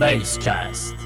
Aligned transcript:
Basecast. 0.00 0.96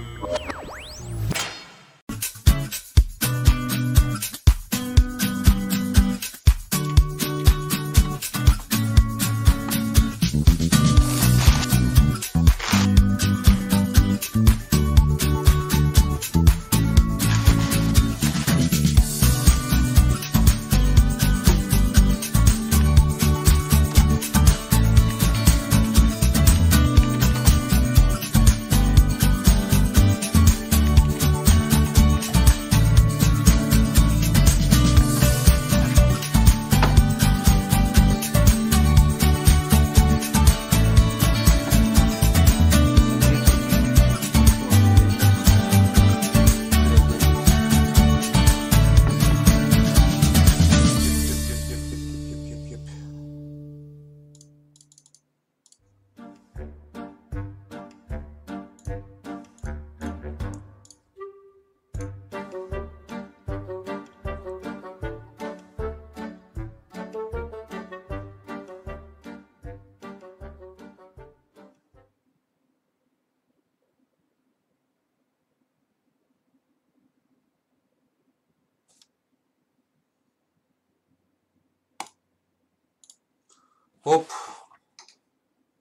Hop. 84.05 84.27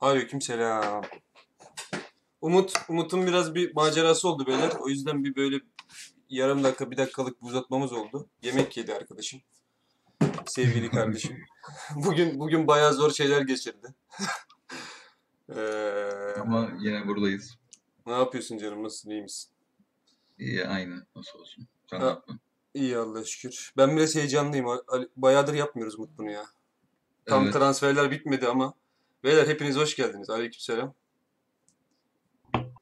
Aleykümselam. 0.01 1.03
Umut, 2.41 2.73
Umut'un 2.89 3.27
biraz 3.27 3.55
bir 3.55 3.75
macerası 3.75 4.29
oldu 4.29 4.47
beyler. 4.47 4.71
O 4.79 4.89
yüzden 4.89 5.23
bir 5.23 5.35
böyle 5.35 5.59
yarım 6.29 6.63
dakika, 6.63 6.91
bir 6.91 6.97
dakikalık 6.97 7.41
bir 7.41 7.47
uzatmamız 7.47 7.93
oldu. 7.93 8.27
Yemek 8.41 8.77
yedi 8.77 8.93
arkadaşım. 8.93 9.41
Sevgili 10.45 10.89
kardeşim. 10.89 11.37
Bugün 11.95 12.39
bugün 12.39 12.67
bayağı 12.67 12.93
zor 12.93 13.11
şeyler 13.11 13.41
geçirdi. 13.41 13.87
Ee, 15.55 16.35
Ama 16.41 16.71
yine 16.79 17.07
buradayız. 17.07 17.57
ne 18.05 18.13
yapıyorsun 18.13 18.57
canım? 18.57 18.83
Nasılsın? 18.83 19.09
iyi 19.09 19.21
misin? 19.21 19.51
İyi 20.39 20.67
aynı 20.67 21.05
nasıl 21.15 21.39
olsun. 21.39 21.67
Sen 21.89 21.97
Ha. 21.99 22.03
ne 22.03 22.09
yaptın? 22.09 22.39
İyi 22.73 22.97
Allah'a 22.97 23.23
şükür. 23.23 23.73
Ben 23.77 23.97
biraz 23.97 24.15
heyecanlıyım. 24.15 24.65
Bayağıdır 25.15 25.53
yapmıyoruz 25.53 25.95
Umut 25.99 26.17
bunu 26.17 26.31
ya. 26.31 26.45
Tam 27.25 27.43
Evet. 27.43 27.53
transferler 27.53 28.11
bitmedi 28.11 28.47
ama. 28.47 28.73
Beyler 29.23 29.47
hepiniz 29.47 29.75
hoş 29.75 29.95
geldiniz. 29.95 30.29
Aleykümselam. 30.29 30.93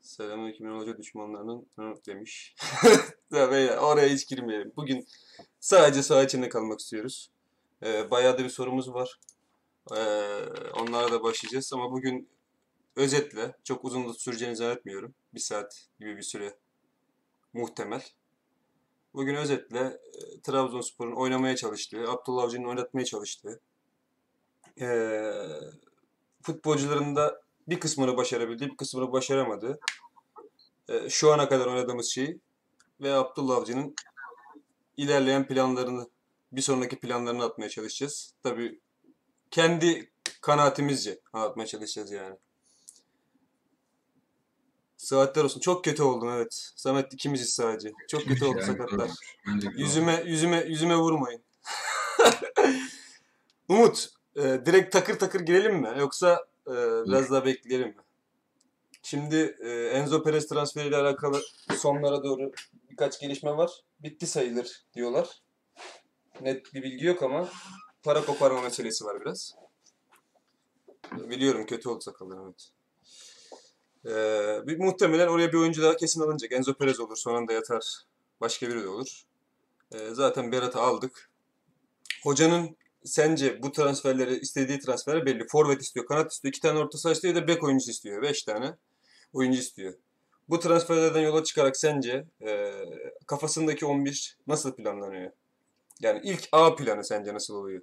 Selamünaleyküm 0.01 0.67
Ünal 0.67 0.79
Hoca 0.79 0.97
düşmanlarının 0.97 1.67
hı 1.75 1.93
demiş. 2.07 2.55
ya 3.31 3.51
beyler 3.51 3.77
oraya 3.77 4.09
hiç 4.09 4.27
girmeyelim. 4.27 4.73
Bugün 4.75 5.07
sadece 5.59 6.03
saha 6.03 6.23
içinde 6.23 6.49
kalmak 6.49 6.79
istiyoruz. 6.79 7.31
Ee, 7.83 8.11
bayağı 8.11 8.37
da 8.37 8.43
bir 8.43 8.49
sorumuz 8.49 8.93
var. 8.93 9.19
Ee, 9.91 9.95
onlara 10.79 11.11
da 11.11 11.23
başlayacağız 11.23 11.73
ama 11.73 11.91
bugün 11.91 12.29
özetle 12.95 13.55
çok 13.63 13.85
uzun 13.85 14.09
da 14.09 14.13
süreceğini 14.13 14.55
zannetmiyorum. 14.55 15.13
Bir 15.33 15.39
saat 15.39 15.87
gibi 15.99 16.17
bir 16.17 16.21
süre 16.21 16.55
muhtemel. 17.53 18.03
Bugün 19.13 19.35
özetle 19.35 19.79
e, 19.79 20.41
Trabzonspor'un 20.41 21.15
oynamaya 21.15 21.55
çalıştığı, 21.55 22.11
Abdullah 22.11 22.43
Avcı'nın 22.43 22.67
oynatmaya 22.67 23.05
çalıştığı, 23.05 23.61
e, 24.79 25.21
futbolcuların 26.41 27.15
da 27.15 27.41
bir 27.67 27.79
kısmını 27.79 28.17
başarabildiği, 28.17 28.69
bir 28.69 28.77
kısmını 28.77 29.11
başaramadığı, 29.11 29.79
e, 30.89 31.09
şu 31.09 31.33
ana 31.33 31.49
kadar 31.49 31.65
oynadığımız 31.65 32.09
şeyi 32.09 32.39
ve 33.01 33.13
Abdullah 33.13 33.55
Avcı'nın 33.55 33.95
ilerleyen 34.97 35.47
planlarını, 35.47 36.09
bir 36.51 36.61
sonraki 36.61 36.99
planlarını 36.99 37.43
atmaya 37.43 37.69
çalışacağız. 37.69 38.33
Tabii 38.43 38.79
kendi 39.51 40.11
kanaatimizce 40.41 41.19
anlatmaya 41.33 41.67
çalışacağız 41.67 42.11
yani. 42.11 42.35
Saatler 44.97 45.43
olsun. 45.43 45.59
Çok 45.59 45.83
kötü 45.83 46.03
oldum 46.03 46.29
evet. 46.29 46.71
Samet 46.75 47.13
ikimiziz 47.13 47.53
sadece. 47.53 47.91
Çok 48.07 48.23
kötü 48.23 48.45
oldu 48.45 48.57
Yani 48.57 48.65
sakatlar. 48.65 49.11
Yüzüme 49.75 50.23
yüzüme 50.25 50.63
yüzüme 50.67 50.95
vurmayın. 50.95 51.43
Umut, 53.69 54.09
e, 54.35 54.41
direkt 54.65 54.93
takır 54.93 55.19
takır 55.19 55.39
girelim 55.39 55.75
mi? 55.75 55.93
Yoksa 55.99 56.45
e, 56.67 56.73
biraz 57.05 57.31
daha 57.31 57.45
bekleyelim 57.45 57.87
mi? 57.87 58.03
Şimdi 59.03 59.55
e, 59.59 59.69
Enzo 59.69 60.23
Perez 60.23 60.47
transferiyle 60.47 60.97
alakalı 60.97 61.41
sonlara 61.77 62.23
doğru 62.23 62.51
birkaç 62.89 63.19
gelişme 63.19 63.57
var. 63.57 63.71
Bitti 63.99 64.27
sayılır 64.27 64.85
diyorlar. 64.93 65.41
Net 66.41 66.73
bir 66.73 66.83
bilgi 66.83 67.05
yok 67.05 67.23
ama 67.23 67.49
para 68.03 68.25
koparma 68.25 68.61
meselesi 68.61 69.05
var 69.05 69.21
biraz. 69.21 69.55
Biliyorum 71.11 71.65
kötü 71.65 71.89
oldu 71.89 72.01
sakallar 72.01 72.37
evet. 72.45 72.71
Ee, 74.05 74.67
bir, 74.67 74.79
muhtemelen 74.79 75.27
oraya 75.27 75.53
bir 75.53 75.57
oyuncu 75.57 75.81
daha 75.81 75.95
kesin 75.95 76.21
alınacak. 76.21 76.51
Enzo 76.51 76.73
Perez 76.73 76.99
olur, 76.99 77.15
son 77.15 77.35
anda 77.35 77.53
yatar. 77.53 78.05
Başka 78.41 78.69
biri 78.69 78.83
de 78.83 78.87
olur. 78.87 79.23
Ee, 79.91 80.09
zaten 80.11 80.51
Berat'ı 80.51 80.79
aldık. 80.79 81.29
Hocanın 82.23 82.77
sence 83.05 83.63
bu 83.63 83.71
transferleri, 83.71 84.39
istediği 84.39 84.79
transferler 84.79 85.25
belli. 85.25 85.47
Forvet 85.47 85.81
istiyor, 85.81 86.05
kanat 86.05 86.31
istiyor, 86.31 86.49
iki 86.49 86.61
tane 86.61 86.79
orta 86.79 86.97
saha 86.97 87.13
istiyor 87.13 87.35
da 87.35 87.47
bek 87.47 87.63
oyuncusu 87.63 87.91
istiyor. 87.91 88.21
Beş 88.21 88.43
tane 88.43 88.73
oyuncu 89.33 89.59
istiyor. 89.59 89.93
Bu 90.49 90.59
transferlerden 90.59 91.21
yola 91.21 91.43
çıkarak 91.43 91.77
sence 91.77 92.25
e, 92.41 92.71
kafasındaki 93.27 93.85
11 93.85 94.37
nasıl 94.47 94.75
planlanıyor? 94.75 95.31
Yani 95.99 96.21
ilk 96.23 96.49
A 96.51 96.75
planı 96.75 97.03
sence 97.05 97.33
nasıl 97.33 97.55
oluyor? 97.55 97.81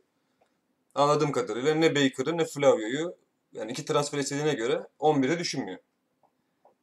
Anladığım 0.95 1.33
kadarıyla 1.33 1.75
ne 1.75 1.95
Baker'ı 1.95 2.39
ne 2.39 2.45
Flavio'yu 2.45 3.17
yani 3.53 3.73
iki 3.73 3.85
transfer 3.85 4.19
istediğine 4.19 4.55
göre 4.55 4.87
11'e 5.01 5.39
düşünmüyor. 5.39 5.79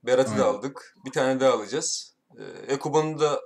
Berat'ı 0.03 0.29
da 0.29 0.45
Aynen. 0.45 0.57
aldık. 0.57 0.95
Bir 1.05 1.11
tane 1.11 1.39
daha 1.39 1.53
alacağız. 1.53 2.15
Ee, 2.37 2.73
Ekuban'ı 2.73 3.19
da 3.19 3.41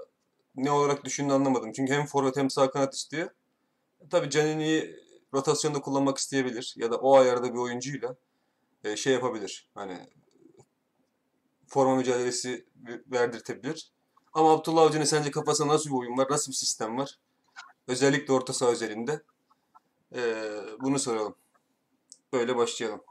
ne 0.56 0.72
olarak 0.72 1.06
düşündüğünü 1.06 1.34
anlamadım. 1.34 1.72
Çünkü 1.72 1.94
hem 1.94 2.06
forvet 2.06 2.38
hem 2.38 2.50
sağ 2.50 2.72
kanat 2.72 2.94
istiyor. 2.94 3.30
Tabii 4.10 4.30
Canini'yi 4.30 4.96
rotasyonda 5.34 5.82
kullanmak 5.82 6.18
isteyebilir. 6.18 6.74
Ya 6.78 6.92
da 6.92 6.98
o 6.98 7.18
ayarda 7.18 7.54
bir 7.54 7.60
oyuncuyla 7.60 8.16
e, 8.84 8.96
şey 8.96 9.14
yapabilir. 9.14 9.70
Hani 9.76 10.08
forma 11.68 11.96
mücadelesi 11.96 12.66
verdirtebilir. 13.12 13.92
Ama 14.34 14.52
Abdullah 14.54 14.82
Avcı'nın 14.82 15.04
sence 15.04 15.32
kafasında 15.32 15.74
nasıl 15.74 15.90
bir 15.90 15.96
oyun 15.96 16.18
var? 16.18 16.28
Nasıl 16.30 16.52
bir 16.52 16.56
sistem 16.58 16.98
var? 16.98 17.20
Özellikle 17.88 18.34
orta 18.34 18.54
saha 18.54 18.70
özelinde. 18.72 19.22
Ee, 20.16 20.60
bunu 20.80 21.00
soralım. 21.00 21.36
Böyle 22.34 22.56
başlayalım. 22.56 23.02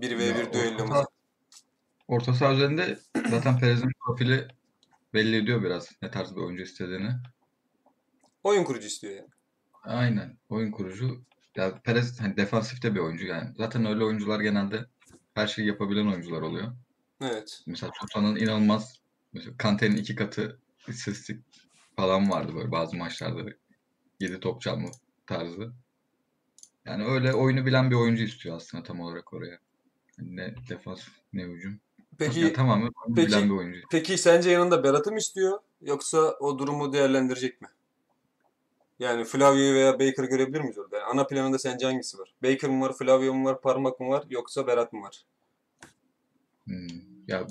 1v1 0.00 0.38
Ya, 0.38 0.52
düellomuza. 0.52 0.98
orta, 0.98 1.10
orta 2.08 2.34
saha 2.34 2.52
üzerinde 2.54 2.98
zaten 3.30 3.58
Perez'in 3.58 3.90
profili 4.06 4.48
belli 5.14 5.36
ediyor 5.36 5.62
biraz 5.62 5.88
ne 6.02 6.10
tarz 6.10 6.36
bir 6.36 6.40
oyuncu 6.40 6.62
istediğini. 6.62 7.10
Oyun 8.44 8.64
kurucu 8.64 8.86
istiyor 8.86 9.14
yani. 9.16 9.28
Aynen. 9.82 10.38
Oyun 10.48 10.70
kurucu. 10.70 11.24
Ya 11.56 11.80
Perez 11.84 12.20
hani 12.20 12.36
defansifte 12.36 12.94
bir 12.94 13.00
oyuncu 13.00 13.26
yani. 13.26 13.50
Zaten 13.56 13.86
öyle 13.86 14.04
oyuncular 14.04 14.40
genelde 14.40 14.84
her 15.34 15.46
şeyi 15.46 15.68
yapabilen 15.68 16.06
oyuncular 16.06 16.42
oluyor. 16.42 16.72
Evet. 17.22 17.62
Mesela 17.66 17.92
Sosa'nın 18.00 18.36
inanılmaz 18.36 19.00
mesela 19.32 19.56
Kante'nin 19.56 19.96
iki 19.96 20.14
katı 20.14 20.58
istatistik 20.88 21.44
falan 21.96 22.30
vardı 22.30 22.52
böyle 22.56 22.70
bazı 22.72 22.96
maçlarda 22.96 23.50
7 24.20 24.40
top 24.40 24.60
çalma 24.62 24.88
tarzı. 25.26 25.72
Yani 26.86 27.04
öyle 27.04 27.34
oyunu 27.34 27.66
bilen 27.66 27.90
bir 27.90 27.96
oyuncu 27.96 28.22
istiyor 28.22 28.56
aslında 28.56 28.84
tam 28.84 29.00
olarak 29.00 29.32
oraya. 29.32 29.58
Yani 30.18 30.36
ne 30.36 30.54
defans 30.68 31.00
ne 31.32 31.42
hücum. 31.42 31.80
Peki 32.18 32.40
Ya 32.40 32.52
tamamen 32.52 32.92
peki- 33.16 33.28
bilen 33.28 33.44
bir 33.50 33.54
oyuncu. 33.54 33.80
peki 33.90 34.18
sence 34.18 34.50
yanında 34.50 34.84
Berat'ı 34.84 35.12
mı 35.12 35.18
istiyor 35.18 35.58
yoksa 35.80 36.18
o 36.40 36.58
durumu 36.58 36.92
değerlendirecek 36.92 37.60
mi? 37.62 37.68
Yani 39.02 39.24
Flavio'yu 39.24 39.74
veya 39.74 39.92
Baker'ı 39.94 40.26
görebilir 40.26 40.60
miyiz 40.60 40.78
orada? 40.78 40.96
Yani 40.96 41.06
ana 41.06 41.26
planında 41.26 41.58
sence 41.58 41.86
hangisi 41.86 42.18
var? 42.18 42.34
Baker 42.42 42.70
mı 42.70 42.84
var, 42.84 42.92
Flavio 42.98 43.34
mu 43.34 43.44
var, 43.44 43.60
Parmak 43.60 44.00
mı 44.00 44.08
var 44.08 44.24
yoksa 44.30 44.66
Berat 44.66 44.92
mı 44.92 45.02
var? 45.02 45.24
Hmm. 46.64 46.86
Ya 47.28 47.46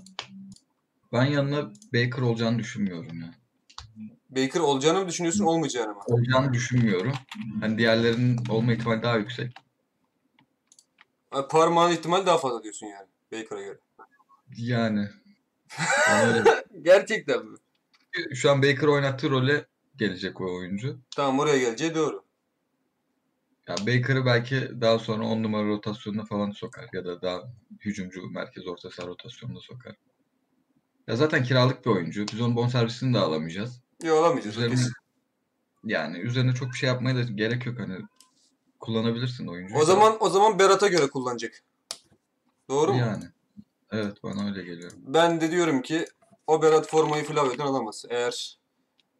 Ben 1.13 1.25
yanına 1.25 1.71
Baker 1.93 2.21
olacağını 2.21 2.59
düşünmüyorum 2.59 3.21
ya. 3.21 3.33
Baker 4.29 4.59
olacağını 4.59 4.99
mı 4.99 5.07
düşünüyorsun, 5.07 5.45
olmayacağını 5.45 5.93
mı? 5.93 6.01
Olacağını 6.05 6.53
düşünmüyorum. 6.53 7.13
Hani 7.61 7.77
diğerlerinin 7.77 8.39
olma 8.49 8.73
ihtimali 8.73 9.03
daha 9.03 9.17
yüksek. 9.17 9.53
Ha, 11.31 11.47
Parmağın 11.47 11.91
ihtimali 11.91 12.25
daha 12.25 12.37
fazla 12.37 12.63
diyorsun 12.63 12.87
yani 12.87 13.07
Baker'a 13.31 13.61
göre. 13.61 13.79
Yani. 14.57 15.07
Gerçekten 16.81 17.45
mi? 17.45 17.57
Şu 18.33 18.51
an 18.51 18.63
Baker 18.63 18.87
oynattığı 18.87 19.29
role 19.29 19.65
gelecek 20.01 20.41
o 20.41 20.55
oyuncu. 20.55 20.99
Tamam 21.15 21.39
oraya 21.39 21.57
geleceği 21.57 21.95
doğru. 21.95 22.23
Ya 23.67 23.75
Baker'ı 23.87 24.25
belki 24.25 24.81
daha 24.81 24.99
sonra 24.99 25.25
10 25.25 25.43
numara 25.43 25.67
rotasyonuna 25.67 26.25
falan 26.25 26.51
sokar 26.51 26.89
ya 26.93 27.05
da 27.05 27.21
daha 27.21 27.41
hücumcu 27.79 28.29
merkez 28.29 28.67
orta 28.67 28.91
saha 28.91 29.07
rotasyonuna 29.07 29.59
sokar. 29.59 29.95
Ya 31.07 31.15
zaten 31.15 31.43
kiralık 31.43 31.85
bir 31.85 31.91
oyuncu. 31.91 32.25
Biz 32.33 32.41
onun 32.41 32.55
bonservisini 32.55 33.13
de 33.13 33.19
alamayacağız. 33.19 33.81
Yok 34.03 34.17
olamayacağız. 34.17 34.57
o 34.57 34.59
Üzerine, 34.59 34.75
kesin. 34.75 34.93
yani 35.83 36.17
üzerine 36.19 36.53
çok 36.53 36.67
bir 36.67 36.77
şey 36.77 36.87
yapmaya 36.89 37.15
da 37.15 37.21
gerek 37.21 37.65
yok 37.65 37.79
hani 37.79 37.97
kullanabilirsin 38.79 39.47
oyuncuyu. 39.47 39.79
O 39.79 39.85
zaman 39.85 40.17
o 40.19 40.29
zaman 40.29 40.59
Berat'a 40.59 40.87
göre 40.87 41.07
kullanacak. 41.09 41.63
Doğru 42.69 42.93
mu? 42.93 42.99
yani. 42.99 43.23
Evet 43.91 44.23
bana 44.23 44.47
öyle 44.49 44.63
geliyor. 44.63 44.91
Ben 44.97 45.41
de 45.41 45.51
diyorum 45.51 45.81
ki 45.81 46.05
o 46.47 46.61
Berat 46.61 46.87
formayı 46.87 47.23
Flavio'dan 47.23 47.65
alamaz. 47.67 48.05
Eğer 48.09 48.60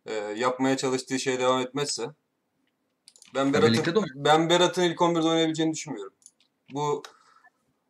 e, 0.06 0.14
yapmaya 0.14 0.78
çalıştığı 0.78 1.20
şey 1.20 1.40
devam 1.40 1.62
etmezse 1.62 2.10
ben 3.36 3.54
Berat'ın 3.54 4.06
ben 4.16 4.50
Berat'ın 4.50 4.82
ilk 4.82 4.98
11'de 5.00 5.28
oynayabileceğini 5.28 5.74
düşünmüyorum. 5.74 6.14
Bu 6.74 7.04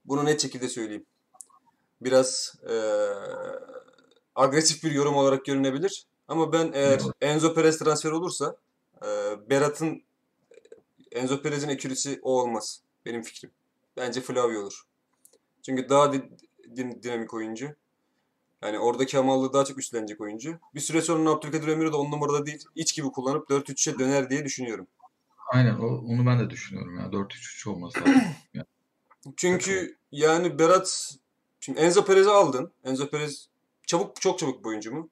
bunu 0.05 0.25
net 0.25 0.41
şekilde 0.41 0.69
söyleyeyim. 0.69 1.05
Biraz 2.01 2.55
e, 2.69 2.75
agresif 4.35 4.83
bir 4.83 4.91
yorum 4.91 5.15
olarak 5.15 5.45
görünebilir. 5.45 6.05
Ama 6.27 6.53
ben 6.53 6.71
eğer. 6.73 6.99
Enzo 7.21 7.53
Perez 7.53 7.79
transfer 7.79 8.11
olursa 8.11 8.55
e, 9.05 9.07
Berat'ın 9.49 10.03
Enzo 11.11 11.41
Perez'in 11.41 11.69
ekürisi 11.69 12.19
o 12.21 12.41
olmaz. 12.41 12.81
Benim 13.05 13.21
fikrim. 13.21 13.51
Bence 13.97 14.21
Flavio 14.21 14.61
olur. 14.61 14.83
Çünkü 15.65 15.89
daha 15.89 16.13
di- 16.13 16.29
din- 16.75 17.03
dinamik 17.03 17.33
oyuncu. 17.33 17.75
Yani 18.61 18.79
oradaki 18.79 19.17
hamallığı 19.17 19.53
daha 19.53 19.65
çok 19.65 19.79
üstlenecek 19.79 20.21
oyuncu. 20.21 20.59
Bir 20.75 20.79
süre 20.79 21.01
sonra 21.01 21.29
Abdülkadir 21.29 21.67
Ömür'ü 21.67 21.91
de 21.91 21.95
10 21.95 22.11
numarada 22.11 22.45
değil, 22.45 22.65
iç 22.75 22.95
gibi 22.95 23.07
kullanıp 23.07 23.49
4-3'e 23.49 23.99
döner 23.99 24.29
diye 24.29 24.45
düşünüyorum. 24.45 24.87
Aynen 25.47 25.75
o, 25.75 25.85
onu 25.85 26.25
ben 26.25 26.39
de 26.39 26.49
düşünüyorum 26.49 26.99
ya. 26.99 27.05
4-3-3 27.05 27.69
olması 27.69 27.99
lazım. 27.99 28.21
Yani 28.53 28.65
Çünkü 29.37 29.97
yani 30.11 30.59
Berat 30.59 31.15
şimdi 31.59 31.79
Enzo 31.79 32.05
Perez'i 32.05 32.29
aldın. 32.29 32.71
Enzo 32.83 33.09
Perez 33.09 33.47
çabuk 33.87 34.21
çok 34.21 34.39
çabuk 34.39 34.63
bir 34.63 34.69
oyuncu 34.69 34.93
mu? 34.93 35.09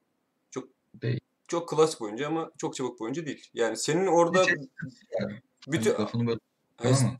Çok 0.51 0.67
Değil. 0.93 1.19
Çok 1.47 1.69
klas 1.69 1.99
bir 1.99 2.05
oyuncu 2.05 2.27
ama 2.27 2.51
çok 2.57 2.75
çabuk 2.75 2.99
bir 2.99 3.03
oyuncu 3.03 3.25
değil. 3.25 3.49
Yani 3.53 3.77
senin 3.77 4.07
orada 4.07 4.39
yani. 4.39 5.41
bütün 5.67 5.91
Hani 5.91 6.01
lafını 6.01 6.27
böyle 6.27 6.39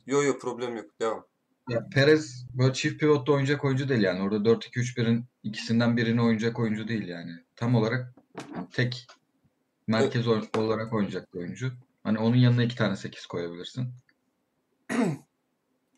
yo 0.06 0.24
yo 0.24 0.40
problem 0.40 0.78
yok. 0.78 1.00
Devam. 1.00 1.26
Ya 1.70 1.88
Perez 1.94 2.46
böyle 2.54 2.74
çift 2.74 3.00
pivotta 3.00 3.32
oynayacak 3.32 3.66
oyuncu 3.66 3.90
değil 3.90 4.02
yani. 4.02 4.22
Orada 4.22 4.50
4-2-3-1'in 4.50 5.26
ikisinden 5.44 5.98
birini 5.98 6.22
oynayacak 6.22 6.60
oyuncu 6.60 6.88
değil 6.88 7.08
yani. 7.08 7.32
Tam 7.56 7.76
olarak 7.76 8.14
tek 8.72 9.08
merkez 9.88 10.28
oy- 10.28 10.50
olarak 10.58 10.94
oynayacak 10.94 11.34
bir 11.34 11.40
oyuncu. 11.40 11.72
Hani 12.04 12.20
onun 12.20 12.36
yanına 12.36 12.64
iki 12.64 12.76
tane 12.76 12.96
8 12.96 13.26
koyabilirsin. 13.26 13.88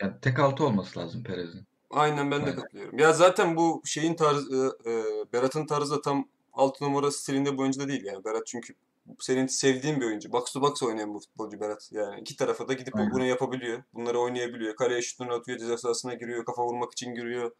Yani 0.01 0.13
tek 0.21 0.39
altı 0.39 0.65
olması 0.65 0.99
lazım 0.99 1.23
Perez'in. 1.23 1.67
Aynen 1.89 2.31
ben 2.31 2.45
de 2.45 2.55
katılıyorum. 2.55 2.99
Ya 2.99 3.13
zaten 3.13 3.55
bu 3.55 3.81
şeyin 3.85 4.13
tarzı 4.15 4.77
e, 4.85 4.91
e, 4.91 5.03
Berat'ın 5.33 5.65
tarzı 5.65 5.95
da 5.95 6.01
tam 6.01 6.27
6 6.53 6.85
numara 6.85 7.11
stilinde 7.11 7.53
bir 7.53 7.57
oyuncu 7.57 7.79
da 7.79 7.87
değil 7.87 8.03
yani. 8.05 8.25
Berat 8.25 8.47
çünkü 8.47 8.73
senin 9.19 9.47
sevdiğin 9.47 10.01
bir 10.01 10.05
oyuncu. 10.05 10.31
Box 10.31 10.51
to 10.51 10.61
box 10.61 10.83
oynayan 10.83 11.13
bu 11.13 11.19
futbolcu 11.19 11.59
Berat. 11.59 11.89
Yani 11.91 12.21
iki 12.21 12.35
tarafa 12.35 12.67
da 12.67 12.73
gidip 12.73 12.95
Aynen. 12.95 13.11
bunu 13.11 13.25
yapabiliyor. 13.25 13.83
Bunları 13.93 14.19
oynayabiliyor. 14.19 14.75
Kaleye 14.75 15.01
şutunu 15.01 15.33
atıyor, 15.33 15.57
ceza 15.57 15.77
sahasına 15.77 16.13
giriyor, 16.13 16.45
kafa 16.45 16.65
vurmak 16.65 16.91
için 16.91 17.15
giriyor. 17.15 17.51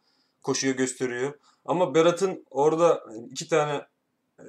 Koşuyor, 0.42 0.76
gösteriyor. 0.76 1.38
Ama 1.64 1.94
Berat'ın 1.94 2.46
orada 2.50 3.04
iki 3.30 3.48
tane 3.48 3.86
e, 4.38 4.46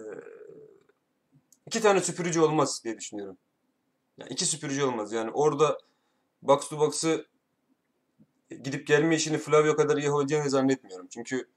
iki 1.67 1.81
tane 1.81 2.01
süpürücü 2.01 2.39
olmaz 2.39 2.81
diye 2.83 2.97
düşünüyorum. 2.97 3.37
Yani 4.17 4.29
iki 4.29 4.45
süpürücü 4.45 4.83
olmaz. 4.83 5.11
Yani 5.11 5.31
orada 5.31 5.77
box 6.41 6.69
to 6.69 6.79
box'ı 6.79 7.25
gidip 8.49 8.87
gelme 8.87 9.15
işini 9.15 9.37
Flavio 9.37 9.75
kadar 9.75 9.97
iyi 9.97 10.05
yapabileceğini 10.05 10.49
zannetmiyorum. 10.49 11.07
Çünkü 11.09 11.47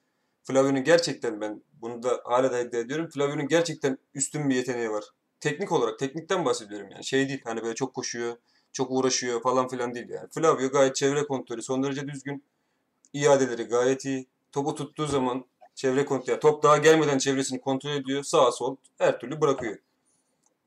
Flavio'nun 0.44 0.84
gerçekten 0.84 1.40
ben 1.40 1.62
bunu 1.80 2.02
da 2.02 2.20
hala 2.24 2.52
da 2.52 2.60
iddia 2.60 2.80
ediyorum. 2.80 3.08
Flavio'nun 3.10 3.48
gerçekten 3.48 3.98
üstün 4.14 4.50
bir 4.50 4.54
yeteneği 4.54 4.90
var. 4.90 5.04
Teknik 5.40 5.72
olarak, 5.72 5.98
teknikten 5.98 6.44
bahsediyorum 6.44 6.90
yani. 6.90 7.04
Şey 7.04 7.28
değil 7.28 7.40
hani 7.44 7.62
böyle 7.62 7.74
çok 7.74 7.94
koşuyor, 7.94 8.36
çok 8.72 8.90
uğraşıyor 8.90 9.42
falan 9.42 9.68
filan 9.68 9.94
değil 9.94 10.08
yani. 10.08 10.28
Flavio 10.30 10.68
gayet 10.70 10.96
çevre 10.96 11.26
kontrolü, 11.26 11.62
son 11.62 11.82
derece 11.82 12.08
düzgün. 12.08 12.44
iadeleri 13.12 13.64
gayet 13.64 14.04
iyi. 14.04 14.26
Topu 14.52 14.74
tuttuğu 14.74 15.06
zaman 15.06 15.44
çevre 15.74 16.04
kontrolü, 16.04 16.30
yani 16.30 16.40
top 16.40 16.62
daha 16.62 16.76
gelmeden 16.76 17.18
çevresini 17.18 17.60
kontrol 17.60 17.90
ediyor. 17.90 18.22
Sağa 18.22 18.52
sol 18.52 18.76
her 18.98 19.20
türlü 19.20 19.40
bırakıyor. 19.40 19.78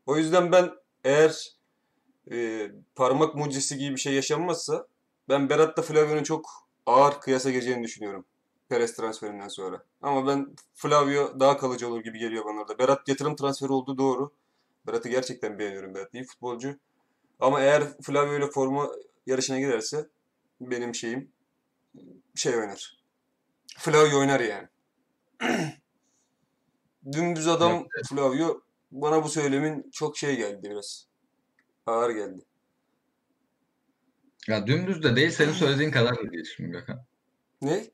O 0.05 0.17
yüzden 0.17 0.51
ben 0.51 0.71
eğer 1.03 1.53
e, 2.31 2.71
parmak 2.95 3.35
mucizesi 3.35 3.77
gibi 3.77 3.95
bir 3.95 3.99
şey 3.99 4.13
yaşanmazsa 4.13 4.87
ben 5.29 5.49
Berat'la 5.49 5.83
Flavio'nun 5.83 6.23
çok 6.23 6.49
ağır 6.85 7.21
kıyasa 7.21 7.51
gireceğini 7.51 7.83
düşünüyorum. 7.83 8.25
Perez 8.69 8.95
transferinden 8.95 9.47
sonra. 9.47 9.83
Ama 10.01 10.27
ben 10.27 10.55
Flavio 10.73 11.39
daha 11.39 11.57
kalıcı 11.57 11.87
olur 11.87 12.03
gibi 12.03 12.19
geliyor 12.19 12.45
bana 12.45 12.59
orada. 12.61 12.79
Berat 12.79 13.07
yatırım 13.07 13.35
transferi 13.35 13.71
olduğu 13.71 13.97
doğru. 13.97 14.31
Berat'ı 14.89 15.09
gerçekten 15.09 15.59
beğeniyorum. 15.59 15.95
Berat 15.95 16.13
iyi 16.13 16.23
futbolcu. 16.23 16.79
Ama 17.39 17.61
eğer 17.61 17.83
Flavio 18.01 18.37
ile 18.37 18.47
forma 18.47 18.91
yarışına 19.25 19.59
girerse 19.59 20.09
benim 20.61 20.95
şeyim 20.95 21.31
şey 22.35 22.57
oynar. 22.57 22.97
Flavio 23.77 24.19
oynar 24.19 24.39
yani. 24.39 24.67
Dümdüz 27.11 27.47
adam 27.47 27.87
Flavio 28.09 28.61
bana 28.91 29.23
bu 29.23 29.29
söylemin 29.29 29.89
çok 29.91 30.17
şey 30.17 30.37
geldi 30.37 30.69
biraz. 30.69 31.07
Ağır 31.85 32.09
geldi. 32.09 32.45
Ya 34.47 34.67
dümdüz 34.67 35.03
de 35.03 35.15
değil 35.15 35.29
senin 35.29 35.51
söylediğin 35.51 35.91
kadar 35.91 36.17
da 36.17 36.31
değil 36.31 36.45
şimdi 36.55 36.71
Gökhan. 36.71 37.05
Ne? 37.61 37.85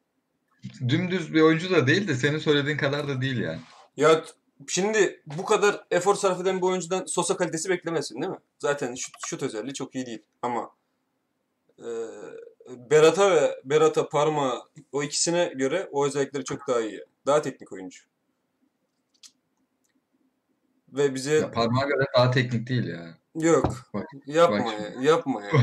Dümdüz 0.89 1.33
bir 1.33 1.41
oyuncu 1.41 1.71
da 1.71 1.87
değil 1.87 2.07
de 2.07 2.15
senin 2.15 2.37
söylediğin 2.37 2.77
kadar 2.77 3.07
da 3.07 3.21
değil 3.21 3.37
yani. 3.37 3.61
Ya 3.97 4.23
şimdi 4.67 5.21
bu 5.25 5.45
kadar 5.45 5.85
efor 5.91 6.15
sarf 6.15 6.41
eden 6.41 6.57
bir 6.57 6.65
oyuncudan 6.65 7.05
Sosa 7.05 7.37
kalitesi 7.37 7.69
beklemezsin 7.69 8.21
değil 8.21 8.31
mi? 8.31 8.39
Zaten 8.59 8.95
şut, 8.95 9.15
şut 9.27 9.43
özelliği 9.43 9.73
çok 9.73 9.95
iyi 9.95 10.05
değil 10.05 10.21
ama 10.41 10.71
e, 11.79 11.87
Berat'a 12.69 13.31
ve 13.31 13.61
Berat'a 13.65 14.09
Parma 14.09 14.67
o 14.91 15.03
ikisine 15.03 15.53
göre 15.55 15.89
o 15.91 16.05
özellikleri 16.05 16.43
çok 16.43 16.67
daha 16.67 16.81
iyi. 16.81 17.05
Daha 17.25 17.41
teknik 17.41 17.71
oyuncu. 17.71 18.03
Ve 20.93 21.15
bize 21.15 21.33
Ya 21.35 21.51
parmağa 21.51 21.85
göre 21.85 22.05
daha 22.17 22.31
teknik 22.31 22.69
değil 22.69 22.87
ya. 22.87 23.17
yok 23.35 23.89
Bak, 23.93 24.05
yapma 24.25 24.65
bak 24.65 24.79
ya 24.79 25.01
yapma 25.01 25.43
ya. 25.43 25.51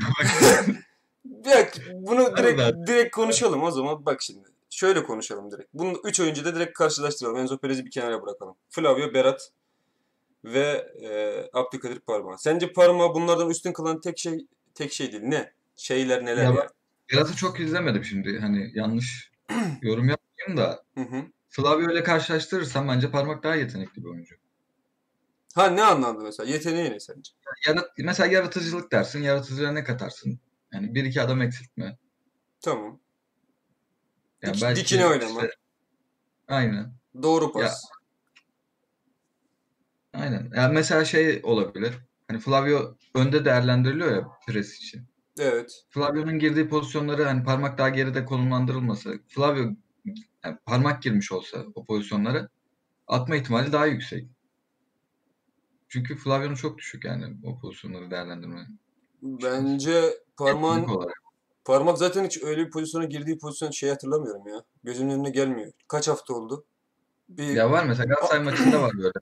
Bak 1.25 1.73
bunu 1.93 2.37
direkt 2.37 2.89
direkt 2.89 3.15
konuşalım 3.15 3.63
o 3.63 3.71
zaman 3.71 4.07
bak 4.07 4.23
şimdi. 4.23 4.49
Şöyle 4.73 5.05
konuşalım 5.05 5.51
direkt. 5.51 5.75
Bunu 5.75 6.01
üç 6.05 6.21
oyuncu 6.21 6.45
da 6.45 6.55
direkt 6.55 6.79
karşılaştıralım. 6.79 7.37
Enzo 7.37 7.59
Perez'i 7.59 7.87
bir 7.87 7.91
kenara 7.91 8.23
bırakalım. 8.23 8.55
Flavio, 8.71 9.15
Berat 9.15 9.51
ve 10.45 10.93
e, 11.03 11.11
Abdülkadir 11.53 12.01
Parma. 12.01 12.39
Sence 12.39 12.73
Parma 12.73 13.15
bunlardan 13.15 13.51
üstün 13.51 13.73
kılan 13.73 14.01
tek 14.01 14.19
şey 14.19 14.47
tek 14.75 14.93
şey 14.93 15.13
değil. 15.13 15.23
Ne? 15.23 15.53
Şeyler 15.77 16.25
neler 16.25 16.45
Ya 16.45 16.69
Berat'ı 17.13 17.37
çok 17.37 17.61
izlemedim 17.61 18.05
şimdi. 18.05 18.39
Hani 18.39 18.71
yanlış 18.75 19.31
yorum 19.83 20.09
yapmayayım 20.09 20.57
da 20.57 20.85
Hı 20.95 21.01
hı. 21.01 21.23
Flavio 21.49 21.93
ile 21.93 22.03
karşılaştırırsam 22.03 22.89
bence 22.89 23.11
parmak 23.11 23.43
daha 23.43 23.55
yetenekli 23.55 24.05
bir 24.05 24.09
oyuncu. 24.09 24.37
Ha 25.55 25.67
ne 25.67 25.83
anlamda 25.83 26.23
mesela? 26.23 26.51
Yeteneği 26.51 26.91
ne 26.91 27.01
sence? 27.01 27.33
Yarat 27.67 27.91
mesela 27.99 28.33
yaratıcılık 28.33 28.93
dersin. 28.93 29.23
Yaratıcılığa 29.23 29.73
ne 29.73 29.85
katarsın? 29.85 30.41
Yani 30.73 30.95
bir 30.95 31.05
iki 31.05 31.23
adam 31.23 31.43
eksiltme. 31.43 31.99
Tamam. 32.61 33.02
Yani 34.43 34.55
Dik- 34.57 34.63
belki 34.63 34.81
dikine 34.81 35.07
oynama. 35.07 35.41
işte- 35.41 35.51
aynen. 36.49 36.93
Doğru 37.23 37.53
pas. 37.53 37.85
Aynen. 40.13 40.51
Yani 40.57 40.75
mesela 40.75 41.05
şey 41.05 41.41
olabilir. 41.43 41.95
Hani 42.29 42.41
Flavio 42.41 42.97
önde 43.15 43.45
değerlendiriliyor 43.45 44.17
ya 44.17 44.29
pres 44.49 44.77
için. 44.77 45.03
Evet. 45.39 45.85
Flavio'nun 45.91 46.39
girdiği 46.39 46.69
pozisyonları 46.69 47.25
hani 47.25 47.45
parmak 47.45 47.79
daha 47.79 47.89
geride 47.89 48.25
konumlandırılmasa, 48.25 49.11
Flavio 49.29 49.71
yani 50.45 50.59
parmak 50.67 51.03
girmiş 51.03 51.33
olsa 51.33 51.65
o 51.75 51.85
pozisyonlara 51.85 52.49
atma 53.07 53.37
ihtimali 53.37 53.73
daha 53.73 53.87
yüksek. 53.87 54.29
Çünkü 55.89 56.17
Flavio'nun 56.17 56.55
çok 56.55 56.79
düşük 56.79 57.05
yani 57.05 57.37
o 57.45 57.59
pozisyonları 57.61 58.11
değerlendirme. 58.11 58.67
Bence 59.23 60.03
parmağın. 60.37 60.87
Parmak 61.65 61.99
zaten 61.99 62.25
hiç 62.25 62.43
öyle 62.43 62.67
bir 62.67 62.71
pozisyona 62.71 63.05
girdiği 63.05 63.39
pozisyon 63.39 63.71
şey 63.71 63.91
hatırlamıyorum 63.91 64.47
ya. 64.49 64.65
Gözümün 64.85 65.15
önüne 65.15 65.31
gelmiyor. 65.31 65.73
Kaç 65.89 66.09
hafta 66.09 66.35
oldu? 66.35 66.65
Bir 67.29 67.45
Ya 67.45 67.71
var 67.71 67.85
mesela 67.85 68.05
Galatasaray 68.05 68.45
maçında 68.45 68.83
var 68.83 68.93
böyle 68.99 69.13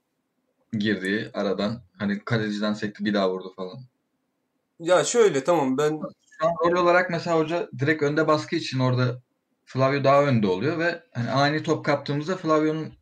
girdiği 0.73 1.31
aradan 1.35 1.83
hani 1.99 2.25
kaleciden 2.25 2.73
sekti 2.75 3.05
bir 3.05 3.15
daha 3.15 3.31
vurdu 3.31 3.53
falan. 3.57 3.79
ya 4.81 5.05
şöyle 5.05 5.45
tamam 5.45 5.79
ben 5.79 6.01
Şu 6.41 6.47
an 6.47 6.55
rol 6.71 6.83
olarak 6.83 7.11
mesela 7.11 7.39
hoca 7.39 7.69
direkt 7.79 8.03
önde 8.03 8.27
baskı 8.29 8.57
için 8.57 8.79
orada 8.79 9.23
Flavio 9.65 10.05
daha 10.05 10.23
önde 10.25 10.47
oluyor 10.47 10.79
ve 10.79 11.03
hani 11.15 11.31
ani 11.31 11.63
top 11.63 11.85
kaptığımızda 11.85 12.37
Flavio'nun 12.37 12.93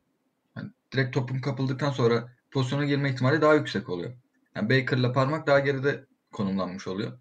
hani 0.55 0.71
direkt 0.93 1.15
topun 1.15 1.41
kapıldıktan 1.41 1.91
sonra 1.91 2.29
pozisyona 2.51 2.85
girme 2.85 3.11
ihtimali 3.11 3.41
daha 3.41 3.55
yüksek 3.55 3.89
oluyor. 3.89 4.13
Yani 4.57 4.71
Baker'la 4.71 5.13
parmak 5.13 5.47
daha 5.47 5.59
geride 5.59 6.05
konumlanmış 6.33 6.89
oluyor. 6.89 7.13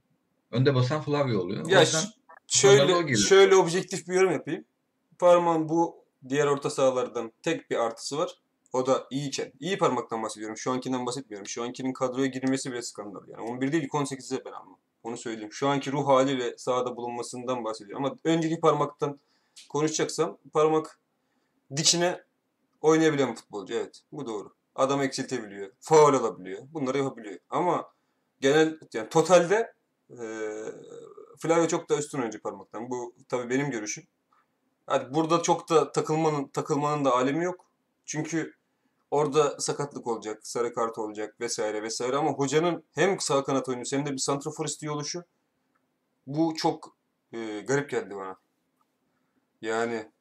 Önde 0.57 0.75
basan 0.75 1.01
Flavio 1.01 1.39
oluyor. 1.39 1.69
Ya 1.69 1.81
yüzden 1.81 2.03
şöyle 2.47 3.15
şöyle 3.15 3.55
objektif 3.55 4.07
bir 4.07 4.13
yorum 4.13 4.31
yapayım. 4.31 4.65
Parmağın 5.19 5.69
bu 5.69 6.05
diğer 6.29 6.47
orta 6.47 6.69
sahalardan 6.69 7.31
tek 7.43 7.71
bir 7.71 7.75
artısı 7.75 8.17
var. 8.17 8.31
O 8.73 8.85
da 8.85 9.07
iyiyken. 9.11 9.51
İyi 9.59 9.77
parmaktan 9.77 10.23
bahsediyorum. 10.23 10.57
Şu 10.57 10.71
ankinden 10.71 11.05
bahsetmiyorum. 11.05 11.47
Şu 11.47 11.63
ankinin 11.63 11.93
kadroya 11.93 12.27
girmesi 12.27 12.71
bile 12.71 12.81
skandal. 12.81 13.27
Yani 13.27 13.41
11 13.41 13.71
değil 13.71 13.87
18'e 13.87 14.45
ben 14.45 14.51
almam. 14.51 14.77
Onu 15.03 15.17
söyleyeyim. 15.17 15.53
Şu 15.53 15.67
anki 15.67 15.91
ruh 15.91 16.07
haliyle 16.07 16.57
sahada 16.57 16.95
bulunmasından 16.95 17.63
bahsediyorum. 17.63 18.05
Ama 18.05 18.15
önceki 18.23 18.59
parmaktan 18.59 19.19
konuşacaksam 19.69 20.37
parmak 20.53 20.99
dikine 21.75 22.21
oynayabilen 22.81 23.35
futbolcu. 23.35 23.73
Evet. 23.73 24.01
Bu 24.11 24.25
doğru. 24.25 24.53
Adam 24.75 25.01
eksiltebiliyor. 25.01 25.71
Faul 25.79 26.13
alabiliyor. 26.13 26.63
Bunları 26.73 26.97
yapabiliyor. 26.97 27.39
Ama 27.49 27.91
genel 28.41 28.79
yani 28.93 29.09
totalde 29.09 29.76
eee 30.09 30.73
Flavio 31.39 31.67
çok 31.67 31.89
da 31.89 31.97
üstün 31.97 32.19
oyuncu 32.19 32.41
parmaktan. 32.41 32.89
Bu 32.89 33.15
tabii 33.29 33.49
benim 33.49 33.71
görüşüm. 33.71 34.03
Hadi 34.87 35.13
burada 35.13 35.41
çok 35.41 35.69
da 35.69 35.91
takılmanın 35.91 36.47
takılmanın 36.47 37.05
da 37.05 37.15
alemi 37.15 37.43
yok. 37.45 37.65
Çünkü 38.05 38.53
orada 39.11 39.59
sakatlık 39.59 40.07
olacak, 40.07 40.47
sarı 40.47 40.73
kart 40.73 40.97
olacak 40.97 41.39
vesaire 41.39 41.83
vesaire 41.83 42.15
ama 42.17 42.31
hocanın 42.31 42.83
hem 42.93 43.19
sağ 43.19 43.43
kanat 43.43 43.69
oyuncusu 43.69 43.97
hem 43.97 44.05
de 44.05 44.11
bir 44.11 44.17
santrafor 44.17 44.65
istiyor 44.65 45.25
bu 46.27 46.55
çok 46.55 46.97
e, 47.33 47.59
garip 47.59 47.89
geldi 47.89 48.15
bana. 48.15 48.37
Yani 49.61 50.11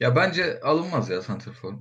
ya 0.00 0.16
bence 0.16 0.60
alınmaz 0.60 1.10
ya 1.10 1.22
santrfor. 1.22 1.74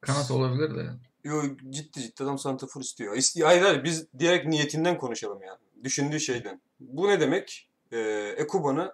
Kanat 0.00 0.30
olabilir 0.30 0.74
de. 0.74 0.90
Yo, 1.24 1.42
ciddi 1.70 2.00
ciddi 2.00 2.24
adam 2.24 2.38
santrafor 2.38 2.80
istiyor. 2.80 3.16
İst- 3.16 3.44
hayır 3.44 3.62
hayır 3.62 3.84
biz 3.84 4.12
direkt 4.18 4.46
niyetinden 4.46 4.98
konuşalım 4.98 5.42
yani. 5.42 5.58
Düşündüğü 5.84 6.20
şeyden. 6.20 6.60
Bu 6.80 7.08
ne 7.08 7.20
demek? 7.20 7.70
E, 7.92 7.98
Ekuban'ı 8.36 8.92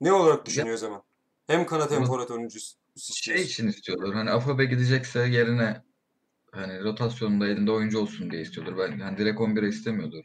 ne 0.00 0.12
olarak 0.12 0.46
düşünüyor 0.46 0.74
o 0.74 0.78
zaman? 0.78 1.02
Hem 1.46 1.66
kanat 1.66 1.90
hem 1.90 2.04
forvet 2.04 2.30
oyuncusu 2.30 2.76
Şey 2.96 3.42
için 3.42 3.68
istiyorlar. 3.68 4.14
Hani 4.14 4.30
Afobe 4.30 4.64
gidecekse 4.64 5.20
yerine 5.20 5.82
hani 6.52 6.84
rotasyonda 6.84 7.48
elinde 7.48 7.70
oyuncu 7.70 7.98
olsun 8.00 8.30
diye 8.30 8.42
istiyordur. 8.42 8.78
Ben 8.78 8.98
yani 8.98 9.18
direkt 9.18 9.40
11'e 9.40 9.68
istemiyordur. 9.68 10.24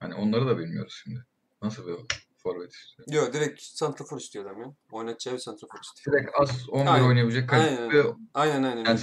Hani 0.00 0.14
onları 0.14 0.46
da 0.46 0.58
bilmiyoruz 0.58 1.00
şimdi. 1.04 1.24
Nasıl 1.62 1.86
bir 1.86 1.94
forvet 2.36 2.72
istiyor? 2.72 3.22
Yok 3.22 3.34
direkt 3.34 3.62
santrafor 3.62 4.20
istiyor 4.20 4.46
adam 4.46 4.60
ya. 4.62 4.74
Oynatacağı 4.92 5.34
bir 5.34 5.40
santrafor 5.40 5.78
istiyor. 5.82 6.16
Direkt 6.16 6.30
az 6.40 6.68
11 6.68 6.90
Aynen. 6.90 7.08
oynayabilecek 7.08 7.52
Aynen. 7.52 7.76
kalite 7.76 7.98
ve 7.98 8.12
Aynen 8.34 8.62
aynen. 8.62 8.84
Yani. 8.84 8.98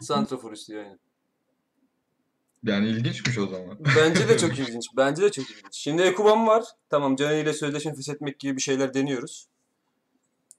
Sant- 0.00 0.06
Santrafor 0.06 0.52
istiyor 0.52 0.84
aynen. 0.84 0.98
yani 2.64 2.88
ilginçmiş 2.88 3.38
o 3.38 3.46
zaman. 3.46 3.78
Bence 3.96 4.28
de 4.28 4.38
çok 4.38 4.50
ilginç. 4.58 4.86
Bence 4.96 5.22
de 5.22 5.30
çok 5.32 5.50
ilginç. 5.50 5.74
Şimdi 5.74 6.02
Ekuban 6.02 6.46
var. 6.46 6.64
Tamam 6.90 7.16
Caner 7.16 7.42
ile 7.42 7.52
sözleşme 7.52 7.94
feshetmek 7.94 8.38
gibi 8.38 8.56
bir 8.56 8.62
şeyler 8.62 8.94
deniyoruz. 8.94 9.48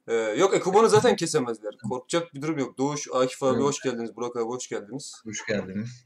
Ee, 0.07 0.13
yok 0.13 0.53
Ekuban'ı 0.53 0.89
zaten 0.89 1.15
kesemezler. 1.15 1.77
Korkacak 1.89 2.33
bir 2.33 2.41
durum 2.41 2.57
yok. 2.59 2.77
Doğuş, 2.77 3.07
Akif 3.13 3.43
abi 3.43 3.53
Evet. 3.55 3.63
hoş 3.63 3.81
geldiniz. 3.81 4.15
Burak 4.15 4.35
abi 4.35 4.43
hoş 4.43 4.67
geldiniz. 4.67 5.21
Hoş 5.23 5.45
geldiniz. 5.45 6.05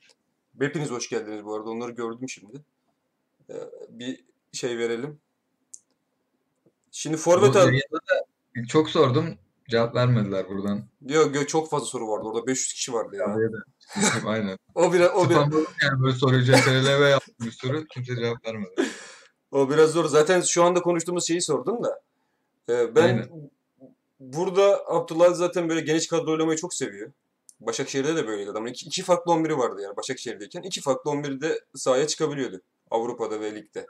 Hepiniz 0.59 0.89
hoş 0.91 1.09
geldiniz 1.09 1.45
bu 1.45 1.55
arada. 1.55 1.69
Onları 1.69 1.91
gördüm 1.91 2.29
şimdi. 2.29 2.61
Ee, 3.49 3.53
bir 3.89 4.23
şey 4.53 4.77
verelim. 4.77 5.19
Şimdi 6.91 7.17
forvet 7.17 7.53
da 7.53 7.71
çok 8.67 8.89
sordum. 8.89 9.37
Cevap 9.69 9.95
vermediler 9.95 10.49
buradan. 10.49 10.83
Yok 11.01 11.35
yok 11.35 11.49
çok 11.49 11.69
fazla 11.69 11.85
soru 11.85 12.07
vardı. 12.07 12.23
Orada 12.27 12.47
500 12.47 12.73
kişi 12.73 12.93
vardı 12.93 13.15
ya. 13.15 13.37
Aynen. 14.25 14.57
O 14.75 14.93
biraz 14.93 15.11
o 15.15 15.29
biraz 15.29 15.47
yani 15.83 16.01
böyle 16.03 16.13
soruyu 16.15 16.43
CTRL 16.43 17.09
yaptım 17.09 17.35
bir 17.41 17.51
sürü. 17.51 17.87
Kimse 17.87 18.15
cevap 18.15 18.45
vermedi. 18.45 18.71
O 19.51 19.69
biraz 19.69 19.91
zor. 19.91 20.05
Zaten 20.05 20.41
şu 20.41 20.63
anda 20.63 20.81
konuştuğumuz 20.81 21.27
şeyi 21.27 21.41
sordun 21.41 21.83
da. 21.83 22.01
Ee, 22.69 22.95
ben 22.95 23.03
Aynen. 23.03 23.29
burada 24.19 24.83
Abdullah 24.87 25.33
zaten 25.33 25.69
böyle 25.69 25.81
geniş 25.81 26.07
kadro 26.07 26.31
oynamayı 26.31 26.57
çok 26.57 26.73
seviyor. 26.73 27.11
Başakşehir'de 27.59 28.15
de 28.15 28.27
böyleydi 28.27 28.51
adamın. 28.51 28.67
İki, 28.67 28.85
iki 28.85 29.03
farklı 29.03 29.31
11'i 29.31 29.57
vardı 29.57 29.81
yani 29.81 29.97
Başakşehir'deyken. 29.97 30.61
iki 30.61 30.81
farklı 30.81 31.11
11'de 31.11 31.59
sahaya 31.75 32.07
çıkabiliyordu. 32.07 32.61
Avrupa'da 32.91 33.39
ve 33.39 33.55
ligde. 33.55 33.87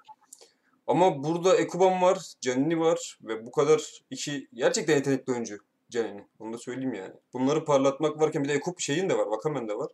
Ama 0.88 1.24
burada 1.24 1.56
Ekuban 1.56 2.02
var, 2.02 2.20
Canini 2.42 2.80
var 2.80 3.18
ve 3.22 3.46
bu 3.46 3.52
kadar 3.52 4.02
iki 4.10 4.48
gerçekten 4.54 4.96
yetenekli 4.96 5.34
oyuncu 5.34 5.58
Canini. 5.90 6.28
Onu 6.40 6.54
da 6.54 6.58
söyleyeyim 6.58 6.94
yani. 6.94 7.14
Bunları 7.34 7.66
parlatmak 7.66 8.22
varken 8.22 8.44
bir 8.44 8.50
de 8.50 8.54
Ekup 8.54 8.80
şeyin 8.80 9.10
de 9.10 9.18
var, 9.18 9.26
Vakamen 9.26 9.68
de 9.68 9.78
var. 9.78 9.92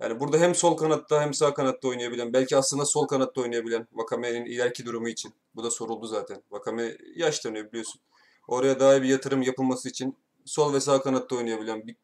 Yani 0.00 0.20
burada 0.20 0.38
hem 0.38 0.54
sol 0.54 0.76
kanatta 0.76 1.22
hem 1.22 1.34
sağ 1.34 1.54
kanatta 1.54 1.88
oynayabilen, 1.88 2.32
belki 2.32 2.56
aslında 2.56 2.84
sol 2.84 3.06
kanatta 3.06 3.40
oynayabilen 3.40 3.88
Vakame'nin 3.92 4.44
ileriki 4.44 4.86
durumu 4.86 5.08
için. 5.08 5.34
Bu 5.54 5.64
da 5.64 5.70
soruldu 5.70 6.06
zaten. 6.06 6.42
Vakame 6.50 6.96
yaşlanıyor 7.16 7.68
biliyorsun. 7.68 8.00
Oraya 8.48 8.80
daha 8.80 8.96
iyi 8.96 9.02
bir 9.02 9.08
yatırım 9.08 9.42
yapılması 9.42 9.88
için 9.88 10.16
sol 10.44 10.74
ve 10.74 10.80
sağ 10.80 11.02
kanatta 11.02 11.36
oynayabilen 11.36 11.86
bir 11.86 11.96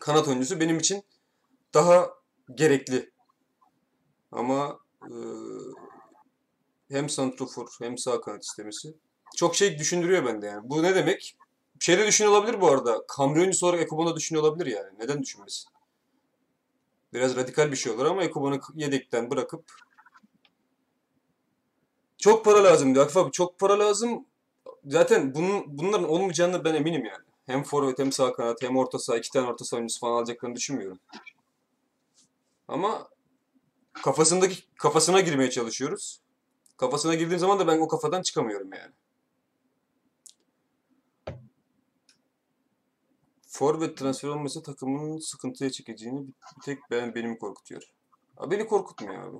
kanat 0.00 0.28
oyuncusu 0.28 0.60
benim 0.60 0.78
için 0.78 1.02
daha 1.74 2.10
gerekli. 2.54 3.10
Ama 4.32 4.78
e, 5.02 5.14
hem 6.90 7.08
santrofor 7.08 7.68
hem 7.78 7.98
sağ 7.98 8.20
kanat 8.20 8.44
istemesi 8.44 8.94
çok 9.36 9.56
şey 9.56 9.78
düşündürüyor 9.78 10.26
bende 10.26 10.46
yani. 10.46 10.70
Bu 10.70 10.82
ne 10.82 10.94
demek? 10.94 11.36
Şey 11.80 11.98
de 11.98 12.06
düşünüyor 12.06 12.34
olabilir 12.34 12.60
bu 12.60 12.68
arada. 12.68 13.04
Kamri 13.08 13.40
oyuncusu 13.40 13.66
olarak 13.66 13.82
Ekuban'ı 13.82 14.16
düşünüyor 14.16 14.44
olabilir 14.44 14.66
yani. 14.66 14.98
Neden 14.98 15.22
düşünmesin? 15.22 15.70
Biraz 17.12 17.36
radikal 17.36 17.70
bir 17.70 17.76
şey 17.76 17.92
olur 17.92 18.04
ama 18.04 18.24
Ekuban'ı 18.24 18.60
yedekten 18.74 19.30
bırakıp 19.30 19.64
çok 22.18 22.44
para 22.44 22.64
lazım 22.64 22.94
diyor. 22.94 23.04
Akif 23.04 23.16
abi 23.16 23.32
çok 23.32 23.58
para 23.58 23.78
lazım. 23.78 24.26
Zaten 24.86 25.34
bunun, 25.34 25.78
bunların 25.78 26.08
olmayacağını 26.08 26.64
ben 26.64 26.74
eminim 26.74 27.04
yani. 27.04 27.24
Hem 27.46 27.62
forvet 27.62 27.98
hem 27.98 28.12
sağ 28.12 28.32
kanat 28.32 28.62
hem 28.62 28.76
orta 28.76 28.98
saha 28.98 29.16
iki 29.18 29.30
tane 29.30 29.46
orta 29.46 29.64
saha 29.64 29.78
oyuncusu 29.78 30.00
falan 30.00 30.16
alacaklarını 30.16 30.56
düşünmüyorum. 30.56 30.98
Ama 32.68 33.08
kafasındaki 33.92 34.56
kafasına 34.76 35.20
girmeye 35.20 35.50
çalışıyoruz. 35.50 36.20
Kafasına 36.80 37.14
girdiğim 37.14 37.38
zaman 37.38 37.58
da 37.58 37.66
ben 37.66 37.78
o 37.80 37.88
kafadan 37.88 38.22
çıkamıyorum 38.22 38.70
yani. 38.72 38.92
Forvet 43.46 43.96
transfer 43.96 44.28
olması 44.28 44.62
takımın 44.62 45.18
sıkıntıya 45.18 45.70
çekeceğini 45.70 46.26
bir 46.26 46.62
tek 46.64 46.78
ben 46.90 47.14
benim 47.14 47.38
korkutuyor. 47.38 47.82
Abi 48.36 48.56
beni 48.56 48.66
korkutmuyor 48.66 49.22
abi. 49.22 49.36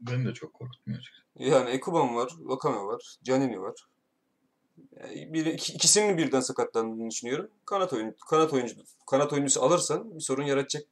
Beni 0.00 0.26
de 0.26 0.34
çok 0.34 0.54
korkutmuyor 0.54 1.00
açıkçası. 1.00 1.26
Yani 1.36 1.70
Ekuban 1.70 2.16
var, 2.16 2.32
Vakame 2.38 2.80
var, 2.80 3.16
Canini 3.22 3.60
var. 3.60 3.88
Yani 5.00 5.32
bir, 5.32 5.46
iki- 5.46 5.72
ikisinin 5.72 6.18
birden 6.18 6.40
sakatlandığını 6.40 7.10
düşünüyorum. 7.10 7.50
Kanat 7.66 7.92
oyun 7.92 8.16
kanat 8.30 8.52
oyuncu 8.52 8.76
kanat 9.06 9.32
oyuncusu 9.32 9.62
alırsan 9.62 10.14
bir 10.14 10.20
sorun 10.20 10.44
yaratacak 10.44 10.84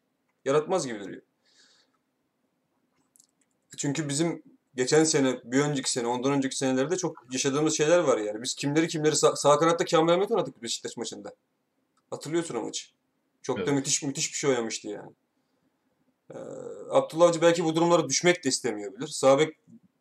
yaratmaz 0.44 0.86
gibi 0.86 1.00
duruyor. 1.00 1.22
Çünkü 3.76 4.08
bizim 4.08 4.49
geçen 4.74 5.04
sene, 5.04 5.40
bir 5.44 5.60
önceki 5.60 5.90
sene, 5.92 6.06
ondan 6.06 6.32
önceki 6.32 6.56
senelerde 6.56 6.96
çok 6.96 7.26
yaşadığımız 7.32 7.76
şeyler 7.76 7.98
var 7.98 8.18
yani. 8.18 8.42
Biz 8.42 8.54
kimleri 8.54 8.88
kimleri 8.88 9.16
sağ, 9.16 9.36
sağ 9.36 9.58
kanatta 9.58 9.84
Kamil 9.84 10.12
Ahmet 10.12 10.30
oynadık 10.30 10.62
Beşiktaş 10.62 10.96
maçında. 10.96 11.34
Hatırlıyorsun 12.10 12.54
o 12.54 12.62
maçı. 12.62 12.88
Çok 13.42 13.58
da 13.58 13.62
Evet. 13.62 13.72
müthiş 13.72 14.02
müthiş 14.02 14.32
bir 14.32 14.36
şey 14.36 14.50
oynamıştı 14.50 14.88
yani. 14.88 15.12
Ee, 16.30 16.38
Abdullah 16.90 17.28
Avcı 17.28 17.42
belki 17.42 17.64
bu 17.64 17.76
durumlara 17.76 18.08
düşmek 18.08 18.44
de 18.44 18.48
istemeyebilir. 18.48 19.06
Sağ 19.06 19.38
bek 19.38 19.56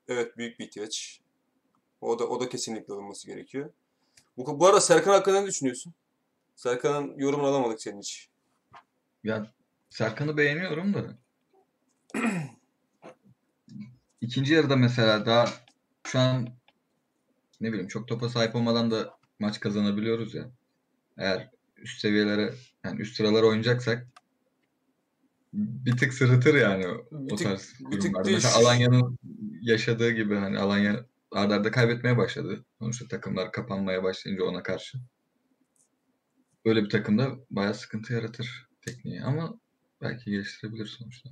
evet 0.07 0.37
büyük 0.37 0.59
bir 0.59 0.65
ihtiyaç. 0.65 1.21
O 2.01 2.19
da 2.19 2.27
o 2.27 2.39
da 2.39 2.49
kesinlikle 2.49 2.93
alınması 2.93 3.27
gerekiyor. 3.27 3.69
Bu, 4.37 4.59
bu 4.59 4.67
arada 4.67 4.81
Serkan 4.81 5.11
hakkında 5.11 5.41
ne 5.41 5.47
düşünüyorsun? 5.47 5.93
Serkan'ın 6.55 7.17
yorumunu 7.17 7.47
alamadık 7.47 7.81
senin 7.81 7.99
hiç. 7.99 8.29
Ya 9.23 9.53
Serkan'ı 9.89 10.37
beğeniyorum 10.37 10.93
da. 10.93 11.17
İkinci 14.21 14.53
yarıda 14.53 14.75
mesela 14.75 15.25
daha 15.25 15.45
şu 16.07 16.19
an 16.19 16.47
ne 17.61 17.69
bileyim 17.71 17.87
çok 17.87 18.07
topa 18.07 18.29
sahip 18.29 18.55
olmadan 18.55 18.91
da 18.91 19.17
maç 19.39 19.59
kazanabiliyoruz 19.59 20.33
ya. 20.35 20.51
Eğer 21.17 21.49
üst 21.77 21.99
seviyelere 22.01 22.53
yani 22.85 23.01
üst 23.01 23.15
sıralara 23.17 23.45
oynayacaksak 23.45 24.07
bir 25.53 25.97
tık 25.97 26.13
sırıtır 26.13 26.55
yani 26.55 26.87
o 26.87 27.07
Bir 27.11 27.31
o 27.33 27.35
tık- 27.35 27.43
tarz 27.43 27.73
değil. 27.79 28.13
Mesela 28.33 28.55
Alanya'nın 28.55 29.19
yaşadığı 29.61 30.11
gibi 30.11 30.35
hani 30.35 30.59
Alanya 30.59 31.05
arda 31.31 31.55
arda 31.55 31.71
kaybetmeye 31.71 32.17
başladı. 32.17 32.65
Sonuçta 32.79 33.07
takımlar 33.07 33.51
kapanmaya 33.51 34.03
başlayınca 34.03 34.43
ona 34.43 34.63
karşı. 34.63 34.97
böyle 36.65 36.83
bir 36.83 36.89
takımda 36.89 37.35
bayağı 37.51 37.73
sıkıntı 37.73 38.13
yaratır 38.13 38.67
tekniği 38.81 39.23
ama 39.23 39.59
belki 40.01 40.31
geliştirebilir 40.31 40.85
sonuçta. 40.85 41.29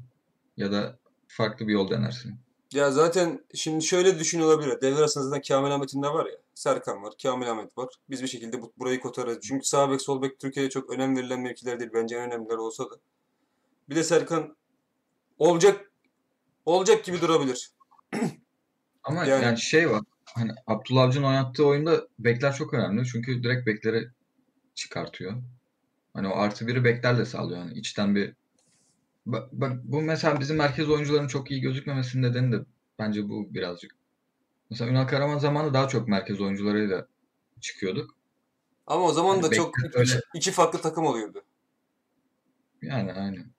Ya 0.57 0.71
da 0.71 0.99
farklı 1.27 1.67
bir 1.67 1.73
yol 1.73 1.89
denersin. 1.89 2.39
Ya 2.73 2.91
zaten 2.91 3.45
şimdi 3.53 3.85
şöyle 3.85 4.19
düşün 4.19 4.41
olabilir. 4.41 4.81
Devre 4.81 4.99
arasında 4.99 5.23
zaten 5.23 5.41
Kamil 5.41 5.71
Ahmet'in 5.71 6.03
de 6.03 6.07
var 6.07 6.25
ya. 6.25 6.37
Serkan 6.55 7.03
var, 7.03 7.13
Kamil 7.23 7.51
Ahmet 7.51 7.77
var. 7.77 7.89
Biz 8.09 8.23
bir 8.23 8.27
şekilde 8.27 8.61
bu, 8.61 8.73
burayı 8.77 8.99
kotarız. 8.99 9.37
Çünkü 9.41 9.67
sağ 9.67 9.91
bek, 9.91 10.01
sol 10.01 10.21
bek 10.21 10.39
Türkiye'de 10.39 10.69
çok 10.69 10.89
önem 10.89 11.17
verilen 11.17 11.39
mevkiler 11.39 11.79
değil. 11.79 11.91
Bence 11.93 12.15
en 12.15 12.21
önemliler 12.21 12.57
olsa 12.57 12.83
da. 12.83 12.95
Bir 13.89 13.95
de 13.95 14.03
Serkan 14.03 14.57
olacak 15.37 15.91
olacak 16.65 17.03
gibi 17.05 17.21
durabilir. 17.21 17.71
Ama 19.03 19.25
Yani- 19.25 19.45
yani, 19.45 19.59
şey 19.59 19.89
var. 19.89 20.01
Hani 20.25 20.51
Abdullah 20.67 21.03
Avcı'nın 21.03 21.27
oynattığı 21.27 21.65
oyunda 21.65 22.07
bekler 22.19 22.55
çok 22.55 22.73
önemli. 22.73 23.05
Çünkü 23.05 23.43
direkt 23.43 23.67
bekleri 23.67 24.07
çıkartıyor. 24.75 25.33
Hani 26.13 26.27
o 26.27 26.35
artı 26.35 26.67
biri 26.67 26.83
beklerle 26.83 27.25
sağlıyor. 27.25 27.59
Yani 27.59 27.73
içten 27.79 28.15
bir 28.15 28.33
bak, 29.27 29.49
bak 29.51 29.71
bu 29.83 30.01
mesela 30.01 30.39
bizim 30.39 30.57
merkez 30.57 30.89
oyuncuların 30.89 31.27
çok 31.27 31.51
iyi 31.51 31.61
gözükmemesinin 31.61 32.23
nedeni 32.23 32.51
de 32.51 32.65
bence 32.99 33.29
bu 33.29 33.53
birazcık. 33.53 33.91
Mesela 34.69 34.91
Ünal 34.91 35.07
Karaman 35.07 35.37
zamanında 35.37 35.73
daha 35.73 35.87
çok 35.87 36.07
merkez 36.07 36.41
oyuncularıyla 36.41 37.07
çıkıyorduk. 37.61 38.15
Ama 38.87 39.03
o 39.05 39.11
zaman 39.11 39.33
Hani 39.33 39.43
da 39.43 39.49
çok 39.55 39.75
iki, 39.79 39.97
öyle- 39.97 40.21
iki 40.35 40.51
farklı 40.51 40.81
takım 40.81 41.05
oluyordu. 41.05 41.43
Yani 42.81 43.13
aynen. 43.13 43.51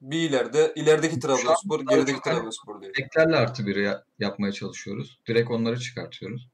Bir 0.00 0.18
ileride, 0.30 0.72
ilerideki 0.76 1.20
Trabzonspor, 1.20 1.80
gerideki 1.80 2.20
Trabzonspor 2.20 2.80
diye. 2.80 2.92
Beklerle 2.98 3.36
artı 3.36 3.66
biri 3.66 3.82
ya- 3.82 4.04
yapmaya 4.18 4.52
çalışıyoruz. 4.52 5.20
Direkt 5.28 5.50
onları 5.50 5.80
çıkartıyoruz. 5.80 6.48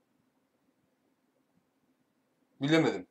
Bilemedim. 2.63 3.07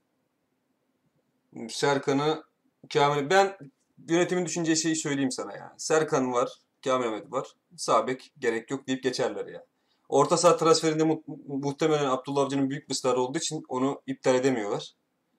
Serkan'ı 1.70 2.44
Kamil 2.94 3.30
ben 3.30 3.58
yönetimin 4.08 4.46
düşüneceği 4.46 4.78
şeyi 4.78 4.96
söyleyeyim 4.96 5.32
sana 5.32 5.56
yani. 5.56 5.72
Serkan 5.78 6.34
var, 6.34 6.50
Kamil 6.84 7.08
Ahmet 7.08 7.32
var. 7.32 7.48
Sağ 7.78 8.08
bek 8.08 8.32
gerek 8.40 8.72
yok 8.72 8.88
deyip 8.88 9.04
geçerler 9.04 9.46
ya. 9.46 9.66
Orta 10.10 10.38
saha 10.38 10.58
transferinde 10.58 11.04
mu- 11.04 11.24
muhtemelen 11.48 12.06
Abdullah 12.06 12.42
Avcı'nın 12.42 12.70
büyük 12.70 12.90
bir 12.90 12.94
starı 12.94 13.20
olduğu 13.22 13.38
için 13.38 13.64
onu 13.70 14.02
iptal 14.08 14.36
edemiyorlar. 14.36 14.94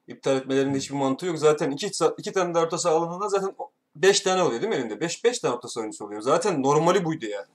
İptal 0.06 0.36
etmelerinde 0.36 0.78
hiçbir 0.78 0.96
mantığı 0.96 1.26
yok. 1.26 1.38
Zaten 1.38 1.70
iki, 1.70 1.90
iki 2.18 2.32
tane 2.32 2.54
de 2.54 2.58
orta 2.58 2.78
saha 2.78 2.94
alanında 2.94 3.28
zaten 3.28 3.54
5 3.96 4.20
tane 4.20 4.42
oluyor 4.42 4.62
değil 4.62 4.70
mi 4.72 4.76
elinde? 4.76 5.00
5 5.00 5.24
5 5.24 5.38
tane 5.38 5.54
orta 5.54 5.68
saha 5.68 5.82
oyuncusu 5.82 6.04
oluyor. 6.04 6.20
Zaten 6.20 6.62
normali 6.62 7.04
buydu 7.04 7.26
yani. 7.26 7.46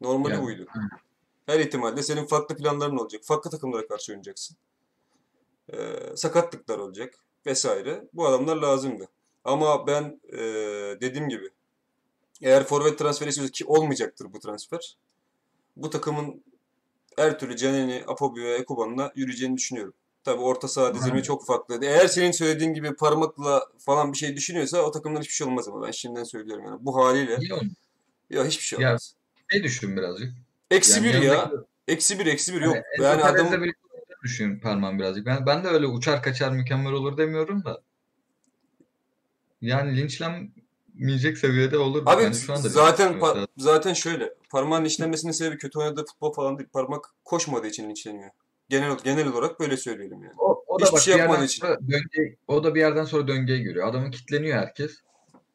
Normali 0.00 0.32
Yani, 0.32 0.44
buydu. 0.44 0.66
Her 1.46 1.60
ihtimalle 1.60 2.02
senin 2.02 2.26
farklı 2.26 2.56
planların 2.56 2.96
olacak. 2.96 3.20
Farklı 3.24 3.50
takımlara 3.50 3.86
karşı 3.88 4.12
oynayacaksın. 4.12 4.56
Ee, 5.72 5.76
sakatlıklar 6.16 6.78
olacak 6.78 7.14
vesaire. 7.46 8.04
Bu 8.12 8.26
adamlar 8.26 8.56
lazımdı. 8.56 9.08
Ama 9.46 9.86
ben 9.86 10.20
e, 10.32 10.38
dediğim 11.00 11.28
gibi 11.28 11.50
eğer 12.42 12.64
forvet 12.64 12.98
transferi 12.98 13.28
istiyorsa 13.28 13.52
ki 13.52 13.64
olmayacaktır 13.64 14.32
bu 14.32 14.40
transfer. 14.40 14.96
Bu 15.76 15.90
takımın 15.90 16.42
her 17.18 17.38
türlü 17.38 17.56
Canini, 17.56 18.04
Apobi 18.06 18.42
ve 18.42 18.54
Ekuban'la 18.54 19.12
yürüyeceğini 19.14 19.56
düşünüyorum. 19.56 19.94
Tabii 20.24 20.40
orta 20.42 20.68
saha 20.68 20.94
dizilimi 20.94 21.22
çok 21.22 21.46
farklı. 21.46 21.78
Eğer 21.82 22.06
senin 22.06 22.30
söylediğin 22.30 22.74
gibi 22.74 22.94
parmakla 22.94 23.66
falan 23.78 24.12
bir 24.12 24.18
şey 24.18 24.36
düşünüyorsa 24.36 24.82
o 24.82 24.90
takımdan 24.90 25.20
hiçbir 25.20 25.32
şey 25.34 25.46
olmaz 25.46 25.68
ama 25.68 25.86
ben 25.86 25.90
şimdiden 25.90 26.24
söylüyorum 26.24 26.64
yani. 26.64 26.78
Bu 26.80 26.96
haliyle 26.96 27.36
oyun. 27.54 27.72
ya 28.30 28.44
hiçbir 28.44 28.64
şey 28.64 28.78
Ya, 28.80 28.88
olmaz. 28.88 29.14
Ne 29.52 29.62
düşün 29.62 29.96
birazcık? 29.96 30.32
Eksi 30.70 30.92
Yani 30.92 31.04
bir 31.04 31.14
ya. 31.22 31.34
yanındaki- 31.34 31.66
Eksi 31.88 32.18
bir, 32.18 32.26
eksi 32.26 32.54
bir 32.54 32.60
Hani 32.60 32.76
yok. 32.76 32.84
Yani 32.98 33.22
Perez'le 33.22 33.52
adam 33.52 33.64
düşün 34.24 34.60
parmağım 34.60 34.98
birazcık. 34.98 35.26
Ben, 35.26 35.46
ben 35.46 35.64
de 35.64 35.68
öyle 35.68 35.86
uçar 35.86 36.22
kaçar 36.22 36.52
mükemmel 36.52 36.92
olur 36.92 37.16
demiyorum 37.18 37.64
da. 37.64 37.80
Yani 39.66 39.96
linçlenmeyecek 39.96 41.38
seviyede 41.38 41.78
olur. 41.78 42.02
Abi 42.06 42.22
Bence 42.24 42.38
şu 42.38 42.52
anda 42.52 42.68
zaten 42.68 43.14
linçleniyor. 43.14 43.36
pa- 43.36 43.46
zaten 43.56 43.92
şöyle. 43.92 44.34
Parmağın 44.50 44.84
işlenmesinin 44.84 45.32
sebebi 45.32 45.58
kötü 45.58 45.78
oynadığı 45.78 46.04
futbol 46.04 46.32
falan 46.32 46.58
değil. 46.58 46.68
Parmak 46.72 47.14
koşmadığı 47.24 47.66
için 47.66 47.90
linçleniyor. 47.90 48.30
Genel 48.68 48.98
genel 49.04 49.28
olarak 49.28 49.60
böyle 49.60 49.76
söyleyelim 49.76 50.22
yani. 50.22 50.34
O, 50.38 50.64
o 50.66 50.80
da 50.80 50.84
Hiçbir 50.84 50.96
bak 50.96 51.02
şey 51.02 51.16
yapmadığı 51.16 51.44
için. 51.44 51.66
döngüye, 51.66 52.36
o 52.48 52.64
da 52.64 52.74
bir 52.74 52.80
yerden 52.80 53.04
sonra 53.04 53.28
döngüye 53.28 53.58
giriyor. 53.58 53.88
Adamın 53.88 54.10
kitleniyor 54.10 54.58
herkes. 54.58 55.00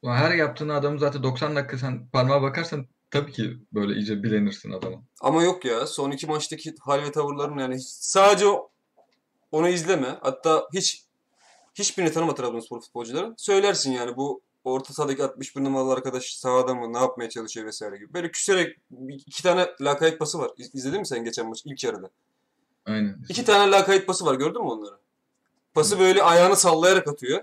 Her 0.05 0.31
yaptığını 0.35 0.73
adamı 0.73 0.99
zaten 0.99 1.23
90 1.23 1.55
dakika 1.55 1.77
sen 1.77 2.07
parmağa 2.07 2.41
bakarsan 2.41 2.85
tabii 3.11 3.31
ki 3.31 3.57
böyle 3.73 3.93
iyice 3.93 4.23
bilenirsin 4.23 4.71
adamı. 4.71 5.03
Ama 5.21 5.43
yok 5.43 5.65
ya. 5.65 5.87
Son 5.87 6.11
iki 6.11 6.27
maçtaki 6.27 6.75
hal 6.81 7.03
ve 7.03 7.11
tavırların 7.11 7.57
yani 7.57 7.75
hiç- 7.75 7.87
sadece 7.89 8.45
onu 9.51 9.67
izleme. 9.69 10.17
Hatta 10.21 10.67
hiç 10.73 11.05
hiçbirini 11.75 12.11
tanıma 12.11 12.35
Trabzonspor 12.35 12.81
futbolcuların. 12.81 13.33
Söylersin 13.37 13.91
yani 13.91 14.15
bu 14.17 14.41
orta 14.63 14.93
sahadaki 14.93 15.23
61 15.23 15.63
numaralı 15.63 15.93
arkadaş 15.93 16.33
sahada 16.33 16.75
mı 16.75 16.93
ne 16.93 16.97
yapmaya 16.97 17.29
çalışıyor 17.29 17.65
vesaire 17.65 17.97
gibi. 17.97 18.13
Böyle 18.13 18.31
küserek 18.31 18.77
iki 19.09 19.43
tane 19.43 19.67
lakayt 19.81 20.19
pası 20.19 20.39
var. 20.39 20.51
İz- 20.57 20.75
İzledin 20.75 20.99
mi 20.99 21.07
sen 21.07 21.23
geçen 21.23 21.47
maç 21.47 21.61
ilk 21.65 21.83
yarıda? 21.83 22.09
Aynen. 22.85 23.17
İki 23.29 23.45
tane 23.45 23.71
lakayt 23.71 24.07
pası 24.07 24.25
var 24.25 24.35
gördün 24.35 24.61
mü 24.61 24.67
onları? 24.67 24.95
Pası 25.73 25.99
böyle 25.99 26.23
ayağını 26.23 26.55
sallayarak 26.55 27.07
atıyor. 27.07 27.41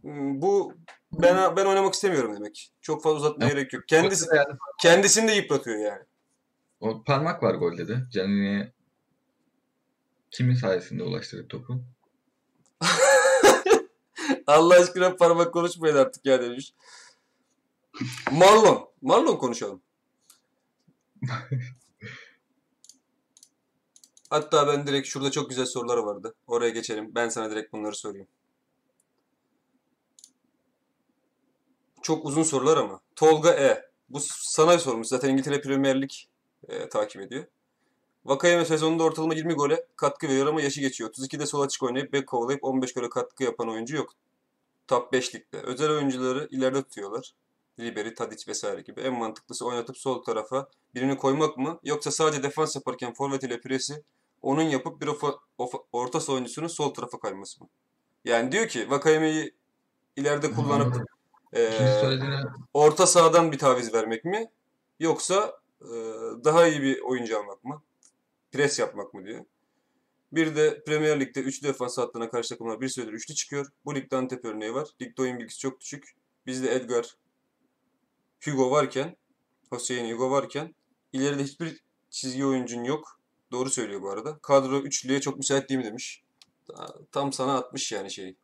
Hmm, 0.00 0.42
Bu 0.42 0.74
ben 1.12 1.56
ben 1.56 1.66
oynamak 1.66 1.94
istemiyorum 1.94 2.36
demek. 2.36 2.72
Çok 2.80 3.02
fazla 3.02 3.16
uzatmaya 3.18 3.48
gerek 3.50 3.72
yok. 3.72 3.88
Kendisi 3.88 4.26
Yani 4.36 4.56
kendisini 4.82 5.28
de 5.28 5.32
yıpratıyor 5.32 5.78
yani. 5.78 6.02
o 6.80 7.02
parmak 7.02 7.42
var 7.42 7.54
golde 7.54 7.88
de. 7.88 7.96
Canini'ye 8.12 8.72
kimin 10.30 10.54
sayesinde 10.54 11.02
ulaştırdı 11.02 11.48
topu? 11.48 11.80
Allah 14.46 14.74
aşkına 14.74 15.16
parmak 15.16 15.52
konuşmayın 15.52 15.96
artık 15.96 16.26
ya 16.26 16.42
demiş. 16.42 16.74
Marlon. 18.32 18.88
Marlon 19.02 19.36
konuşalım. 19.36 19.82
Hatta 24.30 24.66
ben 24.66 24.86
direkt 24.86 25.08
şurada 25.08 25.30
çok 25.30 25.48
güzel 25.48 25.66
sorular 25.66 25.96
vardı. 25.96 26.34
Oraya 26.46 26.70
geçelim. 26.70 27.14
Ben 27.14 27.28
sana 27.28 27.50
direkt 27.50 27.72
bunları 27.72 27.96
sorayım. 27.96 28.28
Çok 32.02 32.26
uzun 32.26 32.42
sorular 32.42 32.76
ama. 32.76 33.00
Tolga 33.16 33.50
E. 33.52 33.90
Bu 34.08 34.20
sana 34.28 34.78
sormuş. 34.78 35.06
Zaten 35.08 35.28
İngiltere 35.28 35.60
Premier 35.60 36.02
Lig 36.02 36.10
e, 36.68 36.88
takip 36.88 37.22
ediyor. 37.22 37.44
Vakayeme 38.26 38.64
sezonunda 38.64 39.02
ortalama 39.04 39.34
20 39.34 39.54
gole 39.54 39.86
katkı 39.96 40.28
veriyor 40.28 40.46
ama 40.46 40.60
yaşı 40.60 40.80
geçiyor. 40.80 41.10
32'de 41.10 41.46
sol 41.46 41.60
açık 41.60 41.82
oynayıp 41.82 42.12
bek 42.12 42.26
kovalayıp 42.26 42.64
15 42.64 42.92
gole 42.94 43.08
katkı 43.08 43.44
yapan 43.44 43.68
oyuncu 43.68 43.96
yok. 43.96 44.12
Top 44.88 45.12
5 45.12 45.34
ligde. 45.34 45.58
Özel 45.62 45.90
oyuncuları 45.90 46.48
ileride 46.50 46.82
tutuyorlar. 46.82 47.32
Ribery, 47.80 48.14
Tadic 48.14 48.44
vesaire 48.48 48.80
gibi. 48.80 49.00
En 49.00 49.12
mantıklısı 49.18 49.66
oynatıp 49.66 49.98
sol 49.98 50.22
tarafa 50.22 50.68
birini 50.94 51.16
koymak 51.16 51.56
mı? 51.58 51.78
Yoksa 51.84 52.10
sadece 52.10 52.42
defans 52.42 52.76
yaparken 52.76 53.14
forvet 53.14 53.42
ile 53.42 53.60
presi 53.60 54.02
onun 54.42 54.62
yapıp 54.62 55.00
bir 55.00 55.06
ofa- 55.06 55.38
ofa- 55.58 55.84
orta 55.92 56.20
saha 56.20 56.34
oyuncusunun 56.34 56.66
sol 56.68 56.94
tarafa 56.94 57.18
kayması 57.20 57.62
mı? 57.62 57.68
Yani 58.24 58.52
diyor 58.52 58.68
ki 58.68 58.90
Vakayeme'yi 58.90 59.54
ileride 60.16 60.50
kullanıp 60.52 60.94
söylediğine 62.00 62.40
orta 62.74 63.06
sahadan 63.06 63.52
bir 63.52 63.58
taviz 63.58 63.94
vermek 63.94 64.24
mi? 64.24 64.50
Yoksa 65.00 65.60
eee, 65.82 65.88
daha 66.44 66.66
iyi 66.66 66.82
bir 66.82 67.00
oyuncu 67.00 67.38
almak 67.38 67.64
mı? 67.64 67.82
Pres 68.54 68.78
yapmak 68.78 69.14
mı 69.14 69.24
diyor. 69.24 69.44
Bir 70.32 70.56
de 70.56 70.84
Premier 70.84 71.20
Lig'de 71.20 71.40
üçlü 71.40 71.68
defans 71.68 71.98
hattına 71.98 72.30
karşı 72.30 72.48
takımlar 72.48 72.80
bir 72.80 72.88
süredir 72.88 73.12
üçlü 73.12 73.34
çıkıyor. 73.34 73.66
Bu 73.84 73.94
ligde 73.94 74.16
Antep 74.16 74.44
örneği 74.44 74.74
var. 74.74 74.88
Ligde 75.02 75.22
oyun 75.22 75.38
bilgisi 75.38 75.58
çok 75.58 75.80
düşük. 75.80 76.14
Bizde 76.46 76.74
Edgar, 76.74 77.16
Hugo 78.44 78.70
varken, 78.70 79.16
Hüseyin 79.72 80.14
Hugo 80.14 80.30
varken 80.30 80.74
ileride 81.12 81.42
hiçbir 81.44 81.82
çizgi 82.10 82.46
oyuncun 82.46 82.84
yok. 82.84 83.20
Doğru 83.52 83.70
söylüyor 83.70 84.02
bu 84.02 84.10
arada. 84.10 84.38
Kadro 84.38 84.80
üçlüye 84.80 85.20
çok 85.20 85.36
müsait 85.36 85.68
değil 85.68 85.78
mi 85.80 85.86
demiş. 85.86 86.22
Ta- 86.66 86.94
Tam 87.12 87.32
sana 87.32 87.54
atmış 87.58 87.92
yani 87.92 88.10
şeyi. 88.10 88.36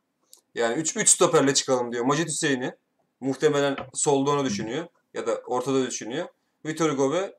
Yani 0.55 0.75
3 0.81 0.97
3 0.97 1.09
stoperle 1.09 1.53
çıkalım 1.53 1.91
diyor. 1.91 2.05
Macit 2.05 2.27
Hüseyin'i 2.27 2.75
muhtemelen 3.19 3.77
solda 3.93 4.31
onu 4.31 4.45
düşünüyor 4.45 4.87
ya 5.13 5.27
da 5.27 5.35
ortada 5.45 5.87
düşünüyor. 5.87 6.27
Vitor 6.65 6.89
Hugo 6.89 7.11
ve 7.13 7.37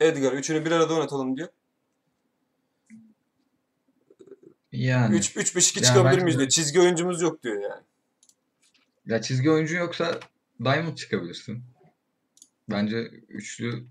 Edgar 0.00 0.32
üçünü 0.32 0.64
bir 0.64 0.70
arada 0.70 0.94
oynatalım 0.94 1.36
diyor. 1.36 1.48
Yani 4.84 5.16
3 5.16 5.36
3 5.36 5.56
5 5.56 5.70
2 5.70 5.78
Yani 5.78 5.86
çıkabilir 5.86 6.12
bence 6.12 6.24
miyiz 6.24 6.38
diyor. 6.38 6.48
Çizgi 6.48 6.80
oyuncumuz 6.80 7.22
yok 7.22 7.42
diyor 7.42 7.62
yani. 7.62 7.82
ya 9.06 9.22
çizgi 9.22 9.50
oyuncu 9.50 9.76
yoksa 9.76 10.20
Diamond 10.64 10.96
çıkabilirsin. 10.96 11.64
Bence 12.70 12.96
üçlü 13.28 13.86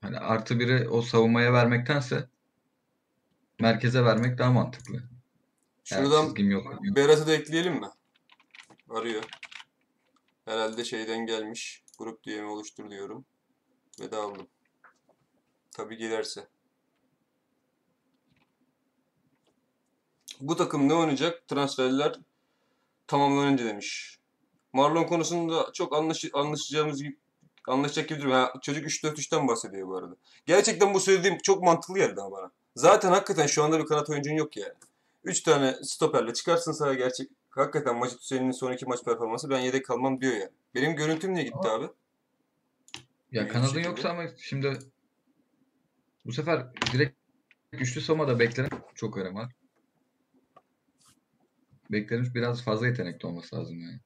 hani 0.00 0.18
artı 0.18 0.60
biri 0.60 0.88
o 0.88 1.02
savunmaya 1.02 1.52
vermektense 1.52 2.28
merkeze 3.60 4.04
vermek 4.04 4.38
daha 4.38 4.52
mantıklı. 4.52 5.02
Şuradan 5.84 6.26
çizgim 6.26 6.50
yok. 6.50 6.64
yok. 6.64 6.96
Berat'ı 6.96 7.26
da 7.26 7.34
ekleyelim 7.34 7.74
mi? 7.74 7.88
Arıyor. 8.88 9.24
Herhalde 10.44 10.84
şeyden 10.84 11.26
gelmiş. 11.26 11.84
Grup 11.98 12.24
diyemi 12.24 12.48
oluştur 12.48 12.90
diyorum. 12.90 13.24
Ve 14.00 14.10
de 14.10 14.16
aldım. 14.16 14.48
Tabii 15.70 15.96
girerse. 15.96 16.48
Bu 20.40 20.56
takım 20.56 20.88
ne 20.88 20.94
oynayacak? 20.94 21.48
Transferler 21.48 22.20
tamamlanınca 23.06 23.64
demiş. 23.64 24.18
Marlon 24.72 25.04
konusunda 25.04 25.70
çok 25.72 25.96
anlaş 25.96 26.24
anlaşacağımız 26.32 27.02
gibi 27.02 27.16
anlaşacak 27.68 28.08
gibi 28.08 28.20
duruyor. 28.20 28.36
Ha, 28.36 28.52
çocuk 28.62 28.84
3-4-3'ten 28.86 29.48
bahsediyor 29.48 29.88
bu 29.88 29.96
arada. 29.96 30.16
Gerçekten 30.46 30.94
bu 30.94 31.00
söylediğim 31.00 31.38
çok 31.38 31.62
mantıklı 31.62 31.98
geldi 31.98 32.20
ama 32.20 32.36
bana. 32.36 32.50
Zaten 32.76 33.10
hakikaten 33.10 33.46
şu 33.46 33.64
anda 33.64 33.78
bir 33.80 33.86
kanat 33.86 34.10
oyuncun 34.10 34.32
yok 34.34 34.56
yani. 34.56 34.72
3 35.24 35.40
tane 35.40 35.74
stoperle 35.82 36.32
çıkarsın 36.34 36.72
sahaya 36.72 36.94
gerçek. 36.94 37.30
Hakikaten 37.50 37.96
Macit 37.96 38.20
Hüseyin'in 38.20 38.50
son 38.50 38.72
iki 38.72 38.86
maç 38.86 39.04
performansı 39.04 39.50
ben 39.50 39.60
yedek 39.60 39.86
kalmam 39.86 40.20
diyor 40.20 40.32
yani. 40.32 40.50
Benim 40.74 40.96
görüntüm 40.96 41.34
niye 41.34 41.44
gitti 41.44 41.68
abi? 41.68 41.84
Ya 43.32 43.42
İyi 43.42 43.44
bir 43.44 43.48
kanadın 43.48 43.68
şekilde. 43.68 43.88
yoksa 43.88 44.08
ama 44.08 44.22
şimdi 44.38 44.78
bu 46.26 46.32
sefer 46.32 46.66
direkt 46.92 47.16
üçlü 47.72 48.00
savunmada 48.00 48.38
beklenen 48.38 48.70
çok 48.94 49.16
önem 49.16 49.34
var. 49.34 49.52
Beklerin 51.92 52.34
biraz 52.34 52.62
fazla 52.62 52.86
yetenekli 52.86 53.26
olması 53.26 53.56
lazım 53.56 53.80
yani. 53.80 54.00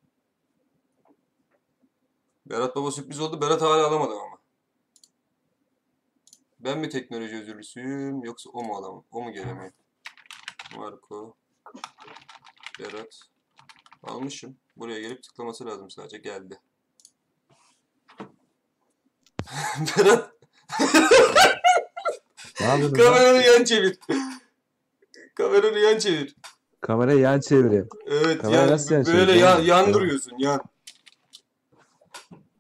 Berat 2.47 2.77
Baba 2.77 2.91
sürpriz 2.91 3.21
oldu. 3.21 3.41
Berat 3.41 3.63
hala 3.63 3.87
alamadı 3.87 4.15
ama. 4.15 4.39
Ben 6.61 6.79
mi 6.79 6.89
teknoloji 6.89 7.37
özürlüsüyüm 7.37 8.25
yoksa 8.25 8.51
o 8.51 8.65
mu 8.65 8.77
alamam? 8.77 9.05
O 9.11 9.23
mu 9.23 9.33
gelemiyor? 9.33 9.73
Marco. 10.77 11.37
Berat. 12.81 13.21
Almışım. 14.03 14.57
Buraya 14.77 15.01
gelip 15.01 15.23
tıklaması 15.23 15.67
lazım 15.67 15.91
sadece. 15.91 16.19
Geldi. 16.19 16.61
Berat 19.99 20.35
kameranı 22.93 23.43
yan 23.43 23.65
çevir. 23.65 23.99
kameranı 25.35 25.79
yan 25.79 25.99
çevir. 25.99 26.37
Kamerayı 26.85 27.19
yan 27.21 27.41
çevireyim. 27.41 27.89
Evet 28.07 28.43
Kamera 28.43 28.61
yan, 28.61 28.71
nasıl 28.71 28.95
yan 28.95 29.07
böyle 29.07 29.33
yan, 29.33 29.61
yan 29.61 29.95
duruyorsun 29.95 30.33
yan. 30.39 30.61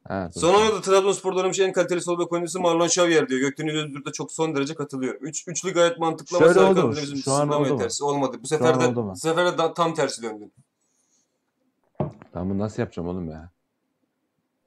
Ha. 0.08 0.30
Son 0.34 0.54
oyunda 0.54 0.80
Trabzonspor'da 0.80 1.36
oynamış 1.36 1.60
en 1.60 1.72
kaliteli 1.72 2.00
sol 2.00 2.18
bek 2.18 2.32
oyuncusu 2.32 2.60
Marlon 2.60 2.86
Xavier 2.86 3.28
diyor. 3.28 3.40
Gökdeniz 3.40 3.74
Özgür'de 3.74 4.12
çok 4.12 4.32
son 4.32 4.56
derece 4.56 4.74
katılıyorum. 4.74 5.26
Üç, 5.26 5.48
üçlü 5.48 5.72
gayet 5.74 5.98
mantıklı 5.98 6.36
ama 6.36 6.46
Şöyle 6.46 6.60
oldu 6.60 6.92
bizim 7.02 7.16
Şu 7.16 7.32
an 7.32 7.48
oldu 7.48 7.60
mu? 7.60 7.66
yetersiz. 7.68 8.02
Olmadı. 8.02 8.36
Bu 8.42 8.46
sefer 8.46 8.80
de, 8.80 8.96
bu 8.96 9.16
sefer 9.16 9.58
de 9.58 9.74
tam 9.74 9.94
tersi 9.94 10.22
döndün. 10.22 10.52
Ben 12.34 12.50
bunu 12.50 12.58
nasıl 12.58 12.82
yapacağım 12.82 13.08
oğlum 13.08 13.30
ya? 13.30 13.50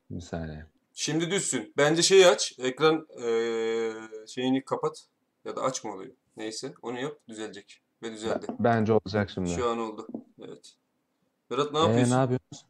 Bir 0.10 0.22
saniye. 0.22 0.66
Şimdi 0.94 1.32
düzsün. 1.32 1.74
Bence 1.78 2.02
şeyi 2.02 2.28
aç. 2.28 2.54
Ekran 2.60 3.08
eee, 3.18 3.94
şeyini 4.28 4.66
kapat. 4.66 5.04
Ya 5.46 5.56
da 5.56 5.62
açma 5.62 5.94
oluyor. 5.94 6.12
Neyse. 6.38 6.74
Onu 6.82 7.00
yap. 7.00 7.14
Düzelecek. 7.30 7.82
Ve 8.04 8.12
düzeldi. 8.12 8.46
Bence 8.60 8.94
olacak 8.94 9.30
şimdi. 9.30 9.50
Şu 9.50 9.70
an 9.70 9.80
oldu. 9.80 10.08
Evet. 10.42 10.74
Berat 11.52 11.74
ne 11.74 11.80
Ee, 11.80 11.82
yapıyorsun? 11.82 12.16
ne 12.16 12.20
yapıyorsunuz? 12.20 12.66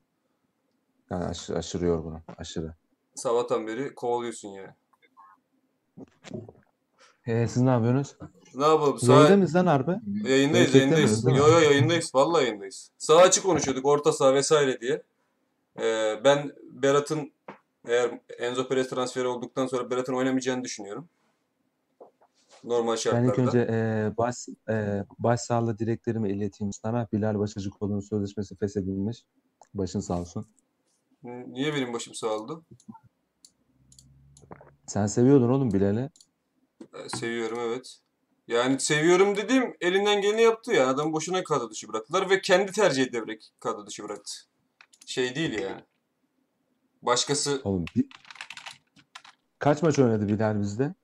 Yani 1.09 1.25
aşırı, 1.25 1.57
aşırı 1.57 1.85
yorgunum. 1.85 2.21
Aşırı. 2.37 2.73
Sabahtan 3.15 3.67
beri 3.67 3.95
kovalıyorsun 3.95 4.49
yani. 4.49 4.69
Ee, 7.25 7.47
siz 7.47 7.63
ne 7.63 7.69
yapıyorsunuz? 7.69 8.15
Ne 8.55 8.65
yapalım? 8.65 8.99
Sağ... 8.99 9.13
Yayında 9.13 9.35
mıyız 9.37 9.55
lan 9.55 9.65
harbi? 9.65 9.91
Yayındayız, 10.29 10.73
Gerçekten 10.73 10.79
yayındayız. 10.79 11.23
Yo 11.25 11.47
yo 11.51 11.59
yayındayız. 11.59 12.15
Vallahi 12.15 12.43
yayındayız. 12.45 12.91
Sağ 12.97 13.17
açık 13.17 13.43
konuşuyorduk, 13.43 13.85
orta 13.85 14.11
saha 14.11 14.33
vesaire 14.33 14.81
diye. 14.81 15.03
Ee, 15.79 16.21
ben 16.23 16.51
Berat'ın 16.71 17.31
eğer 17.87 18.19
Enzo 18.39 18.67
Perez 18.67 18.89
transferi 18.89 19.27
olduktan 19.27 19.67
sonra 19.67 19.89
Berat'ın 19.89 20.13
oynamayacağını 20.13 20.63
düşünüyorum. 20.63 21.09
Normal 22.67 22.91
Ben 22.91 22.93
ilk 22.93 22.99
şartlarda. 22.99 23.41
önce 23.41 23.59
e, 23.59 24.11
baş, 24.17 24.35
e, 24.69 25.03
başsağlığı 25.19 25.79
dileklerimi 25.79 26.31
ileteyim 26.31 26.73
sana. 26.73 27.07
Bilal 27.13 27.39
Başacıkoğlu'nun 27.39 27.99
sözleşmesi 27.99 28.57
feshedilmiş. 28.57 29.25
Başın 29.73 29.99
sağ 29.99 30.19
olsun. 30.19 30.45
Niye 31.23 31.73
benim 31.73 31.93
başım 31.93 32.13
sağladı? 32.13 32.61
Sen 34.87 35.07
seviyordun 35.07 35.49
oğlum 35.49 35.71
Bilal'i. 35.73 36.09
Ee, 36.93 37.09
seviyorum 37.09 37.59
evet. 37.59 37.97
Yani 38.47 38.79
seviyorum 38.79 39.37
dediğim 39.37 39.77
elinden 39.81 40.21
geleni 40.21 40.41
yaptı 40.41 40.73
ya. 40.73 40.87
Adam 40.87 41.13
boşuna 41.13 41.43
kadro 41.43 41.69
dışı 41.69 41.87
bıraktılar 41.87 42.29
ve 42.29 42.41
kendi 42.41 42.71
tercih 42.71 43.03
ederek 43.03 43.51
kadro 43.59 43.87
dışı 43.87 44.03
bıraktı. 44.03 44.31
Şey 45.05 45.35
değil 45.35 45.59
yani. 45.59 45.81
Başkası 47.01 47.61
Oğlum 47.63 47.85
bir... 47.95 48.05
Kaç 49.59 49.83
maç 49.83 49.99
oynadı 49.99 50.27
Bilal 50.27 50.61
bizde? 50.61 50.95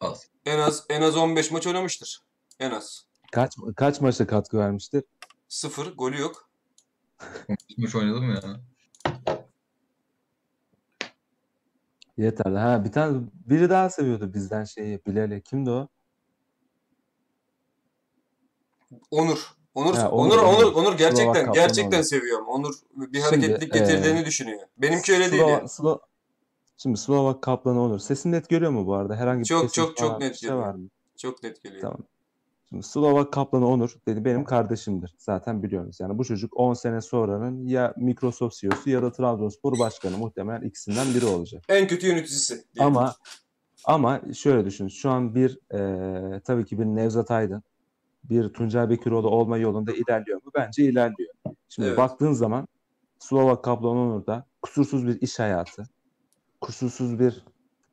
Az. 0.00 0.26
en 0.46 0.58
az 0.58 0.84
en 0.88 1.02
az 1.02 1.16
15 1.16 1.50
maç 1.50 1.66
oynamıştır. 1.66 2.22
En 2.60 2.70
az. 2.70 3.06
Kaç 3.32 3.56
kaç 3.76 4.00
maçta 4.00 4.26
katkı 4.26 4.58
vermiştir? 4.58 5.04
Sıfır, 5.48 5.96
golü 5.96 6.20
yok. 6.20 6.48
Maç 7.78 7.94
oynadım 7.94 8.30
ya. 8.30 8.60
Yeterli. 12.16 12.58
Ha 12.58 12.84
bir 12.84 12.92
tane 12.92 13.18
biri 13.46 13.70
daha 13.70 13.90
seviyordu 13.90 14.34
bizden 14.34 14.64
şeyi 14.64 15.00
Bilal'i. 15.06 15.42
Kimdi 15.42 15.70
o? 15.70 15.88
Onur. 19.10 19.56
Onur, 19.74 19.94
Ha, 19.94 20.10
Onur, 20.10 20.38
Onur, 20.38 20.42
Onur, 20.42 20.72
Onur. 20.72 20.98
Gerçekten 20.98 21.42
Slovak 21.42 21.54
gerçekten 21.54 22.02
seviyorum. 22.02 22.46
Onur 22.46 22.74
bir 22.96 23.22
Şimdi, 23.30 23.46
eee, 23.46 23.58
getirdiğini 23.58 24.24
düşünüyor. 24.24 24.60
Benimki 24.78 25.12
öyle 25.12 25.32
değil 25.32 25.42
Slova- 25.42 25.50
yani. 25.50 25.64
Slo- 25.68 26.00
Şimdi 26.76 26.98
Slovak 26.98 27.42
Kaplanı 27.42 27.80
olur. 27.80 27.98
Sesin 27.98 28.32
net 28.32 28.48
görüyor 28.48 28.70
mu 28.70 28.86
bu 28.86 28.94
arada? 28.94 29.16
Herhangi 29.16 29.40
bir 29.40 29.44
Çok, 29.44 29.74
çok, 29.74 29.96
çok 29.96 30.20
net 30.20 30.34
şey 30.36 30.48
geliyor. 30.48 30.66
var 30.66 30.74
mı? 30.74 30.88
Çok 31.16 31.42
net 31.42 31.62
geliyor. 31.62 31.80
Tamam. 31.82 31.98
Şimdi 32.68 32.82
Slovak 32.82 33.32
Kaplanı 33.32 33.68
Onur 33.68 33.96
dedi 34.08 34.24
benim 34.24 34.44
kardeşimdir. 34.44 35.14
Zaten 35.18 35.62
biliyoruz. 35.62 35.96
Yani 36.00 36.18
bu 36.18 36.24
çocuk 36.24 36.56
10 36.56 36.74
sene 36.74 37.00
sonranın 37.00 37.66
ya 37.66 37.94
Microsoft 37.96 38.56
CEO'su 38.56 38.90
ya 38.90 39.02
da 39.02 39.12
Trabzonspor 39.12 39.78
başkanı 39.78 40.18
muhtemelen 40.18 40.62
ikisinden 40.62 41.06
biri 41.14 41.26
olacak. 41.26 41.64
En 41.68 41.86
kötü 41.86 42.06
yöneticisi. 42.06 42.64
Ama 42.78 43.14
ama 43.84 44.20
şöyle 44.34 44.64
düşün. 44.64 44.88
Şu 44.88 45.10
an 45.10 45.34
bir 45.34 45.58
eee, 45.72 46.40
tabii 46.40 46.64
ki 46.64 46.78
bir 46.78 46.84
Nevzat 46.84 47.30
Aydın, 47.30 47.62
bir 48.24 48.48
Tuncay 48.48 48.90
Bekiroğlu 48.90 49.28
olma 49.30 49.58
yolunda 49.58 49.92
ilerliyor 49.92 50.42
mu? 50.44 50.50
Bence 50.54 50.84
ilerliyor. 50.84 51.34
Şimdi 51.68 51.88
Evet. 51.88 51.98
baktığın 51.98 52.32
zaman 52.32 52.68
Slovak 53.18 53.64
Kaplan 53.64 53.96
Onur'da 53.96 54.46
kusursuz 54.62 55.06
bir 55.06 55.20
iş 55.20 55.38
hayatı, 55.38 55.88
kusursuz 56.66 57.18
bir 57.20 57.44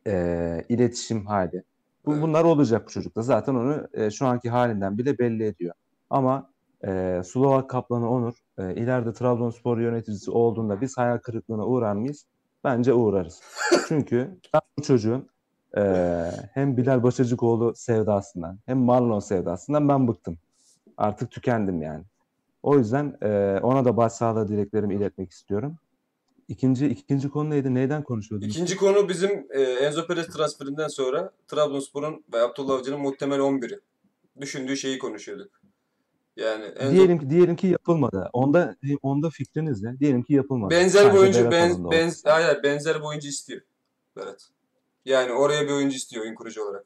eee, 0.08 0.66
iletişim 0.70 1.26
hali. 1.26 1.64
Bu, 2.06 2.14
Evet. 2.14 2.24
bunlar 2.24 2.44
olacak 2.46 2.86
bu 2.88 2.92
çocukta. 2.92 3.22
Zaten 3.22 3.56
onu 3.56 3.88
eee, 3.98 4.12
şu 4.12 4.28
anki 4.28 4.50
halinden 4.50 4.98
bile 4.98 5.20
belli 5.20 5.46
ediyor. 5.46 5.74
Ama 6.10 6.52
eee 6.84 7.22
Slovak 7.26 7.70
Kaplanı 7.70 8.10
Onur 8.10 8.34
eee, 8.60 8.76
ileride 8.76 9.14
Trabzonspor 9.14 9.78
yöneticisi 9.80 10.32
olduğunda 10.32 10.82
biz 10.82 10.98
hayal 10.98 11.18
kırıklığına 11.18 11.66
uğrar 11.68 11.94
mıyız? 11.96 12.26
Bence 12.64 12.94
uğrarız. 12.94 13.42
Çünkü 13.88 14.40
ben 14.54 14.62
bu 14.80 14.84
çocuğun 14.84 15.30
eee, 15.78 16.32
hem 16.54 16.78
Bilal 16.78 17.04
Başacıkoğlu 17.04 17.74
sevdasından 17.76 18.60
hem 18.66 18.78
Marlon 18.80 19.20
sevdasından 19.20 19.90
ben 19.90 20.08
bıktım. 20.08 20.38
Artık 20.98 21.32
tükendim 21.32 21.82
yani. 21.82 22.04
O 22.64 22.78
yüzden 22.78 23.18
eee, 23.24 23.60
ona 23.64 23.86
da 23.86 23.98
başsağlığı 23.98 24.48
dileklerimi 24.48 24.96
iletmek 24.96 25.32
istiyorum. 25.32 25.78
İkinci 26.48 26.88
ikinci 26.88 27.30
konu 27.30 27.50
neydi? 27.50 27.76
Neyden 27.76 28.04
konuşuyorduk? 28.04 28.50
İkinci 28.50 28.78
konu 28.78 29.10
bizim 29.10 29.48
e, 29.50 29.62
Enzo 29.62 30.08
Perez 30.08 30.28
transferinden 30.28 30.88
sonra 30.88 31.32
Trabzonspor'un 31.48 32.24
ve 32.34 32.42
Abdullah 32.42 32.74
Avcı'nın 32.74 33.00
muhtemel 33.00 33.40
11'i. 33.40 33.80
Düşündüğü 34.42 34.78
şeyi 34.78 35.00
konuşuyorduk. 35.00 35.62
Yani 36.36 36.66
Enzo 36.66 36.94
Diyelim 36.96 37.20
ki 37.20 37.30
diyelim 37.30 37.56
ki 37.56 37.68
yapılmadı. 37.68 38.30
Onda 38.34 38.76
onda 39.02 39.30
fikriniz 39.30 39.84
ne? 39.84 40.00
Diyelim 40.00 40.24
ki 40.24 40.34
yapılmadı. 40.34 40.72
benzer 40.72 41.14
bir 41.14 41.20
oyuncu 41.20 41.52
benz, 41.52 41.86
ortaya. 41.86 42.12
hayır, 42.24 42.64
benzer 42.64 42.96
bir 42.96 43.06
oyuncu 43.06 43.28
istiyor 43.28 43.62
Berat. 44.16 44.50
Yani 45.06 45.32
oraya 45.32 45.68
bir 45.68 45.72
oyuncu 45.72 45.96
istiyor 45.96 46.24
oyun 46.26 46.36
kurucu 46.36 46.64
olarak. 46.64 46.86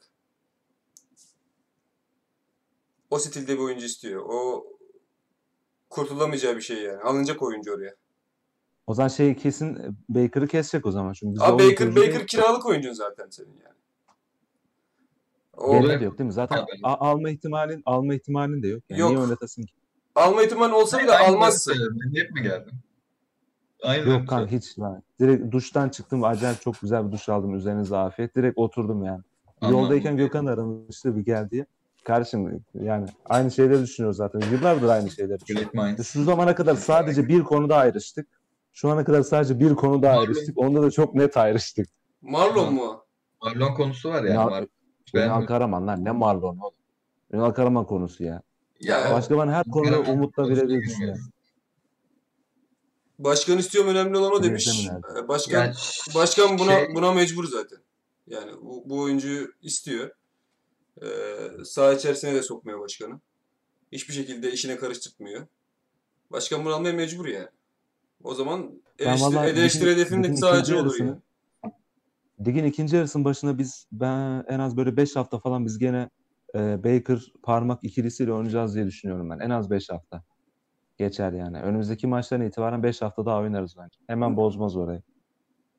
O 3.09 3.19
stilde 3.19 3.53
bir 3.53 3.59
oyuncu 3.59 3.85
istiyor. 3.85 4.23
O 4.29 4.67
kurtulamayacağı 5.89 6.55
bir 6.55 6.61
şey 6.61 6.81
yani. 6.83 7.01
Alınacak 7.01 7.41
oyuncu 7.41 7.73
oraya. 7.73 7.95
O 8.87 8.93
zaman 8.93 9.07
şey 9.07 9.35
kesin 9.35 9.75
e, 9.75 9.89
Baker'ı 10.09 10.47
kesecek 10.47 10.85
o 10.85 10.91
zaman. 10.91 11.13
Çünkü 11.13 11.41
Abi 11.41 11.63
Baker, 11.63 11.95
Baker 11.95 12.13
değil. 12.13 12.27
kiralık 12.27 12.65
oyuncun 12.65 12.93
zaten 12.93 13.29
senin 13.29 13.47
yani. 13.65 13.77
O 15.57 15.71
Gene 15.71 15.99
de 15.99 16.03
yok 16.05 16.17
değil 16.17 16.25
mi? 16.27 16.33
Zaten 16.33 16.57
Abi. 16.57 16.65
a- 16.83 17.09
alma 17.11 17.29
ihtimalin 17.29 17.81
alma 17.85 18.13
ihtimalin 18.15 18.63
de 18.63 18.67
yok. 18.67 18.83
Yani 18.89 19.01
Yok. 19.01 19.09
niye 19.09 19.21
oynatasın 19.21 19.63
ki? 19.63 19.73
alma 20.15 20.43
ihtimali 20.43 20.73
olsa 20.73 20.99
bile 20.99 21.11
Aynı 21.11 21.35
almazsın. 21.35 21.73
hep 22.15 22.31
mi 22.31 22.41
geldim? 22.41 22.73
Aynı 23.83 24.09
Yok 24.09 24.27
kanka 24.29 24.51
hiç. 24.51 24.79
lan. 24.79 25.03
Direkt 25.19 25.51
duştan 25.51 25.89
çıktım. 25.89 26.23
Acayip 26.23 26.61
çok 26.61 26.81
güzel 26.81 27.07
bir 27.07 27.11
duş 27.11 27.29
aldım. 27.29 27.55
Üzerinize 27.55 27.97
afiyet. 27.97 28.35
Direkt 28.35 28.57
oturdum 28.57 29.03
yani. 29.03 29.21
Anladım. 29.61 29.79
Yoldayken 29.79 30.17
Gökhan 30.17 30.45
aramıştı 30.45 31.15
bir 31.15 31.21
gel 31.25 31.49
diye. 31.49 31.65
Kardeşim 32.03 32.63
yani 32.73 33.07
aynı 33.25 33.51
şeyleri 33.51 33.81
düşünüyoruz 33.81 34.17
zaten. 34.17 34.41
Yıllardır 34.51 34.87
aynı 34.89 35.09
şeyleri 35.11 35.39
düşünüyoruz. 35.39 36.07
Şu 36.07 36.23
zamana 36.23 36.55
kadar 36.55 36.75
sadece 36.75 37.27
bir 37.27 37.43
konuda 37.43 37.75
ayrıştık. 37.77 38.27
Şu 38.77 38.89
ana 38.89 39.05
kadar 39.05 39.21
sadece 39.21 39.59
bir 39.59 39.75
konuda 39.75 40.09
ayrıştık. 40.11 40.57
Onda 40.57 40.81
da 40.81 40.91
çok 40.91 41.15
net 41.15 41.37
ayrıştık. 41.37 41.87
Marlon 42.21 42.73
mu? 42.73 43.05
Marlon 43.43 43.73
konusu 43.73 44.09
var 44.09 44.23
yani. 44.23 44.35
Ya- 44.35 44.43
Mar- 44.43 44.67
Ben 45.13 45.29
Ben 45.29 45.45
Karaman 45.45 45.87
lan 45.87 46.05
ne 46.05 46.11
Marlon 46.11 46.57
oğlum. 46.57 46.73
Ünal 47.31 47.51
Karaman 47.51 47.85
konusu 47.85 48.23
ya. 48.23 48.41
Ya 48.79 49.11
Başka 49.13 49.37
bana 49.37 49.51
her 49.51 49.63
konuda 49.63 49.99
umutla 49.99 50.43
birebir 50.45 50.61
girmeyelim. 50.61 50.89
düşünüyor. 50.89 51.17
başkan 53.19 53.57
istiyorum 53.57 53.91
önemli 53.91 54.17
olan 54.17 54.31
o 54.31 54.43
demiş. 54.43 54.67
Yönetmen 54.89 55.23
Ee, 55.23 55.27
Başkan 55.27 55.59
Yani 55.65 55.73
başkan 56.15 56.59
buna 56.59 56.71
şey- 56.71 56.95
buna 56.95 57.13
mecbur 57.13 57.47
zaten. 57.47 57.79
Yani 58.27 58.51
bu, 58.61 58.83
bu 58.85 58.99
oyuncuyu 59.01 59.51
istiyor. 59.61 60.09
Ee, 61.01 61.07
saha 61.65 61.93
içerisine 61.93 62.35
de 62.35 62.43
sokmuyor 62.43 62.79
başkanı. 62.79 63.19
Hiçbir 63.91 64.13
şekilde 64.13 64.51
işine 64.51 64.77
karıştırmıyor. 64.77 65.47
Başkan 66.31 66.65
bunu 66.65 66.73
almaya 66.73 66.93
mecbur 66.93 67.25
yani. 67.27 67.47
O 68.23 68.33
zaman 68.33 68.81
Ben 68.99 69.05
eleştiri 69.07 69.83
ligin- 69.89 69.93
hedefinin 69.95 70.23
ligin 70.23 70.35
sadece 70.35 70.75
olur 70.75 70.83
yarısını-. 70.99 71.21
Ligin 72.45 72.63
ikinci 72.63 72.95
yarısının 72.95 73.25
başında 73.25 73.57
biz 73.57 73.87
ben 73.91 74.43
en 74.47 74.59
az 74.59 74.77
böyle 74.77 74.97
5 74.97 75.15
hafta 75.15 75.39
falan 75.39 75.65
biz 75.65 75.77
gene 75.79 76.09
e, 76.55 76.83
Baker 76.83 77.19
parmak 77.43 77.83
ikilisiyle 77.83 78.33
oynayacağız 78.33 78.75
diye 78.75 78.85
düşünüyorum 78.85 79.29
ben. 79.29 79.39
En 79.39 79.49
az 79.49 79.69
5 79.69 79.89
hafta. 79.89 80.23
Geçer 80.97 81.31
yani. 81.31 81.61
Önümüzdeki 81.61 82.07
maçtan 82.07 82.41
itibaren 82.41 82.83
5 82.83 83.01
hafta 83.01 83.25
daha 83.25 83.39
oynarız 83.39 83.75
bence. 83.77 83.99
Hemen 84.07 84.37
bozmaz 84.37 84.75
orayı. 84.77 85.01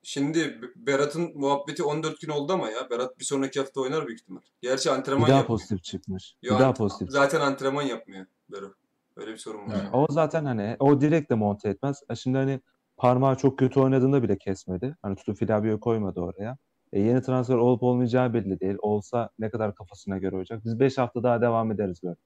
Şimdi 0.03 0.61
Berat'ın 0.77 1.39
muhabbeti 1.39 1.83
14 1.83 2.21
gün 2.21 2.29
oldu 2.29 2.53
ama 2.53 2.71
ya. 2.71 2.91
Berat 2.91 3.19
bir 3.19 3.25
sonraki 3.25 3.61
hafta 3.61 3.81
oynar 3.81 4.07
büyük 4.07 4.21
ihtimal. 4.21 4.41
Gerçi 4.61 4.91
antrenman 4.91 5.27
Bir 5.27 5.31
daha 5.31 5.39
yapmıyor. 5.39 5.59
pozitif 5.59 5.83
çıkmış. 5.85 6.35
Yo, 6.43 6.55
Bir 6.55 6.61
daha 6.61 6.75
pozitif. 6.75 7.11
Zaten 7.11 7.41
antrenman 7.41 7.83
yapmıyor 7.83 8.27
Berat. 8.49 8.73
Öyle 9.19 9.33
bir 9.33 9.39
sorun 9.39 9.67
var. 9.67 9.77
Evet. 9.83 9.91
O 9.93 10.07
zaten 10.11 10.45
hani 10.45 10.77
o 10.79 11.01
direkt 11.01 11.31
de 11.31 11.35
monte 11.35 11.69
etmez. 11.69 12.03
E 12.11 12.15
Şimdi 12.15 12.39
hani 12.39 12.61
parmağı 12.97 13.37
çok 13.37 13.59
kötü 13.59 13.81
oynadığında 13.81 14.23
bile 14.23 14.39
kesmedi. 14.39 14.97
Hani 15.03 15.17
tutup 15.17 15.39
Flavio'yu 15.39 15.81
koymadı 15.81 16.21
oraya. 16.21 16.59
E 16.93 17.01
yeni 17.01 17.23
transfer 17.23 17.55
olup 17.55 17.83
olmayacağı 17.83 18.35
belli 18.35 18.61
değil. 18.61 18.77
Olsa 18.79 19.31
ne 19.39 19.51
kadar 19.51 19.75
kafasına 19.75 20.19
göre 20.19 20.37
olacak. 20.37 20.65
Biz 20.65 20.81
5 20.81 20.99
hafta 20.99 21.23
daha 21.23 21.41
devam 21.41 21.73
ederiz 21.73 22.03
böyle. 22.03 22.17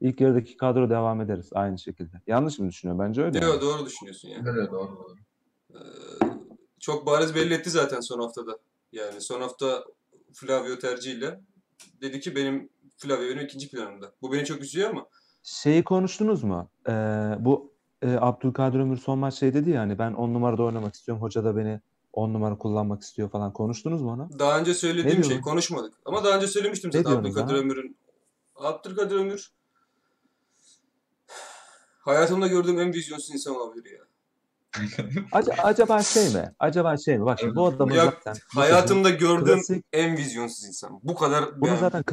İlk 0.00 0.20
yarıdaki 0.20 0.56
kadro 0.56 0.90
devam 0.90 1.20
ederiz 1.20 1.50
aynı 1.52 1.78
şekilde. 1.78 2.20
Yanlış 2.26 2.58
mı 2.58 2.68
düşünüyorum? 2.68 3.06
Bence 3.08 3.22
öyle. 3.22 3.38
Yok 3.38 3.48
yani. 3.48 3.60
doğru 3.60 3.86
düşünüyorsun 3.86 4.28
ya. 4.28 4.38
Öyle 4.46 4.70
doğru 4.70 4.96
doğru. 4.96 5.16
Ee, 5.74 5.78
çok 6.80 7.06
bariz 7.06 7.34
belli 7.34 7.54
etti 7.54 7.70
zaten 7.70 8.00
son 8.00 8.20
haftada. 8.20 8.58
Yani 8.92 9.20
son 9.20 9.40
hafta 9.40 9.84
Flavio 10.34 10.78
tercihiyle 10.78 11.40
dedi 12.00 12.20
ki 12.20 12.36
benim 12.36 12.68
Flavio 12.96 13.28
benim 13.28 13.44
ikinci 13.44 13.70
planımda. 13.70 14.12
Bu 14.22 14.32
beni 14.32 14.44
çok 14.44 14.62
üzüyor 14.62 14.90
ama 14.90 15.06
Şeyi 15.42 15.84
konuştunuz 15.84 16.44
mu? 16.44 16.68
Ee, 16.88 16.92
bu 17.38 17.72
e, 18.02 18.16
Abdülkadir 18.20 18.78
Ömür 18.80 18.96
son 18.96 19.18
maç 19.18 19.34
şey 19.34 19.54
dedi 19.54 19.70
ya 19.70 19.80
hani 19.80 19.98
ben 19.98 20.12
10 20.12 20.34
numarada 20.34 20.62
oynamak 20.62 20.94
istiyorum. 20.94 21.22
Hoca 21.22 21.44
da 21.44 21.56
beni 21.56 21.80
10 22.12 22.34
numara 22.34 22.58
kullanmak 22.58 23.02
istiyor 23.02 23.30
falan. 23.30 23.52
Konuştunuz 23.52 24.02
mu 24.02 24.10
onu? 24.12 24.28
daha 24.38 24.58
önce 24.58 24.74
söylediğim 24.74 25.24
şey 25.24 25.40
konuşmadık. 25.40 25.94
Ama 26.04 26.24
daha 26.24 26.36
önce 26.36 26.46
söylemiştim 26.46 26.90
Ne 26.94 27.02
zaten 27.02 27.16
Abdülkadir? 27.16 27.54
Ömür'ün. 27.54 27.96
Abdülkadir 28.56 29.16
Ömür 29.16 29.52
hayatımda 32.04 32.46
gördüğüm 32.46 32.80
en 32.80 32.92
vizyonsuz 32.92 33.30
insan 33.34 33.56
olabilir 33.56 33.90
ya. 33.90 33.98
Aca- 35.32 35.62
acaba 35.62 36.02
şey 36.02 36.34
mi? 36.34 36.52
Acaba 36.58 36.96
şey 36.96 37.18
mi? 37.18 37.24
Bak 37.24 37.40
şimdi 37.40 37.56
bu 37.56 37.66
adamın 37.66 37.94
Ya, 37.94 38.04
zaten 38.04 38.36
hayatımda 38.54 39.10
gördüğüm 39.10 39.56
klasik 39.56 39.84
en 39.92 40.16
vizyonsuz 40.16 40.64
insan. 40.64 41.00
Bu 41.02 41.14
kadar 41.14 41.60
Bunu 41.60 41.68
yani- 41.68 41.80
zaten 41.80 42.04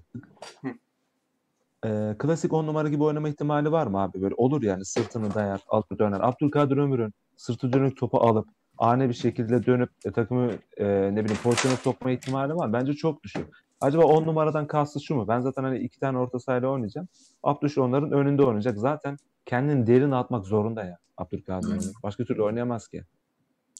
Ee, 1.85 2.15
klasik 2.19 2.53
on 2.53 2.67
numara 2.67 2.89
gibi 2.89 3.03
oynama 3.03 3.29
ihtimali 3.29 3.71
var 3.71 3.87
mı 3.87 4.01
abi? 4.01 4.21
Böyle 4.21 4.35
olur 4.37 4.63
yani 4.63 4.85
sırtını 4.85 5.33
dayar, 5.33 5.61
altı 5.67 5.99
döner. 5.99 6.19
Abdülkadir 6.21 6.77
Ömür'ün 6.77 7.13
sırtı 7.37 7.73
dönük 7.73 7.97
topu 7.97 8.17
alıp 8.17 8.47
ani 8.77 9.09
bir 9.09 9.13
şekilde 9.13 9.65
dönüp 9.65 9.89
e, 10.05 10.11
takımı 10.11 10.51
e, 10.77 10.85
ne 11.15 11.25
bileyim 11.25 11.41
pozisyona 11.43 11.75
sokma 11.75 12.11
ihtimali 12.11 12.55
var. 12.55 12.73
Bence 12.73 12.93
çok 12.93 13.23
düşük. 13.23 13.47
Acaba 13.81 14.03
on 14.03 14.25
numaradan 14.25 14.67
kastı 14.67 14.99
şu 14.99 15.15
mu? 15.15 15.27
Ben 15.27 15.39
zaten 15.39 15.63
hani 15.63 15.79
iki 15.79 15.99
tane 15.99 16.17
orta 16.17 16.39
sahayla 16.39 16.69
oynayacağım. 16.69 17.07
Abdüş 17.43 17.77
onların 17.77 18.11
önünde 18.11 18.43
oynayacak. 18.43 18.77
Zaten 18.77 19.17
kendini 19.45 19.87
derin 19.87 20.11
atmak 20.11 20.45
zorunda 20.45 20.83
ya 20.83 20.97
Abdülkadir. 21.17 21.71
Ömür. 21.71 21.91
Başka 22.03 22.23
türlü 22.23 22.43
oynayamaz 22.43 22.87
ki. 22.87 23.03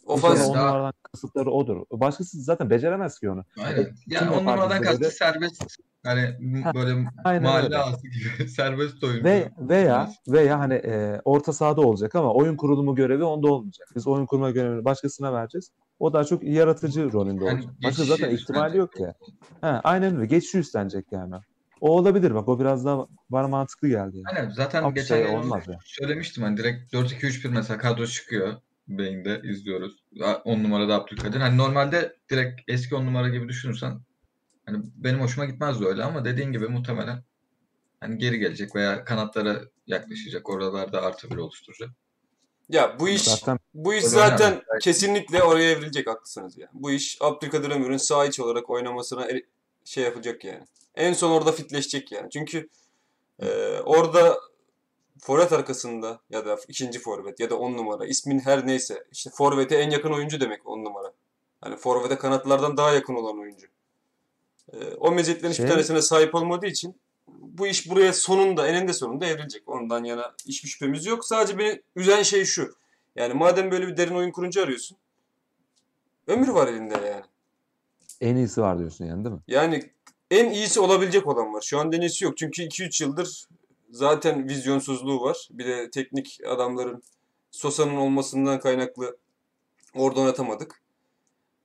Ofans, 0.06 0.40
Ofans- 0.40 0.48
on 0.50 0.54
daha- 0.56 0.66
numaradan 0.68 0.94
kasıtları 1.14 1.52
odur. 1.52 1.86
Başkası 1.92 2.42
zaten 2.42 2.70
beceremez 2.70 3.20
ki 3.20 3.30
onu. 3.30 3.44
Aynen. 3.64 3.84
Kim 3.84 3.94
Yani 4.08 4.30
on 4.32 4.38
numaradan 4.40 4.70
bizde 4.82 4.84
kastı 4.86 5.02
böyle? 5.02 5.12
serbest. 5.12 5.64
Hani 6.04 6.22
Ha, 6.64 6.74
böyle 6.74 7.08
aynen 7.24 7.44
mahalle 7.44 7.66
öyle. 7.66 7.78
ağası 7.78 8.02
gibi 8.08 8.48
serbest 8.50 9.04
oyuncu. 9.04 9.24
Ve 9.24 9.52
veya 9.60 10.12
veya 10.28 10.60
hani 10.60 10.74
e, 10.74 11.22
orta 11.26 11.54
sahada 11.54 11.82
olacak 11.82 12.16
ama 12.16 12.34
oyun 12.34 12.56
kurulumu 12.56 12.96
görevi 12.96 13.24
onda 13.24 13.48
olmayacak. 13.54 13.88
Biz 13.96 14.08
oyun 14.08 14.26
kurma 14.26 14.52
görevini 14.52 14.86
başkasına 14.86 15.34
vereceğiz. 15.34 15.72
O 16.00 16.14
daha 16.14 16.24
çok 16.24 16.44
yaratıcı 16.44 17.12
rolünde 17.14 17.46
Yani 17.46 17.56
olacak. 17.60 17.74
Başka 17.84 18.04
zaten 18.04 18.30
ihtimali 18.30 18.78
yok 18.78 19.00
ya. 19.00 19.14
Ha, 19.62 19.82
aynen 19.84 20.16
öyle. 20.16 20.26
Geçişi 20.26 20.58
üstlenecek 20.60 21.06
yani. 21.12 21.36
O 21.82 21.98
olabilir 21.98 22.36
bak. 22.36 22.48
O 22.50 22.60
biraz 22.60 22.86
daha 22.86 23.08
bana 23.30 23.48
mantıklı 23.48 23.88
geldi. 23.88 24.18
Yani. 24.18 24.24
Aynen 24.36 24.50
zaten 24.50 24.84
Ama 24.84 24.92
geçen 24.92 25.16
şey 25.16 25.26
yıl 25.34 25.40
olmaz 25.40 25.68
ya. 25.68 25.78
söylemiştim 25.86 26.44
hani 26.44 26.58
direkt 26.58 26.94
4-2-3-1 26.94 27.50
mesela 27.50 27.78
kadro 27.78 28.06
çıkıyor. 28.06 28.54
Beyinde 28.90 29.42
izliyoruz. 29.44 30.04
10 30.46 30.64
numarada 30.64 30.96
Abdülkadir. 30.96 31.40
Hani 31.40 31.58
normalde 31.58 32.16
direkt 32.32 32.62
eski 32.68 32.96
10 32.96 33.06
numara 33.06 33.30
gibi 33.30 33.50
düşünürsen 33.50 34.00
hani 34.66 34.78
benim 34.96 35.22
hoşuma 35.22 35.46
gitmezdi 35.46 35.86
öyle 35.86 36.04
ama 36.04 36.26
dediğin 36.26 36.52
gibi 36.52 36.68
muhtemelen 36.68 37.24
hani 38.00 38.18
geri 38.18 38.40
gelecek 38.40 38.76
veya 38.76 39.04
kanatlara 39.06 39.62
yaklaşacak. 39.88 40.50
Oralarda 40.50 41.02
artı 41.02 41.30
bir 41.30 41.38
oluşturacak. 41.38 41.90
ya 42.70 43.00
bu 43.00 43.10
iş 43.10 43.22
Zaten 43.24 43.60
Bu 43.74 43.94
iş 43.94 44.04
zaten 44.04 44.46
oynamaz. 44.46 44.64
kesinlikle 44.82 45.44
oraya 45.44 45.72
evrilecek 45.72 46.08
haklısınız 46.08 46.58
yani. 46.58 46.70
Bu 46.74 46.92
iş 46.92 47.18
Abdülkadir 47.22 47.70
Ömür'ün 47.72 47.98
sağ 47.98 48.26
iç 48.26 48.40
olarak 48.40 48.70
oynamasına 48.70 49.26
el- 49.26 49.44
şey 49.86 50.04
yapacak 50.04 50.44
yani. 50.44 50.64
En 50.96 51.14
son 51.14 51.32
orada 51.32 51.52
fitleşecek 51.52 52.12
yani. 52.12 52.30
Çünkü 52.30 52.70
e, 53.40 53.48
orada 53.86 54.38
forvet 55.20 55.52
arkasında 55.54 56.20
ya 56.30 56.46
da 56.46 56.58
ikinci 56.68 57.00
forvet 57.00 57.40
ya 57.40 57.50
da 57.50 57.60
on 57.60 57.78
numara 57.78 58.06
ismin 58.06 58.40
her 58.40 58.68
neyse 58.68 59.04
işte 59.12 59.30
forvete 59.30 59.76
en 59.76 59.90
yakın 59.90 60.12
oyuncu 60.12 60.40
demek 60.42 60.68
on 60.68 60.84
numara. 60.86 61.14
Hani 61.62 61.78
forvete 61.78 62.18
kanatlardan 62.18 62.78
daha 62.78 62.92
yakın 62.92 63.16
olan 63.16 63.40
oyuncu. 63.40 63.68
E, 64.74 64.94
o 65.00 65.12
meziyetlerin 65.12 65.52
hiçbir 65.52 65.64
Şey- 65.64 65.74
tanesine 65.74 66.02
sahip 66.02 66.36
olmadığı 66.36 66.66
için 66.68 66.96
bu 67.28 67.68
iş 67.68 67.90
buraya 67.90 68.14
sonunda 68.14 68.68
eninde 68.68 68.94
sonunda 68.94 69.26
evrilecek. 69.26 69.70
Ondan 69.70 70.04
yana 70.04 70.36
hiçbir 70.48 70.70
şüphemiz 70.70 71.06
yok. 71.06 71.26
Sadece 71.26 71.58
beni 71.58 71.82
üzen 71.96 72.24
şey 72.24 72.46
şu. 72.46 72.76
Yani 73.16 73.34
madem 73.34 73.72
böyle 73.72 73.88
bir 73.88 73.98
derin 73.98 74.16
oyun 74.16 74.32
kurucu 74.32 74.62
arıyorsun. 74.64 74.98
Ömür 76.28 76.48
var 76.48 76.68
elinde 76.68 76.94
yani. 76.94 77.24
en 78.22 78.36
iyisi 78.36 78.62
var 78.62 78.80
diyorsun 78.80 79.06
yani 79.06 79.26
değil 79.26 79.36
mi? 79.36 79.42
Yani 79.48 79.92
en 80.32 80.50
iyisi 80.50 80.80
olabilecek 80.80 81.28
olan 81.28 81.54
var. 81.54 81.62
Şu 81.62 81.80
an 81.80 81.92
en 81.92 82.02
iyisi 82.02 82.26
yok. 82.26 82.38
Çünkü 82.38 82.62
2-3 82.64 83.04
yıldır 83.04 83.46
zaten 83.92 84.50
vizyonsuzluğu 84.50 85.22
var. 85.22 85.48
Bir 85.52 85.66
de 85.66 85.92
teknik 85.92 86.40
adamların 86.48 87.04
Sosa'nın 87.52 87.96
olmasından 87.96 88.60
kaynaklı 88.60 89.18
orada 89.96 90.20
oynatamadık. 90.20 90.82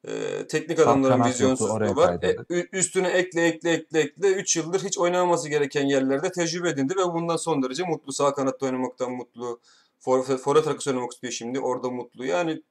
Ee, 0.09 0.47
teknik 0.49 0.79
adamların 0.79 1.13
vizyonsuzluğu 1.31 1.71
var. 1.97 2.09
E, 2.51 2.67
üstüne 2.73 3.09
ekle 3.09 3.47
ekle 3.47 3.71
ekle 3.73 4.01
ekle 4.01 4.29
3 4.33 4.57
yıldır 4.57 4.85
hiç 4.85 4.99
oynamaması 4.99 5.49
gereken 5.49 5.87
yerlerde 5.87 6.33
tecrübe 6.33 6.69
edindi 6.69 6.95
ve 6.97 7.05
bundan 7.05 7.37
son 7.37 7.63
derece 7.63 7.83
mutlu. 7.85 8.13
Sağ 8.13 8.35
kanatta 8.35 8.67
oynamaktan 8.67 9.13
mutlu. 9.13 9.61
For- 10.01 10.37
Forvet 10.39 10.67
arkası 10.67 10.91
oynamak 10.91 11.13
istiyor 11.13 11.33
şimdi. 11.33 11.61
Orada 11.61 11.91
mutlu. 11.91 12.27
Yani 12.27 12.63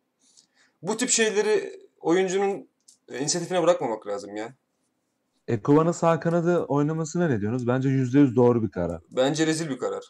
bu 0.81 0.97
tip 0.97 1.09
şeyleri 1.09 1.79
oyuncunun 2.01 2.67
e, 3.09 3.19
inisiyatifine 3.19 3.63
bırakmamak 3.63 4.07
lazım 4.07 4.35
ya. 4.35 4.53
Ekuban'ın 5.47 5.91
sağ 5.91 6.19
kanadı 6.19 6.59
oynamasına 6.59 7.27
ne 7.27 7.41
diyorsunuz? 7.41 7.67
Bence 7.67 7.89
%100 7.89 8.35
doğru 8.35 8.63
bir 8.63 8.71
karar. 8.71 9.01
Bence 9.11 9.47
rezil 9.47 9.69
bir 9.69 9.77
karar. 9.77 10.03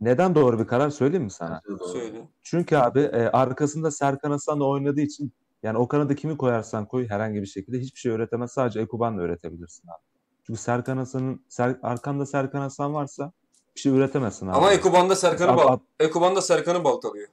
Neden 0.00 0.34
doğru 0.34 0.58
bir 0.58 0.66
karar 0.66 0.90
söyleyeyim 0.90 1.24
mi 1.24 1.30
sana? 1.30 1.60
Söyle. 1.92 2.28
Çünkü 2.42 2.76
abi 2.76 3.00
e, 3.00 3.28
arkasında 3.28 3.90
Serkan 3.90 4.30
Hasan 4.30 4.60
da 4.60 4.64
oynadığı 4.64 5.00
için 5.00 5.32
yani 5.62 5.78
o 5.78 5.88
kanada 5.88 6.14
kimi 6.14 6.36
koyarsan 6.36 6.86
koy 6.86 7.08
herhangi 7.08 7.42
bir 7.42 7.46
şekilde 7.46 7.78
hiçbir 7.78 7.98
şey 8.00 8.12
öğretemez. 8.12 8.52
Sadece 8.52 8.80
Ekuban'la 8.80 9.22
öğretebilirsin 9.22 9.88
abi. 9.88 10.02
Çünkü 10.46 10.60
Serkan 10.60 10.96
Hasan'ın 10.96 11.44
Ser- 11.50 11.80
arkanda 11.82 12.26
Serkan 12.26 12.60
Hasan 12.60 12.94
varsa 12.94 13.32
bir 13.76 13.80
şey 13.80 13.92
üretemezsin 13.92 14.46
abi. 14.46 14.56
Ama 14.56 14.72
Ekuban'da 14.72 15.16
Serkan'ı 15.16 15.56
bal 15.56 15.66
ab- 15.66 15.80
Ekuban'da 16.00 16.42
Serkan'ı 16.42 16.84
baltalıyor. 16.84 17.28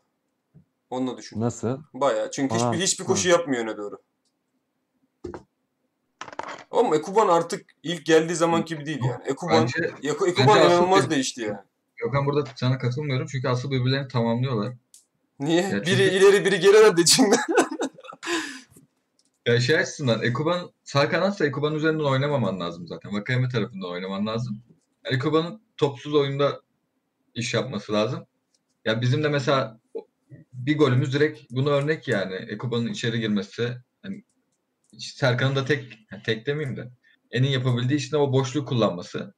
Onunla 0.89 1.17
düşün. 1.17 1.41
Nasıl? 1.41 1.80
Bayağı. 1.93 2.32
Çünkü 2.32 2.56
Aha, 2.56 2.71
hiçbir 2.73 2.84
hiçbir 2.86 3.06
koşu 3.06 3.30
yapmıyor 3.30 3.63
öne 3.63 3.78
doğru. 3.78 3.97
Ama 6.71 6.95
Ekuban 6.95 7.28
artık 7.28 7.65
ilk 7.84 8.06
geldiği 8.06 8.36
zaman 8.36 8.65
gibi 8.65 8.86
değil 8.86 8.99
yani. 9.04 9.23
Ekuban 9.25 9.62
Bence 9.62 9.91
Ekuban 10.10 10.34
bence 10.38 10.51
asıl 10.51 10.69
inanılmaz 10.75 11.06
bir- 11.06 11.10
değişti 11.10 11.41
yani. 11.41 11.58
Gökhan 11.95 12.25
burada 12.25 12.43
sana 12.56 12.78
katılmıyorum 12.78 13.28
çünkü 13.32 13.47
asıl 13.47 13.71
birbirlerini 13.71 14.08
tamamlıyorlar. 14.08 14.73
Niye? 15.39 15.62
Ya 15.62 15.69
çünkü- 15.69 15.86
Biri 15.91 16.04
ileri 16.04 16.45
biri 16.45 16.60
geri 16.60 16.78
herhalde 16.78 17.01
içinde. 17.01 17.36
Ya 19.45 19.60
şey 19.60 19.78
açısından 19.78 20.23
Ekuban 20.23 20.71
sağ 20.84 21.10
kanatsa 21.10 21.45
Ekuban 21.45 21.75
üzerinden 21.75 22.04
oynamaman 22.04 22.60
lazım 22.60 22.88
zaten. 22.88 23.13
Vakayeme 23.13 23.49
tarafından 23.49 23.91
oynaman 23.91 24.28
lazım. 24.28 24.62
Ekuban'ın 25.06 25.62
topsuz 25.78 26.13
oyunda 26.13 26.62
iş 27.36 27.54
yapması 27.54 27.93
lazım. 27.93 28.25
Ya 28.86 29.01
bizim 29.01 29.23
de 29.23 29.30
mesela 29.30 29.80
bir 30.54 30.78
golümüz 30.78 31.13
direkt 31.13 31.39
bunu 31.51 31.69
örnek 31.69 32.08
yani. 32.08 32.36
Ekuban'ın 32.36 32.88
içeri 32.88 33.19
girmesi. 33.19 33.78
Hani 34.01 34.23
Serkan'ın 34.99 35.55
da 35.55 35.65
tek, 35.65 35.99
yani 36.12 36.23
tek 36.23 36.45
demeyeyim 36.45 36.77
de 36.77 36.89
en 37.31 37.43
iyi 37.43 37.53
yapabildiği 37.53 37.99
işte 37.99 38.17
o 38.17 38.34
boşluğu 38.34 38.65
kullanması. 38.65 39.34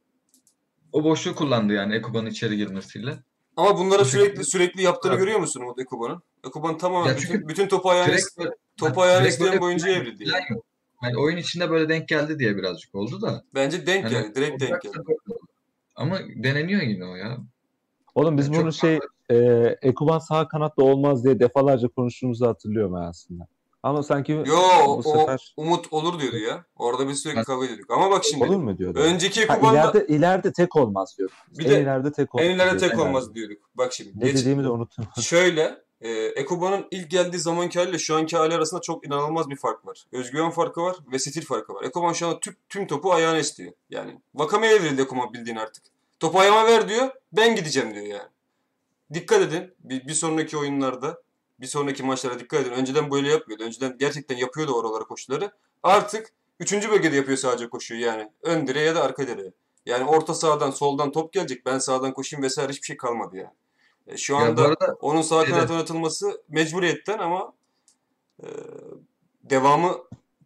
o 0.91 1.03
boşluğu 1.03 1.35
kullandı 1.35 1.73
yani 1.73 1.95
Ekuban'ın 1.95 2.25
içeri 2.29 2.57
girmesiyle. 2.57 3.17
Ama 3.57 3.77
bunları 3.77 3.99
Bu 4.01 4.05
sürekli 4.05 4.25
şekilde- 4.27 4.43
sürekli 4.43 4.81
yaptığını 4.81 5.11
Evet. 5.11 5.19
görüyor 5.21 5.39
musun 5.39 5.61
Umut 5.61 5.79
Ekuban'ın? 5.79 6.21
Ekuban 6.47 6.77
tamamen 6.77 7.09
Ya 7.09 7.15
bütün, 7.17 7.27
çünkü 7.27 7.47
bütün 7.47 7.67
topu 7.67 7.89
Direkt 7.89 8.37
böyle- 8.39 8.49
topu 8.77 9.01
yani 9.01 9.19
direkt 9.21 9.33
isteyen 9.33 9.57
plan- 9.57 9.89
evrildi. 9.89 10.23
Yani. 10.29 10.61
Yani 11.03 11.17
oyun 11.17 11.37
içinde 11.37 11.69
böyle 11.69 11.89
denk 11.89 12.07
geldi 12.07 12.39
diye 12.39 12.57
birazcık 12.57 12.95
oldu 12.95 13.21
da. 13.21 13.43
Bence 13.55 13.85
denk 13.87 14.03
Hani 14.05 14.11
geldi. 14.13 14.35
Direkt 14.35 14.61
denk 14.61 14.81
geldi. 14.81 14.97
böyle. 15.07 15.39
Ama 15.95 16.19
deneniyor 16.35 16.81
yine 16.81 17.05
o 17.05 17.15
ya. 17.15 17.37
Oğlum 18.15 18.37
biz 18.37 18.47
Yani 18.47 18.57
bunu 18.57 18.73
şey 18.73 18.99
e, 19.31 19.35
Ekuban 19.81 20.19
sağ 20.19 20.47
kanatta 20.47 20.83
olmaz 20.83 21.23
diye 21.25 21.39
defalarca 21.39 21.87
konuştuğumuzu 21.87 22.47
hatırlıyorum 22.47 22.93
aslında. 22.95 23.47
Ama 23.83 24.03
sanki 24.03 24.31
Yo 24.31 24.45
bu 24.87 24.97
o 24.97 25.01
sefer 25.01 25.53
Umut 25.57 25.93
olur 25.93 26.19
diyordu 26.19 26.37
ya. 26.37 26.65
Orada 26.75 27.07
biz 27.07 27.19
sürekli 27.19 27.43
kavga 27.43 27.65
ediyorduk. 27.65 27.91
Ama 27.91 28.11
bak 28.11 28.23
şimdi 28.23 28.43
olur 28.43 28.55
mu 28.55 28.77
diyordu? 28.77 28.99
önceki 28.99 29.47
Ha, 29.47 29.55
Ekuban'da 29.55 29.91
ileride, 29.91 30.13
ileride 30.13 30.51
tek 30.51 30.75
olmaz 30.75 31.15
diyor. 31.17 31.29
Bir 31.57 31.65
en 31.65 31.71
de 31.71 31.81
ileride 31.81 32.11
tek 32.11 32.35
olmaz. 32.35 32.47
en 32.47 32.55
ileride 32.55 32.77
tek 32.77 32.99
olmaz 32.99 33.23
ileride. 33.23 33.35
diyorduk. 33.35 33.57
Bak 33.75 33.93
şimdi. 33.93 34.19
Ne 34.19 34.25
geç- 34.25 34.35
dediğimi 34.41 34.63
de 34.63 34.69
unuttum. 34.69 35.05
Şöyle, 35.21 35.77
e, 36.01 36.11
Ekuban'ın 36.11 36.85
ilk 36.91 37.11
geldiği 37.11 37.39
zamanki 37.39 37.79
haliyle 37.79 37.99
şu 37.99 38.15
anki 38.15 38.37
hali 38.37 38.55
arasında 38.55 38.81
çok 38.81 39.05
inanılmaz 39.07 39.49
bir 39.49 39.55
fark 39.55 39.85
var. 39.85 40.03
Özgüven 40.11 40.51
farkı 40.51 40.81
var 40.81 40.95
ve 41.11 41.19
stil 41.19 41.45
farkı 41.45 41.73
var. 41.73 41.83
Ekuban 41.83 42.13
şu 42.13 42.27
anda 42.27 42.39
tüm, 42.39 42.55
tüm 42.69 42.87
topu 42.87 43.13
ayağına 43.13 43.37
istiyor. 43.37 43.71
Yani 43.89 44.21
Vakame'ye 44.35 44.75
evrildi 44.75 45.01
Ekuban 45.01 45.33
bildiğin 45.33 45.57
artık. 45.57 45.83
Topu 46.19 46.39
ayağıma 46.39 46.67
ver 46.67 46.89
diyor, 46.89 47.09
ben 47.33 47.55
gideceğim 47.55 47.93
diyor 47.93 48.05
yani. 48.05 48.29
Dikkat 49.13 49.41
edin, 49.41 49.73
bir, 49.79 50.07
bir 50.07 50.13
sonraki 50.13 50.57
oyunlarda, 50.57 51.21
bir 51.59 51.67
sonraki 51.67 52.03
maçlara 52.03 52.39
dikkat 52.39 52.61
edin. 52.61 52.71
Önceden 52.71 53.11
böyle 53.11 53.29
yapmıyordu. 53.29 53.63
Önceden 53.63 53.97
gerçekten 53.97 54.35
yapıyordu 54.37 54.71
oralara 54.73 55.03
koşuları. 55.03 55.51
Artık 55.83 56.33
üçüncü 56.59 56.89
bölgede 56.91 57.15
yapıyor 57.15 57.37
sadece 57.37 57.69
koşuyu 57.69 58.01
yani. 58.01 58.31
Ön 58.41 58.67
direğe 58.67 58.85
ya 58.85 58.95
da 58.95 59.03
arka 59.03 59.27
direğe. 59.27 59.51
Yani 59.85 60.05
orta 60.09 60.33
sahadan, 60.33 60.71
soldan 60.71 61.11
top 61.11 61.33
gelecek, 61.33 61.65
ben 61.65 61.77
sağdan 61.79 62.13
koşayım 62.13 62.43
vesaire 62.43 62.71
hiçbir 62.71 62.85
şey 62.85 62.97
kalmadı 62.97 63.37
yani. 63.37 63.53
E, 64.07 64.17
Şu 64.17 64.33
Ya 64.33 64.39
anda 64.39 64.61
arada 64.61 64.97
onun 65.01 65.21
sağ 65.21 65.41
şeyde- 65.45 65.55
kanat 65.57 65.71
oynatılması 65.71 66.41
mecburiyetten 66.49 67.17
ama 67.17 67.53
e, 68.43 68.47
devamı 69.43 69.97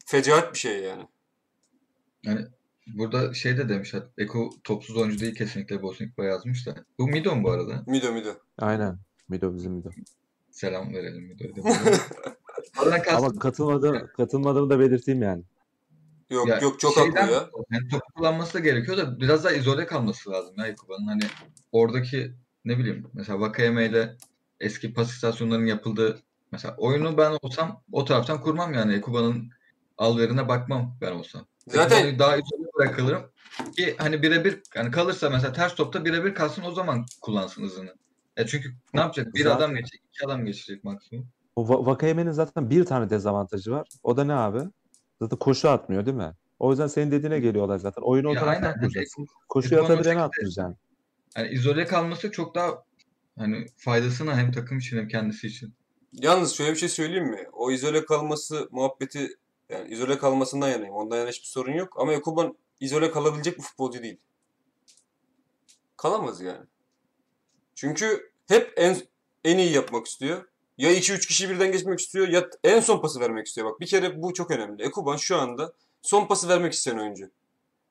fecaat 0.05 0.53
bir 0.53 0.59
şey 0.59 0.79
yani. 0.79 1.07
yani 2.23 2.45
burada 2.87 3.33
şey 3.33 3.57
de 3.57 3.69
demişler. 3.69 4.03
Eko 4.17 4.49
topsuz 4.63 4.97
oyuncu 4.97 5.19
değil 5.19 5.35
kesinlikle 5.35 5.81
Bosnikba 5.81 6.23
yazmış 6.25 6.67
da. 6.67 6.75
Bu 6.99 7.07
Mido 7.07 7.35
mu 7.35 7.43
bu 7.43 7.51
arada? 7.51 7.83
Mido 7.87 8.11
mido. 8.11 8.29
Aynen. 8.57 8.97
Mido 9.29 9.53
bizim 9.55 9.71
Mido. 9.71 9.89
Selam 10.51 10.93
verelim 10.93 11.37
kastım. 13.03 13.25
Ama 13.25 13.39
katılmadım, 13.39 14.07
katılmadığımı 14.17 14.69
da 14.69 14.79
belirteyim 14.79 15.21
yani. 15.21 15.43
Yok 16.29 16.47
Ya 16.47 16.59
yok 16.59 16.79
çok 16.79 16.93
şeyden- 16.93 17.21
haklı 17.21 17.33
ya. 17.33 17.49
Yani 17.71 17.87
topu 17.89 18.05
kullanması 18.15 18.53
da 18.53 18.59
gerekiyor 18.59 18.97
da 18.97 19.19
biraz 19.19 19.43
daha 19.43 19.53
izole 19.53 19.85
kalması 19.85 20.31
lazım 20.31 20.55
ya 20.57 20.67
Ekuba'nın. 20.67 21.07
Hani 21.07 21.21
oradaki 21.71 22.31
ne 22.65 22.77
bileyim 22.77 23.07
mesela 23.13 23.39
Vakayeme 23.39 23.85
ile 23.85 24.15
eski 24.59 24.93
pas 24.93 25.11
istasyonlarının 25.11 25.65
yapıldığı 25.65 26.19
mesela 26.51 26.75
oyunu 26.77 27.17
ben 27.17 27.37
olsam 27.41 27.83
o 27.91 28.05
taraftan 28.05 28.41
kurmam 28.41 28.73
yani 28.73 28.93
Ekuba'nın 28.93 29.49
al 29.97 30.17
verine 30.17 30.47
bakmam 30.47 30.97
ben 31.01 31.11
olsam. 31.11 31.45
Zaten 31.67 31.95
Ekuba'yı 31.97 32.19
daha 32.19 32.35
izole 32.37 32.67
bırakılırım 32.79 33.21
ki 33.77 33.95
hani 33.97 34.21
birebir 34.23 34.59
hani 34.75 34.91
kalırsa 34.91 35.29
mesela 35.29 35.53
ters 35.53 35.75
topta 35.75 36.05
birebir 36.05 36.33
kalsın 36.35 36.63
o 36.63 36.71
zaman 36.71 37.05
kullansın 37.21 37.63
hızını. 37.63 37.95
Ya 38.37 38.47
çünkü 38.47 38.75
ne 38.93 38.99
yapacak? 39.01 39.33
Bir 39.33 39.43
Zaten- 39.43 39.57
adam 39.57 39.75
geçecek, 39.75 40.01
iki 40.13 40.25
adam 40.25 40.45
geçecek 40.45 40.83
maksimum. 40.83 41.27
O 41.55 41.63
Va- 41.63 41.85
Vakayeme'nin 41.85 42.31
zaten 42.31 42.69
bir 42.69 42.85
tane 42.85 43.09
dezavantajı 43.09 43.71
var. 43.71 43.87
O 44.03 44.17
da 44.17 44.23
ne 44.23 44.33
abi? 44.33 44.59
Zaten 45.21 45.37
koşu 45.39 45.69
atmıyor 45.69 46.05
değil 46.05 46.17
mi? 46.17 46.33
O 46.59 46.69
yüzden 46.71 46.87
senin 46.87 47.11
dediğine 47.11 47.39
geliyorlar 47.39 47.77
zaten. 47.77 48.01
Oyunu 48.01 48.29
o 48.29 48.35
aynen. 48.45 48.79
kuracaksın. 48.79 49.27
Koşuyu 49.49 49.83
atabilene 49.83 50.21
atmayacaksın. 50.21 50.77
Yani 51.37 51.49
izole 51.49 51.85
kalması 51.85 52.31
çok 52.31 52.55
daha 52.55 52.83
hani 53.37 53.65
faydasına 53.77 54.37
hem 54.37 54.51
takım 54.51 54.77
için 54.77 54.97
hem 54.97 55.07
kendisi 55.07 55.47
için. 55.47 55.73
yalnız 56.13 56.53
şöyle 56.53 56.71
bir 56.71 56.75
şey 56.77 56.89
söyleyeyim 56.89 57.27
mi? 57.29 57.47
O 57.53 57.71
izole 57.71 58.05
kalması 58.05 58.67
muhabbeti 58.71 59.27
yani 59.69 59.89
izole 59.89 60.17
kalmasından 60.17 60.69
yanayım. 60.69 60.93
Ondan 60.93 61.17
yana 61.17 61.29
hiçbir 61.29 61.47
sorun 61.47 61.71
yok. 61.73 61.93
Ama 61.99 62.13
Ekuban 62.13 62.57
izole 62.79 63.11
kalabilecek 63.11 63.57
bir 63.57 63.63
futbolcu 63.63 64.03
değil. 64.03 64.17
Kalamaz 65.97 66.41
yani. 66.41 66.65
Çünkü 67.75 68.31
hep 68.47 68.73
en 68.75 68.97
en 69.43 69.57
iyi 69.57 69.71
yapmak 69.71 70.07
istiyor. 70.07 70.45
Ya 70.77 70.93
2-3 70.93 71.27
kişi 71.27 71.49
birden 71.49 71.71
geçmek 71.71 71.99
istiyor 71.99 72.27
ya 72.27 72.49
en 72.63 72.79
son 72.79 73.01
pası 73.01 73.19
vermek 73.19 73.47
istiyor. 73.47 73.67
Bak 73.67 73.79
bir 73.79 73.87
kere 73.87 74.21
bu 74.21 74.33
çok 74.33 74.51
önemli. 74.51 74.83
Ekuban 74.83 75.17
şu 75.17 75.37
anda 75.37 75.73
son 76.01 76.27
pası 76.27 76.49
vermek 76.49 76.73
isteyen 76.73 76.97
oyuncu. 76.97 77.29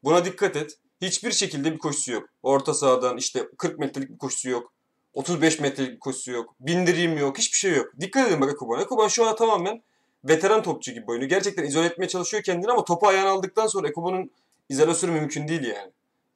Buna 0.05 0.25
dikkat 0.25 0.57
et. 0.57 0.79
Hiçbir 1.01 1.33
şekilde 1.33 1.73
bir 1.73 1.79
koşusu 1.79 2.13
yok. 2.13 2.29
Orta 2.43 2.75
sahadan 2.75 3.17
işte 3.17 3.49
40 3.59 3.79
metrelik 3.79 4.11
bir 4.11 4.19
koşusu 4.19 4.51
yok. 4.51 4.73
35 5.15 5.61
metrelik 5.61 5.93
bir 5.93 5.99
koşusu 5.99 6.31
yok. 6.31 6.55
Bindireyim 6.61 7.19
yok. 7.19 7.39
Hiçbir 7.39 7.59
şey 7.59 7.73
yok. 7.73 7.93
Dikkat 8.01 8.29
edin 8.29 8.41
bak 8.41 8.53
Ekuban. 8.53 8.81
Ekuban 8.81 9.09
şu 9.09 9.27
an 9.27 9.37
tamamen 9.37 9.83
veteran 10.25 10.63
topçu 10.63 10.93
gibi 10.93 11.11
oynuyor. 11.11 11.31
Gerçekten 11.31 11.65
izole 11.65 11.87
etmeye 11.87 12.09
çalışıyor 12.09 12.43
kendini 12.43 12.71
ama 12.71 12.85
topu 12.85 13.09
ayağına 13.09 13.31
aldıktan 13.31 13.67
sonra 13.67 13.89
Ekuban'ın 13.89 14.31
izolasyonu 14.69 15.13
mümkün 15.13 15.49
değil 15.49 15.65
yani. 15.65 15.93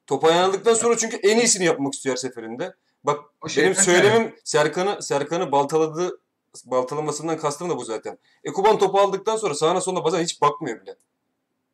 Topu 0.07 0.27
ayağına 0.27 0.47
aldıktan 0.47 0.73
sonra 0.73 0.97
çünkü 0.97 1.17
en 1.17 1.37
iyisini 1.37 1.65
yapmak 1.65 1.93
istiyor 1.93 2.15
her 2.15 2.19
seferinde. 2.19 2.73
Bak 3.05 3.19
O 3.41 3.47
benim 3.57 3.75
söylemim 3.75 4.35
Serkan'ı 4.43 5.01
Serkan'ı 5.01 5.51
baltaladığı 5.51 6.19
baltalamasından 6.65 7.37
kastım 7.37 7.69
da 7.69 7.77
bu 7.77 7.83
zaten. 7.85 8.17
Ekuban 8.43 8.77
topu 8.77 8.99
aldıktan 8.99 9.37
sonra 9.37 9.53
sağına 9.53 9.81
soluna 9.81 10.03
bazen 10.03 10.23
hiç 10.23 10.41
bakmıyor 10.41 10.81
bile. 10.81 10.95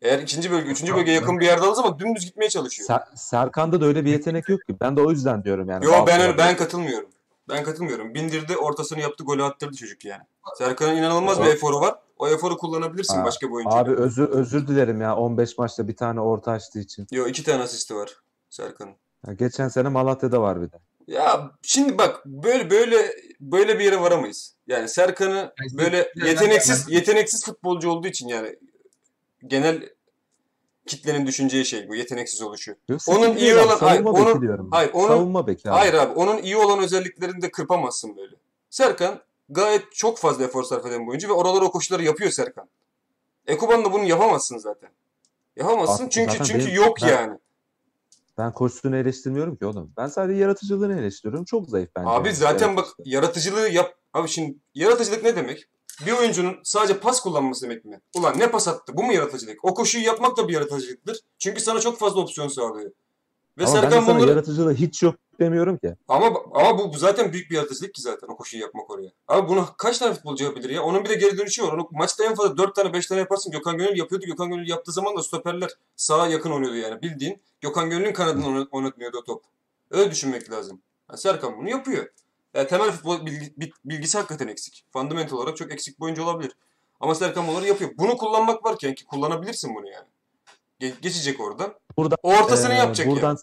Eğer 0.01 0.19
ikinci 0.19 0.51
bölge, 0.51 0.69
üçüncü 0.69 0.95
bölge 0.95 1.11
yakın 1.11 1.39
bir 1.39 1.45
yerde 1.45 1.65
aldığı 1.65 1.75
zaman 1.75 1.99
dümdüz 1.99 2.25
gitmeye 2.25 2.49
çalışıyor. 2.49 2.89
Ser- 2.89 3.15
Serkan'da 3.15 3.81
da 3.81 3.85
öyle 3.85 4.05
bir 4.05 4.11
yetenek 4.11 4.49
yok 4.49 4.65
ki. 4.67 4.75
Ben 4.81 4.97
de 4.97 5.01
o 5.01 5.11
yüzden 5.11 5.43
diyorum 5.43 5.69
yani. 5.69 5.85
Yo 5.85 5.91
Bazı 5.91 6.07
ben 6.07 6.21
öyle, 6.21 6.37
ben 6.37 6.57
katılmıyorum. 6.57 7.09
Ben 7.49 7.63
katılmıyorum. 7.63 8.13
Bindirdi, 8.13 8.57
ortasını 8.57 8.99
yaptı, 8.99 9.23
golü 9.23 9.43
attırdı 9.43 9.75
çocuk 9.77 10.05
yani. 10.05 10.23
Serkan'ın 10.57 10.95
inanılmaz 10.95 11.41
bir 11.41 11.45
eforu 11.45 11.79
var. 11.79 11.95
O 12.17 12.27
eforu 12.27 12.57
kullanabilirsin 12.57 13.17
Ha, 13.17 13.25
başka 13.25 13.47
bir 13.47 13.51
oyuncuyla. 13.51 13.79
Abi 13.79 13.91
özür 13.91 14.29
özür 14.29 14.67
dilerim 14.67 15.01
ya 15.01 15.15
15 15.15 15.57
maçta 15.57 15.87
bir 15.87 15.95
tane 15.95 16.21
orta 16.21 16.51
açtığı 16.51 16.79
için. 16.79 17.07
Yo 17.11 17.27
iki 17.27 17.43
tane 17.43 17.63
asisti 17.63 17.95
var 17.95 18.15
Serkan'ın. 18.49 18.95
Ya 19.27 19.33
geçen 19.33 19.67
sene 19.67 19.89
Malatya'da 19.89 20.41
var 20.41 20.61
bir 20.61 20.71
de. 20.71 20.77
Ya 21.07 21.51
şimdi 21.61 21.97
bak 21.97 22.25
böyle 22.25 22.69
böyle 22.69 23.13
böyle 23.39 23.79
bir 23.79 23.83
yere 23.83 24.01
varamayız. 24.01 24.55
Yani 24.67 24.89
Serkan'ı 24.89 25.35
Yani 25.59 25.77
böyle 25.77 26.11
yeteneksiz 26.15 26.89
yeteneksiz 26.89 27.45
futbolcu 27.45 27.89
olduğu 27.89 28.07
için 28.07 28.27
yani 28.27 28.55
genel 29.47 29.89
kitlenin 30.85 31.25
düşüneceği 31.27 31.65
şey 31.65 31.89
bu 31.89 31.95
yeteneksiz 31.95 32.41
oluşu. 32.41 32.75
Onun 33.07 33.35
iyi 33.35 33.55
olan- 33.55 33.77
hayır, 33.77 34.03
savunma 34.03 34.21
onun- 34.21 34.41
diyorum. 34.41 34.67
hayır, 34.71 34.91
onun- 34.93 35.07
savunma 35.07 35.47
beki 35.47 35.69
abi. 35.69 35.77
Hayır 35.77 35.93
abi 35.93 36.13
onun 36.13 36.37
iyi 36.37 36.57
olan 36.57 36.79
özelliklerini 36.79 37.41
de 37.41 37.51
kırpamazsın 37.51 38.17
böyle. 38.17 38.35
Serkan 38.69 39.21
gayet 39.49 39.91
çok 39.93 40.17
fazla 40.17 40.43
efor 40.43 40.63
sarf 40.63 40.85
eden 40.85 41.01
bir 41.05 41.07
oyuncu 41.09 41.27
ve 41.29 41.33
oralara 41.33 41.65
o 41.65 41.71
koşuları 41.71 42.03
yapıyor 42.03 42.31
Serkan. 42.31 42.67
Ekuban'la 43.47 43.93
bunu 43.93 44.03
yapamazsın 44.03 44.57
zaten. 44.57 44.89
Yapamazsın 45.55 46.03
Abi 46.03 46.11
çünkü 46.11 46.31
zaten 46.31 46.45
çünkü 46.45 46.65
benim- 46.65 46.75
yok 46.75 46.97
ben- 47.01 47.07
yani. 47.07 47.37
Ben 48.37 48.53
koştuğunu 48.53 48.95
eleştirmiyorum 48.95 49.55
ki 49.55 49.65
oğlum. 49.65 49.93
Ben 49.97 50.07
sadece 50.07 50.39
yaratıcılığını 50.39 50.99
eleştiriyorum. 50.99 51.45
Çok 51.45 51.69
zayıf 51.69 51.89
bence. 51.95 52.09
Abi 52.09 52.27
yani. 52.27 52.37
zaten 52.37 52.77
bak 52.77 52.87
yaratıcılığı 53.05 53.69
yap. 53.69 53.93
Abi 54.13 54.27
şimdi 54.27 54.57
yaratıcılık 54.75 55.23
ne 55.23 55.35
demek? 55.35 55.69
Bir 56.05 56.11
oyuncunun 56.11 56.55
sadece 56.63 56.99
pas 56.99 57.21
kullanması 57.21 57.65
demek 57.65 57.85
mi? 57.85 58.01
Ulan 58.15 58.39
ne 58.39 58.51
pas 58.51 58.67
attı? 58.67 58.93
Bu 58.95 59.03
mu 59.03 59.13
yaratıcılık? 59.13 59.65
O 59.65 59.73
koşuyu 59.73 60.05
yapmak 60.05 60.37
da 60.37 60.47
bir 60.47 60.53
yaratıcılıktır. 60.53 61.19
Çünkü 61.39 61.61
sana 61.61 61.79
çok 61.79 61.99
fazla 61.99 62.21
opsiyon 62.21 62.47
sağlıyor. 62.47 62.91
Ve 63.57 63.65
Ama 63.65 63.75
ben 63.75 63.81
Serkan 63.81 64.01
sana 64.01 64.15
bunları 64.15 64.29
yaratıcılığı 64.29 64.73
hiç 64.73 65.03
yok 65.03 65.15
demiyorum 65.41 65.77
ki. 65.77 65.95
ama 66.07 66.27
ama 66.53 66.77
bu, 66.79 66.93
bu 66.93 66.97
zaten 66.97 67.33
büyük 67.33 67.49
bir 67.51 67.55
yaratıcılık 67.55 67.93
ki 67.93 68.01
zaten 68.01 68.27
o 68.27 68.35
koşuyu 68.37 68.63
yapmak 68.63 68.89
oraya. 68.91 69.09
Abi 69.27 69.49
bunu 69.49 69.65
kaç 69.77 69.97
tane 69.97 70.13
futbolcu 70.13 70.43
yapabilir 70.43 70.69
ya? 70.69 70.83
Onun 70.83 71.03
bir 71.03 71.09
de 71.09 71.15
geri 71.15 71.37
dönüşü 71.37 71.63
var. 71.63 71.73
Onu 71.73 71.87
maçta 71.91 72.23
en 72.25 72.35
fazla 72.35 72.57
4 72.57 72.75
tane 72.75 72.93
5 72.93 73.07
tane 73.07 73.19
yaparsın. 73.21 73.51
Gökhan 73.51 73.77
Gönül 73.77 73.97
yapıyordu. 73.97 74.25
Gökhan 74.25 74.49
Gönül 74.49 74.69
yaptığı 74.69 74.91
zaman 74.91 75.17
da 75.17 75.23
stoperler 75.23 75.69
sağa 75.95 76.27
yakın 76.27 76.51
oynuyordu 76.51 76.77
yani. 76.77 77.01
Bildiğin 77.01 77.41
Gökhan 77.61 77.89
Gönül'ün 77.89 78.13
kanadını 78.13 78.45
oynat- 78.47 78.67
oynatmıyordu 78.71 79.17
o 79.17 79.23
top. 79.23 79.43
Öyle 79.91 80.11
düşünmek 80.11 80.51
lazım. 80.51 80.81
Yani 81.09 81.19
Serkan 81.19 81.57
bunu 81.57 81.69
yapıyor. 81.69 82.07
Yani 82.53 82.67
temel 82.67 82.91
futbol 82.91 83.15
bilgi- 83.25 83.53
bil- 83.57 83.71
bilgisi 83.85 84.17
hakikaten 84.17 84.47
eksik. 84.47 84.85
Fundamental 84.93 85.37
olarak 85.37 85.57
çok 85.57 85.71
eksik 85.71 85.99
bir 85.99 86.05
oyuncu 86.05 86.23
olabilir. 86.23 86.51
Ama 86.99 87.15
Serkan 87.15 87.47
bunları 87.47 87.67
yapıyor. 87.67 87.91
Bunu 87.97 88.17
kullanmak 88.17 88.65
varken 88.65 88.95
ki 88.95 89.05
kullanabilirsin 89.05 89.75
bunu 89.75 89.89
yani. 89.89 90.05
Ge- 90.81 90.99
geçecek 91.01 91.39
oradan. 91.41 91.73
Burada 91.97 92.15
Ortasını 92.23 92.73
Ee, 92.73 92.77
yapacak 92.77 93.07
buradan 93.07 93.27
yani. 93.27 93.37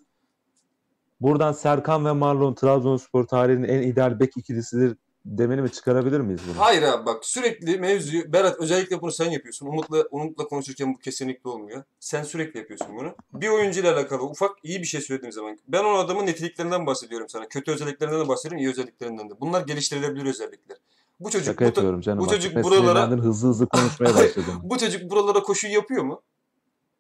Buradan 1.21 1.53
Serkan 1.53 2.05
ve 2.07 2.13
Marlon 2.13 2.55
Trabzonspor 2.55 3.25
tarihinin 3.25 3.69
en 3.69 3.83
ideal 3.83 4.21
bek 4.21 4.37
ikilisidir 4.37 4.97
demeni 5.25 5.63
mi 5.63 5.73
çıkarabilir 5.73 6.21
miyiz 6.21 6.41
bunu? 6.49 6.61
Hayır 6.65 6.83
abi 6.83 7.07
bak 7.07 7.25
sürekli 7.25 7.79
mevzuyu 7.79 8.33
Berat 8.33 8.57
özellikle 8.61 9.01
bunu 9.03 9.13
sen 9.13 9.31
yapıyorsun. 9.31 9.67
Umut'la 9.67 10.05
Umut'la 10.11 10.45
konuşurken 10.49 10.95
bu 10.95 10.99
kesinlikle 10.99 11.51
olmuyor. 11.51 11.83
Sen 12.01 12.23
sürekli 12.23 12.59
yapıyorsun 12.59 12.89
bunu. 12.97 13.15
Bir 13.33 13.49
oyuncuyla 13.49 13.95
alakalı 13.95 14.23
ufak 14.23 14.51
iyi 14.63 14.81
bir 14.81 14.87
şey 14.87 15.01
söylediğim 15.01 15.33
zaman 15.33 15.59
ben 15.69 15.85
o 15.85 15.89
adamın 15.95 16.27
niteliklerinden 16.27 16.87
bahsediyorum 16.87 17.29
sana. 17.29 17.49
Kötü 17.49 17.73
özelliklerinden 17.73 18.21
de 18.21 18.29
bahsediyorum, 18.29 18.59
iyi 18.67 18.71
özelliklerinden 18.71 19.31
de. 19.31 19.35
Bunlar 19.41 19.61
geliştirilebilir 19.67 20.27
özellikler. 20.27 20.77
Bu 21.21 21.31
çocuk 21.31 21.47
Şaka 21.47 21.65
bu, 21.65 21.69
yapıyorum 21.69 22.01
canım. 22.01 22.19
bu 22.19 22.25
artık. 22.25 22.43
çocuk 22.43 22.57
buralara- 22.65 23.11
hızlı 23.11 23.49
hızlı 23.49 23.67
konuşmaya 23.69 24.15
başladın. 24.15 24.55
bu 24.63 24.79
çocuk 24.79 25.11
buralara 25.11 25.43
koşu 25.43 25.67
yapıyor 25.69 26.03
mu? 26.05 26.23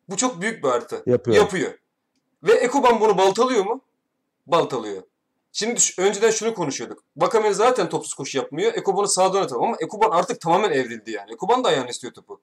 Bu 0.08 0.16
çok 0.16 0.40
büyük 0.40 0.64
bir 0.64 0.68
artı. 0.68 1.02
Yapıyor. 1.06 1.36
Yapıyor. 1.36 1.70
Ve 2.42 2.52
Ekoban 2.52 3.00
bunu 3.00 3.18
baltalıyor 3.18 3.64
mu? 3.64 3.80
Baltalıyor. 4.52 5.02
Şimdi 5.52 5.80
şu- 5.80 6.02
önceden 6.02 6.30
şunu 6.30 6.54
konuşuyorduk. 6.54 7.04
Vakame 7.16 7.52
zaten 7.54 7.88
topsuz 7.88 8.14
koşu 8.14 8.38
yapmıyor. 8.38 8.72
Ekuban'ı 8.74 9.08
sağdan 9.08 9.42
atalım 9.42 9.62
ama 9.64 9.76
Ekuban 9.80 10.10
artık 10.10 10.40
tamamen 10.40 10.70
evrildi 10.70 11.10
yani. 11.10 11.32
Ekuban 11.32 11.64
da 11.64 11.68
ayağını 11.68 11.88
istiyor 11.90 12.12
topu. 12.12 12.40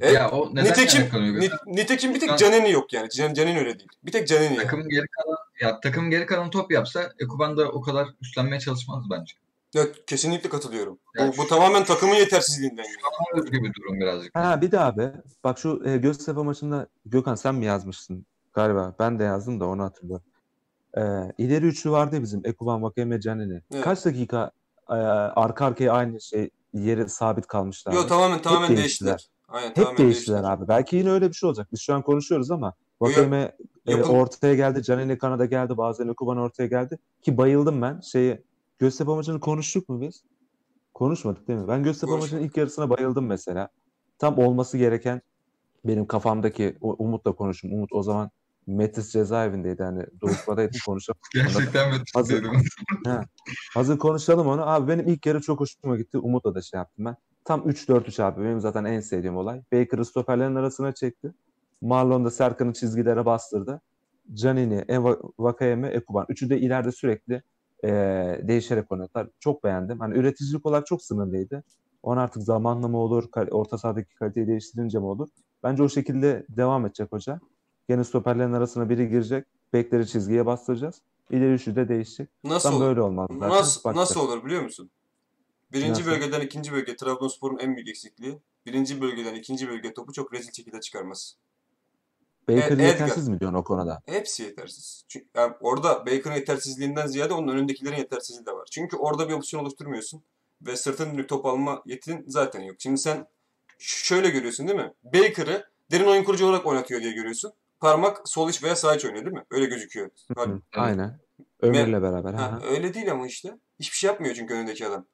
E, 0.00 0.12
Ya 0.12 0.30
o 0.30 0.50
neden 0.54 0.64
nitekim, 0.64 1.08
kaynaklanıyor? 1.10 1.42
ni- 1.66 1.76
nitekim 1.76 2.10
bir 2.10 2.14
Şu 2.14 2.20
tek 2.20 2.30
an- 2.30 2.36
Caneni 2.36 2.70
yok 2.72 2.92
yani. 2.92 3.08
Can, 3.10 3.34
Caneni 3.34 3.58
öyle 3.58 3.78
değil. 3.78 3.88
Bir 4.02 4.12
tek 4.12 4.28
Caneni 4.28 4.44
yani. 4.54 4.56
Takım 4.62 4.88
geri 4.88 5.06
kalan 5.06 5.38
ya 5.60 5.80
takım 5.80 6.10
geri 6.10 6.26
kalan 6.26 6.50
top 6.50 6.72
yapsa 6.72 7.12
Ekuban 7.20 7.56
da 7.56 7.68
o 7.68 7.80
kadar 7.80 8.08
üstlenmeye 8.22 8.60
çalışmaz 8.60 9.04
bence. 9.10 9.34
Ya, 9.74 9.84
kesinlikle 10.06 10.48
katılıyorum. 10.48 10.98
Ya 11.18 11.28
bu, 11.28 11.32
bu 11.32 11.42
şu- 11.42 11.48
tamamen 11.48 11.84
takımın 11.84 12.14
yetersizliğinden. 12.14 12.82
Yani. 12.82 12.94
Ama 13.04 13.42
özgü 13.42 13.62
bir 13.62 13.74
durum 13.74 14.00
birazcık. 14.00 14.34
Ha 14.34 14.60
bir 14.62 14.70
de 14.72 14.80
abi 14.80 15.12
bak 15.44 15.58
şu 15.58 15.82
e, 15.86 15.96
Göztepe 15.96 16.40
maçında 16.40 16.86
Gökhan 17.06 17.34
sen 17.34 17.54
mi 17.54 17.64
yazmışsın 17.64 18.26
galiba? 18.54 18.94
Ben 18.98 19.18
de 19.18 19.24
yazdım 19.24 19.60
da 19.60 19.66
onu 19.66 19.82
hatırlıyorum. 19.82 20.26
E, 20.96 21.02
ileri 21.38 21.66
üçlü 21.66 21.90
vardı 21.90 22.22
bizim 22.22 22.40
Ekuban, 22.44 22.82
Vakeme, 22.82 23.20
Canini. 23.20 23.62
Evet. 23.72 23.84
Kaç 23.84 24.04
dakika 24.04 24.50
e, 24.90 24.92
arka 24.92 25.66
arkaya 25.66 25.92
aynı 25.92 26.20
şey 26.20 26.50
yeri 26.72 27.08
sabit 27.08 27.46
kalmışlar. 27.46 27.92
Yo 27.92 28.06
tamamen 28.06 28.42
tamamen 28.42 28.76
değiştiler. 28.76 29.10
değiştiler. 29.10 29.30
Aynen 29.48 29.68
Hep 29.68 29.74
tamamen 29.76 29.98
değiştiler 29.98 30.44
abi. 30.44 30.68
Belki 30.68 30.96
yine 30.96 31.10
öyle 31.10 31.28
bir 31.28 31.34
şey 31.34 31.48
olacak. 31.48 31.68
Biz 31.72 31.80
şu 31.80 31.94
an 31.94 32.02
konuşuyoruz 32.02 32.50
ama 32.50 32.66
Yo, 32.66 33.08
Vakeme 33.08 33.56
e, 33.86 34.02
ortaya 34.02 34.54
geldi, 34.54 34.82
Canini 34.82 35.18
kanada 35.18 35.44
geldi, 35.44 35.76
bazen 35.76 36.08
Ekuban 36.08 36.38
ortaya 36.38 36.66
geldi. 36.66 36.98
Ki 37.22 37.38
bayıldım 37.38 37.82
ben. 37.82 38.00
Şeyi 38.00 38.42
Göztepe 38.78 39.10
maçını 39.10 39.40
konuştuk 39.40 39.88
mu 39.88 40.00
biz? 40.00 40.22
Konuşmadık 40.94 41.48
değil 41.48 41.58
mi? 41.58 41.68
Ben 41.68 41.82
Göztepe 41.82 42.10
Konuşmadık. 42.10 42.32
maçının 42.32 42.48
ilk 42.48 42.56
yarısına 42.56 42.90
bayıldım 42.90 43.26
mesela. 43.26 43.68
Tam 44.18 44.38
olması 44.38 44.78
gereken 44.78 45.22
benim 45.84 46.06
kafamdaki 46.06 46.76
Umut'la 46.80 47.32
konuştum. 47.32 47.72
Umut 47.72 47.92
o 47.92 48.02
zaman 48.02 48.30
Metis 48.66 49.12
cezaevindeydi. 49.12 49.82
Hani 49.82 50.06
duruşmadaydı 50.20 50.76
konuşalım. 50.86 51.20
Gerçekten 51.34 51.92
Hazır. 52.14 52.44
dedim. 52.44 52.52
Hazır 53.74 53.98
konuşalım 53.98 54.46
onu. 54.46 54.68
Abi 54.70 54.88
benim 54.88 55.08
ilk 55.08 55.26
yarı 55.26 55.40
çok 55.40 55.60
hoşuma 55.60 55.96
gitti. 55.96 56.18
Umut'la 56.18 56.54
da 56.54 56.62
şey 56.62 56.78
yaptım 56.78 57.04
ben. 57.04 57.16
Tam 57.44 57.60
3-4-3 57.60 58.22
abi. 58.22 58.44
Benim 58.44 58.60
zaten 58.60 58.84
en 58.84 59.00
sevdiğim 59.00 59.36
olay. 59.36 59.62
Baker'ı 59.72 60.04
stoperlerin 60.04 60.54
arasına 60.54 60.94
çekti. 60.94 61.34
Marlon 61.82 62.24
da 62.24 62.30
Serkan'ı 62.30 62.72
çizgilere 62.72 63.24
bastırdı. 63.26 63.80
Canini, 64.34 64.84
Eva, 64.88 65.16
Vakayeme, 65.38 65.88
Ekuban. 65.88 66.26
Üçü 66.28 66.50
de 66.50 66.58
ileride 66.60 66.92
sürekli 66.92 67.42
eee, 67.84 68.40
değişerek 68.48 68.92
oynadılar. 68.92 69.28
Çok 69.40 69.64
beğendim. 69.64 70.00
Hani 70.00 70.18
üreticilik 70.18 70.66
olarak 70.66 70.86
çok 70.86 71.02
sınırlıydı. 71.02 71.64
On 72.02 72.16
artık 72.16 72.42
zamanla 72.42 72.88
mı 72.88 72.98
olur, 72.98 73.24
orta 73.50 73.78
sahadaki 73.78 74.14
kaliteyi 74.14 74.46
değiştirince 74.46 74.98
mi 74.98 75.04
olur? 75.04 75.28
Bence 75.62 75.82
o 75.82 75.88
şekilde 75.88 76.46
devam 76.48 76.86
edecek 76.86 77.12
hoca. 77.12 77.40
Gene 77.88 78.04
stoperlerin 78.04 78.52
arasına 78.52 78.88
biri 78.88 79.08
girecek. 79.08 79.46
Bekleri 79.72 80.06
çizgiye 80.06 80.46
bastıracağız. 80.46 81.00
İleri 81.30 81.52
üçlü 81.52 81.76
de 81.76 81.88
değişecek. 81.88 82.28
Nasıl 82.44 82.68
Tam 82.68 82.76
olur? 82.78 82.86
böyle 82.86 83.00
olmaz 83.00 83.28
zaten. 83.32 83.48
Nasıl, 83.48 83.84
Bakacağız. 83.84 84.10
nasıl 84.10 84.20
olur 84.20 84.44
biliyor 84.44 84.62
musun? 84.62 84.90
Birinci 85.72 85.90
Nasıl? 85.90 86.06
bölgeden 86.06 86.40
ikinci 86.40 86.72
bölge 86.72 86.96
Trabzonspor'un 86.96 87.58
en 87.58 87.76
büyük 87.76 87.88
eksikliği. 87.88 88.38
Birinci 88.66 89.00
bölgeden 89.00 89.34
ikinci 89.34 89.68
bölge 89.68 89.94
topu 89.94 90.12
çok 90.12 90.32
rezil 90.34 90.52
şekilde 90.52 90.80
çıkarmaz. 90.80 91.36
Baker 92.48 92.62
E- 92.62 92.72
Edgar. 92.72 92.84
yetersiz 92.84 93.28
mi 93.28 93.40
diyorsun 93.40 93.58
o 93.58 93.64
konuda? 93.64 94.02
Hepsi 94.06 94.42
yetersiz. 94.42 95.04
Çünkü 95.08 95.26
yani 95.34 95.52
orada 95.60 96.06
Baker'ın 96.06 96.34
yetersizliğinden 96.34 97.06
ziyade 97.06 97.34
onun 97.34 97.48
önündekilerin 97.48 97.96
yetersizliği 97.96 98.46
de 98.46 98.52
var. 98.52 98.68
Çünkü 98.70 98.96
orada 98.96 99.28
bir 99.28 99.34
opsiyon 99.34 99.62
oluşturmuyorsun. 99.62 100.22
Ve 100.62 100.76
sırtın 100.76 101.12
dönük 101.14 101.28
top 101.28 101.46
alma 101.46 101.82
yetin 101.86 102.24
zaten 102.28 102.60
yok. 102.60 102.76
Şimdi 102.78 102.98
sen 102.98 103.26
şöyle 103.78 104.30
görüyorsun 104.30 104.68
değil 104.68 104.78
mi? 104.78 104.92
Baker'ı 105.04 105.64
derin 105.90 106.04
oyun 106.08 106.24
kurucu 106.24 106.46
olarak 106.46 106.66
oynatıyor 106.66 107.00
diye 107.00 107.12
görüyorsun. 107.12 107.52
Parmak 107.80 108.28
sol 108.28 108.50
iç 108.50 108.62
veya 108.62 108.76
sağ 108.76 108.94
iç 108.96 109.04
oynuyor 109.04 109.24
değil 109.24 109.36
mi? 109.36 109.44
Öyle 109.50 109.66
gözüküyor. 109.66 110.10
Hı, 110.38 110.60
Aynen. 110.74 111.18
Ömer'le 111.60 112.02
beraber. 112.02 112.34
Ha, 112.34 112.42
Ha, 112.52 112.60
öyle 112.70 112.94
değil 112.94 113.10
ama 113.12 113.26
işte. 113.26 113.58
Hiçbir 113.80 113.96
şey 113.96 114.08
yapmıyor 114.08 114.34
çünkü 114.34 114.54
önündeki 114.54 114.86
adam. 114.86 115.04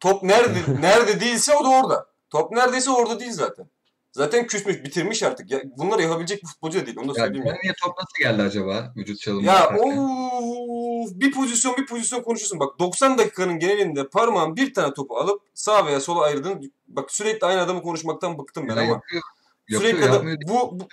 Top 0.00 0.22
nerede 0.22 0.58
nerede 0.80 1.20
değilse 1.20 1.54
o 1.56 1.64
da 1.64 1.68
orada. 1.68 2.06
Top 2.30 2.52
neredeyse 2.52 2.90
orada 2.90 3.20
değil 3.20 3.32
zaten. 3.32 3.70
Zaten 4.12 4.46
küsmüş, 4.46 4.84
bitirmiş 4.84 5.22
artık. 5.22 5.50
Ya, 5.50 5.60
bunları 5.76 6.02
yapabilecek 6.02 6.42
bir 6.42 6.46
futbolcu 6.48 6.80
da 6.80 6.86
değil. 6.86 6.96
Onu 7.00 7.14
da 7.14 7.18
Ya 7.20 7.24
söyleyeyim. 7.26 7.46
Ya, 7.46 7.56
niye 7.62 7.72
top 7.82 7.96
nasıl 7.98 8.18
geldi 8.18 8.42
acaba 8.42 8.92
vücut 8.96 9.20
çalımı 9.20 9.46
ya 9.46 9.68
of, 9.76 11.10
bir 11.14 11.32
pozisyon 11.32 11.76
bir 11.76 11.86
pozisyon 11.86 12.22
konuşuyorsun. 12.22 12.60
Bak 12.60 12.78
90 12.78 13.18
dakikanın 13.18 13.58
genelinde 13.58 14.08
parmağın 14.08 14.56
bir 14.56 14.74
tane 14.74 14.94
topu 14.94 15.16
alıp 15.16 15.42
sağ 15.54 15.86
veya 15.86 16.00
sola 16.00 16.20
ayırdın. 16.22 16.72
Bak 16.88 17.10
sürekli 17.10 17.46
aynı 17.46 17.60
adamı 17.60 17.82
konuşmaktan 17.82 18.38
bıktım 18.38 18.68
ben 18.68 18.76
Ya 18.76 18.82
ama. 18.82 18.92
yapıyor. 18.92 19.22
Yapıyor, 19.68 19.80
Sürekli 19.90 20.04
adam, 20.10 20.14
yapmıyor. 20.28 20.38
bu, 20.48 20.80
bu 20.80 20.88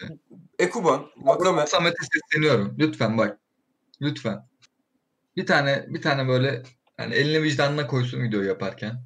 Ekuban, 0.59 1.05
Vakame 1.17 1.67
Samet'e 1.67 2.05
sesleniyorum. 2.13 2.75
Lütfen 2.79 3.17
bak. 3.17 3.39
Lütfen. 4.01 4.47
Bir 5.35 5.45
tane 5.45 5.85
bir 5.87 6.01
tane 6.01 6.27
böyle 6.27 6.63
yani 6.99 7.13
eline 7.15 7.43
vicdanına 7.43 7.87
koysun 7.87 8.23
video 8.23 8.41
yaparken. 8.41 9.03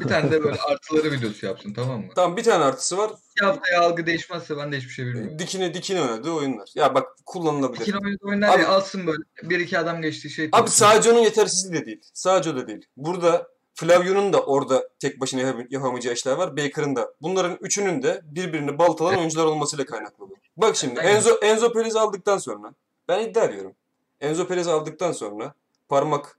Bir 0.00 0.08
tane 0.08 0.30
de 0.30 0.44
böyle 0.44 0.60
artıları 0.68 1.12
videosu 1.12 1.46
yapsın 1.46 1.74
tamam 1.74 2.00
mı? 2.00 2.12
Tamam 2.14 2.36
bir 2.36 2.42
tane 2.42 2.64
artısı 2.64 2.98
var. 2.98 3.10
Bir 3.40 3.44
haftaya 3.44 3.80
algı 3.80 4.06
değişmezse 4.06 4.56
ben 4.56 4.72
de 4.72 4.76
hiçbir 4.76 4.90
şey 4.90 5.06
bilmiyorum. 5.06 5.38
Dikine 5.38 5.74
dikine 5.74 6.00
oynadığı 6.00 6.30
oyunlar. 6.30 6.68
Ya 6.74 6.94
bak 6.94 7.08
kullanılabilir. 7.26 7.86
İki 7.86 7.98
oyun 7.98 8.18
oynar 8.22 8.54
Abi- 8.54 8.62
ya 8.62 8.68
alsın 8.68 9.06
böyle. 9.06 9.22
Bir 9.42 9.60
iki 9.60 9.78
adam 9.78 10.02
geçti 10.02 10.30
şey. 10.30 10.44
Abi 10.44 10.50
konuşsun. 10.50 10.76
sadece 10.76 11.12
onun 11.12 11.20
yetersizliği 11.20 11.82
de 11.82 11.86
değil. 11.86 12.00
Sadece 12.14 12.50
o 12.50 12.56
da 12.56 12.68
değil. 12.68 12.86
Burada 12.96 13.48
Flavio'nun 13.74 14.32
da 14.32 14.42
orada 14.42 14.88
tek 15.00 15.20
başına 15.20 15.40
yap- 15.40 15.66
yapamayacağı 15.72 16.14
işler 16.14 16.32
var. 16.32 16.56
Baker'ın 16.56 16.96
da. 16.96 17.14
Bunların 17.22 17.58
üçünün 17.60 18.02
de 18.02 18.20
birbirini 18.24 18.78
baltalan 18.78 19.18
oyuncular 19.18 19.44
olmasıyla 19.44 19.84
kaynaklı 19.84 20.30
bu. 20.30 20.36
Bak 20.56 20.76
şimdi 20.76 21.00
Aynen. 21.00 21.16
Enzo, 21.16 21.34
Enzo 21.42 21.72
Perez 21.72 21.96
aldıktan 21.96 22.38
sonra 22.38 22.74
ben 23.08 23.28
iddia 23.28 23.44
ediyorum. 23.44 23.74
Enzo 24.20 24.46
Perez 24.46 24.68
aldıktan 24.68 25.12
sonra 25.12 25.54
parmak, 25.88 26.38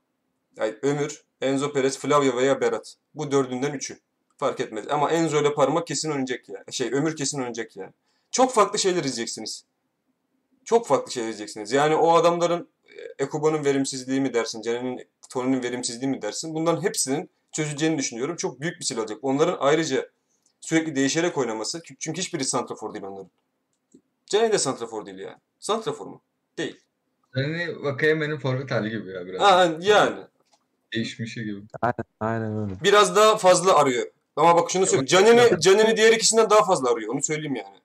yani 0.56 0.74
Ömür, 0.82 1.24
Enzo 1.40 1.72
Perez, 1.72 1.98
Flavio 1.98 2.36
veya 2.36 2.60
Berat. 2.60 2.94
Bu 3.14 3.30
dördünden 3.30 3.72
üçü. 3.72 3.98
Fark 4.36 4.60
etmez. 4.60 4.84
Ama 4.90 5.10
Enzo 5.10 5.40
ile 5.40 5.54
parmak 5.54 5.86
kesin 5.86 6.10
oynayacak 6.10 6.48
ya. 6.48 6.64
Şey 6.70 6.92
Ömür 6.92 7.16
kesin 7.16 7.38
oynayacak 7.38 7.76
ya. 7.76 7.92
Çok 8.30 8.52
farklı 8.52 8.78
şeyler 8.78 9.04
izleyeceksiniz. 9.04 9.64
Çok 10.64 10.86
farklı 10.86 11.12
şeyler 11.12 11.28
izleyeceksiniz. 11.28 11.72
Yani 11.72 11.96
o 11.96 12.12
adamların 12.12 12.68
e, 12.84 13.24
Ekuba'nın 13.24 13.64
verimsizliği 13.64 14.20
mi 14.20 14.34
dersin, 14.34 14.62
Caner'in, 14.62 15.08
Tony'nin 15.30 15.62
verimsizliği 15.62 16.10
mi 16.10 16.22
dersin? 16.22 16.54
Bunların 16.54 16.82
hepsinin 16.82 17.30
çözeceğini 17.52 17.98
düşünüyorum. 17.98 18.36
Çok 18.36 18.60
büyük 18.60 18.80
bir 18.80 18.84
silah 18.84 19.00
olacak. 19.00 19.18
Onların 19.22 19.56
ayrıca 19.60 20.08
sürekli 20.60 20.94
değişerek 20.94 21.38
oynaması. 21.38 21.82
Çünkü 21.98 22.20
hiçbiri 22.20 22.44
santrafor 22.44 22.94
değil 22.94 23.04
onların. 23.04 23.30
Caner 24.34 24.52
de 24.52 24.58
santrafor 24.58 25.06
değil 25.06 25.18
yani. 25.18 25.36
Santrafor 25.58 26.06
mu? 26.06 26.22
Değil. 26.58 26.80
Yani 27.36 27.68
Vakayeme'nin 27.82 28.38
forvet 28.38 28.70
hali 28.70 28.90
gibi 28.90 29.10
ya 29.10 29.26
biraz. 29.26 29.40
Ha, 29.40 29.72
yani. 29.80 30.16
Değişmişi 30.94 31.44
gibi. 31.44 31.62
aynen 32.20 32.62
öyle. 32.62 32.74
Biraz 32.82 33.16
daha 33.16 33.36
fazla 33.36 33.76
arıyor. 33.78 34.06
Ama 34.36 34.56
bak 34.56 34.70
şunu 34.70 34.86
söyleyeyim. 34.86 35.06
Caner'i, 35.06 35.60
Caner'i 35.60 35.96
diğer 35.96 36.12
ikisinden 36.12 36.50
daha 36.50 36.64
fazla 36.64 36.92
arıyor. 36.92 37.14
Onu 37.14 37.22
söyleyeyim 37.22 37.54
yani. 37.56 37.76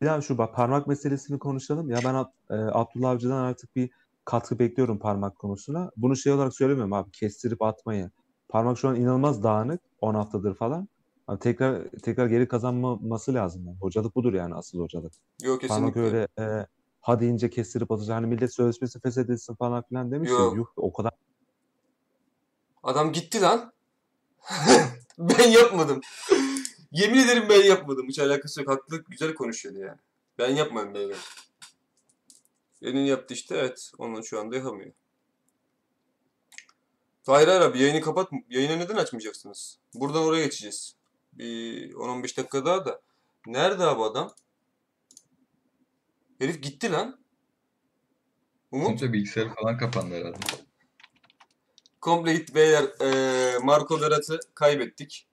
Ya 0.00 0.20
şu 0.20 0.38
bak 0.38 0.54
parmak 0.54 0.86
meselesini 0.86 1.38
konuşalım. 1.38 1.90
Ya 1.90 1.98
ben 2.04 2.14
e, 2.14 2.60
Abdullah 2.72 3.10
Avcı'dan 3.10 3.44
artık 3.44 3.76
bir 3.76 3.90
katkı 4.24 4.58
bekliyorum 4.58 4.98
parmak 4.98 5.38
konusuna. 5.38 5.90
Bunu 5.96 6.16
şey 6.16 6.32
olarak 6.32 6.54
söylemiyorum 6.54 6.92
abi. 6.92 7.10
Kestirip 7.10 7.62
atmayı. 7.62 8.10
Parmak 8.48 8.78
şu 8.78 8.88
an 8.88 8.96
inanılmaz 8.96 9.42
dağınık. 9.42 9.80
10 10.00 10.14
haftadır 10.14 10.54
falan. 10.54 10.88
Abi 11.32 11.38
tekrar 11.38 11.88
tekrar 12.02 12.26
geri 12.26 12.48
kazanması 12.48 13.34
lazım. 13.34 13.66
Yani. 13.66 13.76
Hocalık 13.80 14.16
budur 14.16 14.32
yani 14.32 14.54
asıl 14.54 14.78
hocalık. 14.78 15.12
Yok 15.42 15.68
Parmak 15.68 15.94
kesinlikle. 15.94 16.18
öyle 16.18 16.60
e, 16.60 16.66
hadi 17.00 17.24
ince 17.24 17.50
kestirip 17.50 17.90
atacak. 17.90 18.16
Hani 18.16 18.26
millet 18.26 18.54
sözleşmesi 18.54 19.00
feshedilsin 19.00 19.54
falan 19.54 19.82
filan 19.82 20.12
demiş 20.12 20.30
ya. 20.30 20.36
Yuh 20.36 20.66
o 20.76 20.92
kadar 20.92 21.12
Adam 22.82 23.12
gitti 23.12 23.40
lan. 23.40 23.72
ben 25.18 25.48
yapmadım. 25.48 26.00
Yemin 26.92 27.18
ederim 27.18 27.44
ben 27.48 27.62
yapmadım. 27.62 28.08
Hiç 28.08 28.18
alakası 28.18 28.60
yok. 28.60 28.70
Haklı 28.70 29.04
güzel 29.08 29.34
konuşuyordu 29.34 29.78
yani. 29.78 29.98
Ben 30.38 30.48
yapmadım 30.48 30.94
böyle. 30.94 31.14
Senin 32.80 33.00
yaptı 33.00 33.34
işte 33.34 33.56
evet. 33.56 33.92
Onun 33.98 34.22
şu 34.22 34.40
anda 34.40 34.56
yapamıyor. 34.56 34.92
Hayır 37.26 37.48
hayır 37.48 37.60
abi 37.60 37.82
yayını 37.82 38.00
kapat. 38.00 38.30
Yayını 38.48 38.78
neden 38.78 38.96
açmayacaksınız? 38.96 39.78
Buradan 39.94 40.22
oraya 40.22 40.44
geçeceğiz. 40.44 41.01
Bir 41.32 41.92
10-15 41.94 42.36
dakika 42.36 42.64
daha 42.64 42.86
da. 42.86 43.00
Nerede 43.46 43.84
abi 43.84 44.02
adam? 44.02 44.34
Herif 46.38 46.62
gitti 46.62 46.92
lan. 46.92 47.22
Umut? 48.70 48.86
Komple 48.86 49.12
bilgisayarı 49.12 49.54
falan 49.54 49.78
kapandı 49.78 50.14
herhalde. 50.14 50.38
Komple 52.00 52.32
gitti 52.34 52.54
beyler. 52.54 52.84
Eee 53.00 53.58
Marco 53.58 54.00
Verrat'ı 54.00 54.40
kaybettik. 54.54 55.28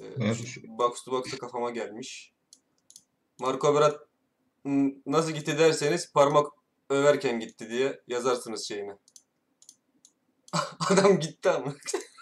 Eee, 0.00 0.06
Evet. 0.20 0.56
box 0.66 1.02
to 1.04 1.12
box'a 1.12 1.38
kafama 1.38 1.70
gelmiş. 1.70 2.32
Marco 3.38 3.74
Verrat 3.74 4.00
n- 4.64 4.94
nasıl 5.06 5.30
gitti 5.32 5.58
derseniz 5.58 6.12
parmak 6.12 6.52
överken 6.90 7.40
gitti 7.40 7.70
diye 7.70 8.02
yazarsınız 8.08 8.68
şeyini. 8.68 8.92
Adam 10.90 11.20
gitti 11.20 11.50
ama. 11.50 11.74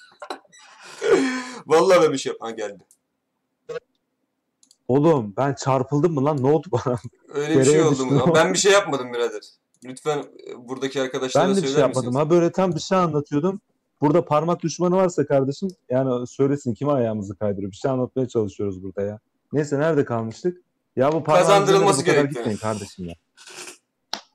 Vallahi 1.67 2.03
ben 2.03 2.13
bir 2.13 2.19
şey 2.19 2.33
yap- 2.33 2.41
Ha 2.41 2.51
geldi. 2.51 2.85
Oğlum 4.89 5.35
ben 5.37 5.55
çarpıldım 5.55 6.13
mı 6.15 6.25
lan? 6.25 6.43
Ne 6.43 6.47
oldu 6.47 6.67
bana? 6.73 6.99
Öyle 7.29 7.59
bir 7.59 7.65
şey 7.65 7.83
oldu 7.83 8.07
mu? 8.07 8.21
ama? 8.23 8.35
Ben 8.35 8.53
bir 8.53 8.59
şey 8.59 8.73
yapmadım 8.73 9.13
birader. 9.13 9.41
Lütfen 9.85 10.19
e, 10.19 10.69
buradaki 10.69 11.03
arkadaşlara 11.03 11.45
Ben 11.49 11.51
de 11.53 11.57
bir 11.57 11.61
söyler 11.61 11.75
şey 11.75 11.81
yapmadım. 11.83 12.09
misiniz? 12.09 12.27
Ha 12.27 12.31
böyle 12.31 12.53
tam 12.53 12.75
bir 12.75 12.81
şey 12.81 12.99
anlatıyordum. 12.99 13.61
Burada 14.01 14.25
parmak 14.25 14.63
düşmanı 14.63 14.97
varsa 14.97 15.27
kardeşim 15.27 15.69
yani 15.91 16.27
söylesin 16.27 16.75
kime 16.75 16.93
ayağımızı 16.93 17.37
kaydırıyor. 17.37 17.71
Bir 17.73 17.77
şey 17.77 17.91
anlatmaya 17.91 18.29
çalışıyoruz 18.29 18.83
burada 18.83 19.03
ya. 19.03 19.19
Neyse 19.53 19.79
nerede 19.81 20.05
kalmıştık? 20.05 20.63
Ya 20.97 21.13
bu 21.13 21.25
parmağın 21.25 21.43
Kazandırılması 21.47 22.03
üzerine 22.03 22.19
bu 22.19 22.23
kadar 22.23 22.31
gitmeyin 22.31 22.59
kardeşim 22.59 23.05
ya. 23.09 23.15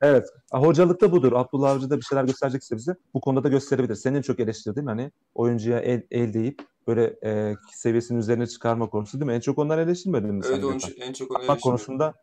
Evet. 0.01 0.27
Hocalıkta 0.51 1.11
budur. 1.11 1.31
Abdullah 1.35 1.71
Avcı 1.71 1.89
da 1.89 1.97
bir 1.97 2.01
şeyler 2.01 2.23
gösterecekse 2.23 2.75
bize 2.75 2.95
bu 3.13 3.21
konuda 3.21 3.43
da 3.43 3.49
gösterebilir. 3.49 3.95
Senin 3.95 4.21
çok 4.21 4.39
eleştirdiğin 4.39 4.87
hani 4.87 5.11
oyuncuya 5.35 5.79
el, 5.79 6.03
el 6.11 6.33
deyip 6.33 6.61
böyle 6.87 7.15
e, 7.23 7.55
seviyesinin 7.73 8.19
üzerine 8.19 8.47
çıkarma 8.47 8.89
konusu 8.89 9.19
değil 9.19 9.25
mi? 9.31 9.33
En 9.33 9.39
çok 9.39 9.57
onları 9.59 9.81
eleştirmedin 9.81 10.35
mi 10.35 10.41
Evet 10.49 10.61
Gökhan? 10.61 10.91
en 10.99 11.13
çok 11.13 11.29
Parmak 11.29 11.49
eleştiriyorum. 11.49 11.59
konusunda 11.61 12.13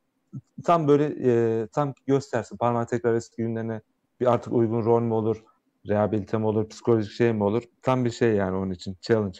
tam 0.64 0.88
böyle 0.88 1.04
e, 1.24 1.66
tam 1.66 1.94
göstersin. 2.06 2.56
Parmağı 2.56 2.86
tekrar 2.86 3.14
eski 3.14 3.36
günlerine 3.36 3.80
bir 4.20 4.26
artık 4.32 4.52
uygun 4.52 4.84
rol 4.84 5.00
mü 5.00 5.14
olur, 5.14 5.44
rehabilite 5.88 6.38
mi 6.38 6.46
olur, 6.46 6.68
psikolojik 6.68 7.12
şey 7.12 7.32
mi 7.32 7.44
olur? 7.44 7.62
Tam 7.82 8.04
bir 8.04 8.10
şey 8.10 8.32
yani 8.32 8.56
onun 8.56 8.70
için. 8.70 8.96
Challenge. 9.00 9.38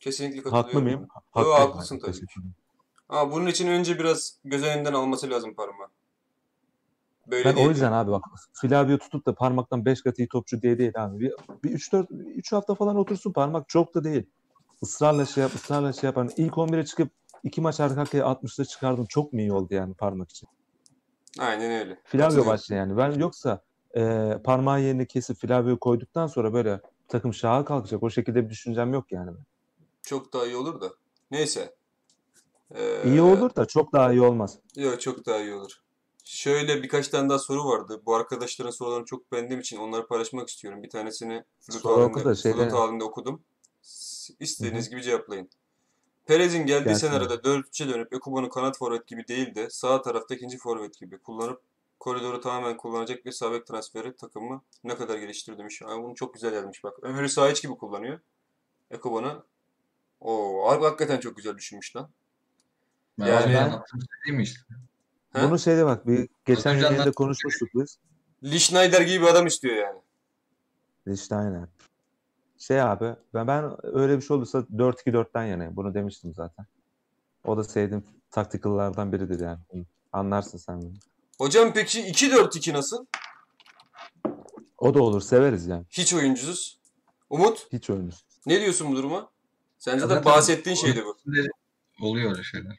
Kesinlikle 0.00 0.42
katılıyorum. 0.42 0.66
Haklı 0.68 0.82
mıyım? 0.82 1.00
Yo, 1.00 1.06
Haklıyım. 1.30 1.70
haklısın 1.70 1.98
tabii. 1.98 2.16
Ama 3.08 3.32
bunun 3.32 3.46
için 3.46 3.68
önce 3.68 3.98
biraz 3.98 4.38
göz 4.44 4.62
önünden 4.64 4.92
alması 4.92 5.30
lazım 5.30 5.54
parmağı. 5.54 5.88
Böyle 7.30 7.44
Ben 7.44 7.56
değil 7.56 7.66
o 7.66 7.70
yüzden 7.70 7.92
abi 7.92 8.10
bak 8.10 8.24
Flavio 8.52 8.98
tutup 8.98 9.26
da 9.26 9.34
parmaktan 9.34 9.84
5 9.84 10.02
katı 10.02 10.22
iyi 10.22 10.28
topçu 10.28 10.62
diye 10.62 10.78
değil 10.78 10.92
abi. 11.04 11.20
Bir, 11.20 11.32
bir 11.64 11.70
3-4 11.70 12.06
3 12.10 12.52
hafta 12.52 12.74
falan 12.74 12.96
otursun 12.96 13.32
parmak 13.32 13.68
çok 13.68 13.94
da 13.94 14.04
değil. 14.04 14.26
Israrla 14.82 15.24
şey 15.24 15.42
yap, 15.42 15.54
ısrarla 15.54 15.92
şey 15.92 16.08
yap. 16.08 16.16
Hani 16.16 16.30
ilk 16.36 16.52
11'e 16.52 16.84
çıkıp 16.84 17.10
iki 17.44 17.60
maç 17.60 17.80
arka 17.80 18.00
arkaya 18.00 18.24
60'da 18.24 18.64
çıkardım. 18.64 19.06
Çok 19.06 19.32
mu 19.32 19.40
iyi 19.40 19.52
oldu 19.52 19.74
yani 19.74 19.94
parmak 19.94 20.30
için? 20.30 20.48
Aynen 21.38 21.70
öyle. 21.70 21.98
Flavio 22.04 22.46
başla 22.46 22.74
yani. 22.74 22.96
Ben 22.96 23.12
yoksa 23.12 23.62
e, 23.96 24.32
parmağı 24.44 24.82
yerine 24.82 25.06
kesip 25.06 25.36
Flavio 25.36 25.78
koyduktan 25.78 26.26
sonra 26.26 26.52
böyle 26.52 26.80
takım 27.08 27.34
şaha 27.34 27.64
kalkacak. 27.64 28.02
O 28.02 28.10
şekilde 28.10 28.44
bir 28.44 28.50
düşüncem 28.50 28.92
yok 28.92 29.12
yani. 29.12 29.30
Çok 30.02 30.32
daha 30.32 30.46
iyi 30.46 30.56
olur 30.56 30.80
da. 30.80 30.90
Neyse. 31.30 31.74
Ee, 32.74 33.02
İyi 33.04 33.20
olur 33.22 33.54
da 33.56 33.66
çok 33.66 33.92
daha 33.92 34.12
iyi 34.12 34.22
olmaz. 34.22 34.58
Yok 34.76 35.00
çok 35.00 35.26
daha 35.26 35.38
iyi 35.38 35.54
olur. 35.54 35.82
Şöyle 36.28 36.82
birkaç 36.82 37.08
tane 37.08 37.28
daha 37.28 37.38
soru 37.38 37.64
vardı. 37.64 38.02
Bu 38.06 38.14
arkadaşların 38.14 38.70
sorularını 38.70 39.04
çok 39.04 39.32
beğendiğim 39.32 39.60
için 39.60 39.76
onları 39.76 40.06
paylaşmak 40.06 40.48
istiyorum. 40.48 40.82
Bir 40.82 40.90
tanesini 40.90 41.44
flüt 41.60 41.84
halinde, 41.84 42.24
da 42.24 42.34
şeyde- 42.34 42.56
flüt 42.56 42.72
halinde 42.72 43.04
okudum. 43.04 43.42
İstediğiniz 44.40 44.90
gibi 44.90 45.02
cevaplayın. 45.02 45.50
Perez'in 46.26 46.66
geldiği 46.66 46.84
Gelsin 46.88 47.06
senaryoda 47.08 47.34
4-3'e 47.34 47.88
dönüp 47.88 48.14
Ekuban'ı 48.14 48.50
kanat 48.50 48.78
forvet 48.78 49.06
gibi 49.06 49.28
değil 49.28 49.54
de 49.54 49.70
sağ 49.70 50.02
tarafta 50.02 50.34
ikinci 50.34 50.58
forvet 50.58 50.98
gibi 50.98 51.18
kullanıp 51.18 51.62
koridoru 52.00 52.40
tamamen 52.40 52.76
kullanacak 52.76 53.24
bir 53.24 53.32
sağ 53.32 53.52
bek 53.52 53.66
transferi 53.66 54.16
takımı 54.16 54.62
ne 54.84 54.96
kadar 54.96 55.18
geliştirdi 55.18 55.58
demiş. 55.58 55.80
Yani 55.80 56.02
bunu 56.02 56.14
çok 56.14 56.34
güzel 56.34 56.52
yazmış 56.52 56.84
bak. 56.84 56.98
Ömür'ü 57.02 57.28
sağ 57.28 57.50
iç 57.50 57.62
gibi 57.62 57.76
kullanıyor. 57.76 58.20
Ekuban'ı 58.90 59.42
o 60.20 60.64
hakikaten 60.70 61.20
çok 61.20 61.36
güzel 61.36 61.56
düşünmüş 61.56 61.96
lan. 61.96 62.10
Ben 63.18 63.26
Yani 63.26 63.54
ben- 63.54 64.38
işte? 64.38 64.60
He? 65.32 65.42
Bunu 65.42 65.58
şeyde 65.58 65.86
bak 65.86 66.06
bir 66.06 66.28
geçen 66.44 66.74
Hocam 66.76 66.82
yayında 66.82 67.06
ben- 67.06 67.12
konuşmuştuk 67.12 67.68
biz. 67.74 67.98
Lee 68.44 68.58
Schneider 68.58 69.00
gibi 69.00 69.24
bir 69.24 69.30
adam 69.30 69.46
istiyor 69.46 69.76
yani. 69.76 70.00
Aynen. 71.30 71.68
Şey 72.58 72.82
abi 72.82 73.14
ben, 73.34 73.46
ben 73.46 73.76
öyle 73.82 74.16
bir 74.16 74.22
şey 74.22 74.36
olursa 74.36 74.58
4-2-4'ten 74.58 75.44
yanayım. 75.44 75.76
Bunu 75.76 75.94
demiştim 75.94 76.34
zaten. 76.34 76.66
O 77.44 77.56
da 77.56 77.64
sevdiğim 77.64 78.04
taktikallardan 78.30 79.12
biridir 79.12 79.40
yani. 79.40 79.58
Anlarsın 80.12 80.58
sen 80.58 80.82
bunu. 80.82 80.94
Hocam 81.38 81.72
peki 81.74 82.00
2-4-2 82.00 82.72
nasıl? 82.72 83.06
O 84.78 84.94
da 84.94 85.02
olur 85.02 85.20
severiz 85.20 85.66
yani. 85.66 85.84
Hiç 85.90 86.14
oyuncusuz. 86.14 86.80
Umut 87.30 87.72
Hiç 87.72 87.90
oyuncusu. 87.90 88.22
ne 88.46 88.60
diyorsun 88.60 88.92
bu 88.92 88.96
duruma? 88.96 89.30
Sence 89.78 90.02
de 90.04 90.06
Zaten 90.08 90.24
bahsettiğin 90.24 90.76
şeydi 90.76 91.04
bu. 91.04 91.16
Oluyor 92.06 92.30
öyle 92.30 92.42
şeyler. 92.42 92.78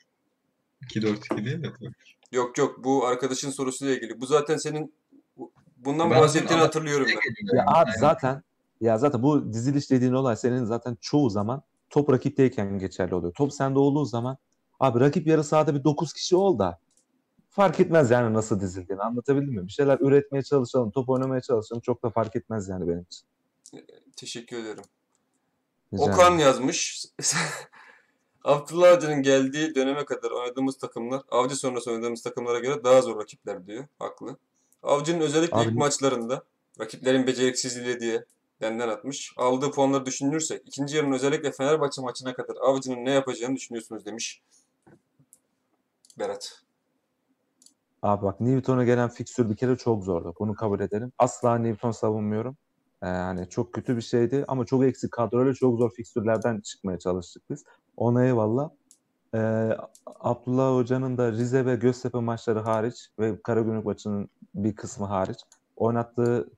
2-4-2 0.81 1.45
değil 1.45 1.63
de 1.63 1.73
tabii. 1.73 1.91
Yok 2.31 2.57
yok 2.57 2.83
bu 2.83 3.05
arkadaşın 3.05 3.49
sorusuyla 3.51 3.95
ilgili. 3.95 4.21
Bu 4.21 4.25
zaten 4.25 4.57
senin 4.57 4.93
bu- 5.37 5.51
bundan 5.77 6.11
Ben- 6.11 6.19
bahsettiğini 6.21 6.61
hatırlıyorum 6.63 7.07
ben. 7.07 7.57
Ya 7.57 7.65
abi 7.67 7.91
zaten 7.99 8.43
ya 8.81 8.97
zaten 8.97 9.23
bu 9.23 9.53
diziliş 9.53 9.91
dediğin 9.91 10.13
olay 10.13 10.35
senin 10.35 10.65
zaten 10.65 10.97
çoğu 11.01 11.29
zaman 11.29 11.61
top 11.89 12.09
rakipteyken 12.11 12.79
geçerli 12.79 13.15
oluyor. 13.15 13.33
Top 13.33 13.53
sende 13.53 13.79
olduğu 13.79 14.05
zaman 14.05 14.37
abi 14.79 14.99
rakip 14.99 15.27
yarı 15.27 15.43
sahada 15.43 15.75
bir 15.75 15.83
9 15.83 16.13
kişi 16.13 16.35
ol 16.35 16.59
da 16.59 16.79
fark 17.49 17.79
etmez 17.79 18.11
yani 18.11 18.33
nasıl 18.33 18.59
dizildiğini 18.59 19.01
anlatabildim 19.01 19.53
mi? 19.53 19.67
Bir 19.67 19.71
şeyler 19.71 19.97
üretmeye 19.99 20.41
çalışalım, 20.43 20.91
top 20.91 21.09
oynamaya 21.09 21.41
çalışalım 21.41 21.81
çok 21.81 22.03
da 22.03 22.09
fark 22.09 22.35
etmez 22.35 22.69
yani 22.69 22.87
benim 22.87 23.01
için. 23.09 23.25
Teşekkür 24.15 24.57
ederim. 24.57 24.83
Rica 25.93 26.03
Okan 26.03 26.37
yazmış. 26.37 27.05
Abdullah 28.43 28.91
Avcı'nın 28.91 29.21
geldiği 29.21 29.75
döneme 29.75 30.05
kadar 30.05 30.31
oynadığımız 30.31 30.77
takımlar 30.77 31.21
Avcı 31.31 31.55
sonrası 31.55 31.91
oynadığımız 31.91 32.21
takımlara 32.21 32.59
göre 32.59 32.83
daha 32.83 33.01
zor 33.01 33.19
rakipler 33.21 33.67
diyor. 33.67 33.85
Haklı. 33.99 34.37
Avcı'nın 34.83 35.19
özellikle 35.19 35.57
Abi- 35.57 35.69
ilk 35.69 35.73
maçlarında 35.77 36.43
rakiplerin 36.79 37.27
beceriksizliği 37.27 37.99
diye 37.99 38.25
benden 38.61 38.89
atmış. 38.89 39.33
Aldığı 39.37 39.71
puanları 39.71 40.05
düşünürsek 40.05 40.61
ikinci 40.65 40.97
yarının 40.97 41.13
özellikle 41.13 41.51
Fenerbahçe 41.51 42.01
maçına 42.01 42.33
kadar 42.33 42.55
Avcı'nın 42.55 43.05
ne 43.05 43.11
yapacağını 43.11 43.55
düşünüyorsunuz 43.55 44.05
demiş. 44.05 44.41
Berat. 46.19 46.61
Abi 48.01 48.25
bak 48.25 48.41
Newton'a 48.41 48.83
gelen 48.83 49.09
fikstür 49.09 49.49
bir 49.49 49.55
kere 49.55 49.77
çok 49.77 50.03
zordu. 50.03 50.33
Bunu 50.39 50.55
kabul 50.55 50.79
edelim. 50.79 51.11
Asla 51.17 51.57
Newton 51.57 51.91
savunmuyorum. 51.91 52.57
Ee, 53.01 53.07
yani 53.07 53.49
çok 53.49 53.73
kötü 53.73 53.97
bir 53.97 54.01
şeydi 54.01 54.45
ama 54.47 54.65
çok 54.65 54.83
eksik 54.83 55.11
kadroyla 55.11 55.53
çok 55.53 55.77
zor 55.77 55.91
fikstürlerden 55.91 56.61
çıkmaya 56.61 56.99
çalıştık 56.99 57.43
biz. 57.49 57.63
Ona 57.99 58.25
eyvallah. 58.25 58.69
Ee, 59.33 59.69
Abdullah 60.05 60.75
Hoca'nın 60.75 61.17
da 61.17 61.31
Rize 61.31 61.65
ve 61.65 61.75
Göztepe 61.75 62.19
maçları 62.19 62.59
hariç 62.59 63.09
ve 63.19 63.41
Karagümrük 63.41 63.85
maçının 63.85 64.29
bir 64.55 64.75
kısmı 64.75 65.05
hariç 65.05 65.37
oynattığı 65.75 66.49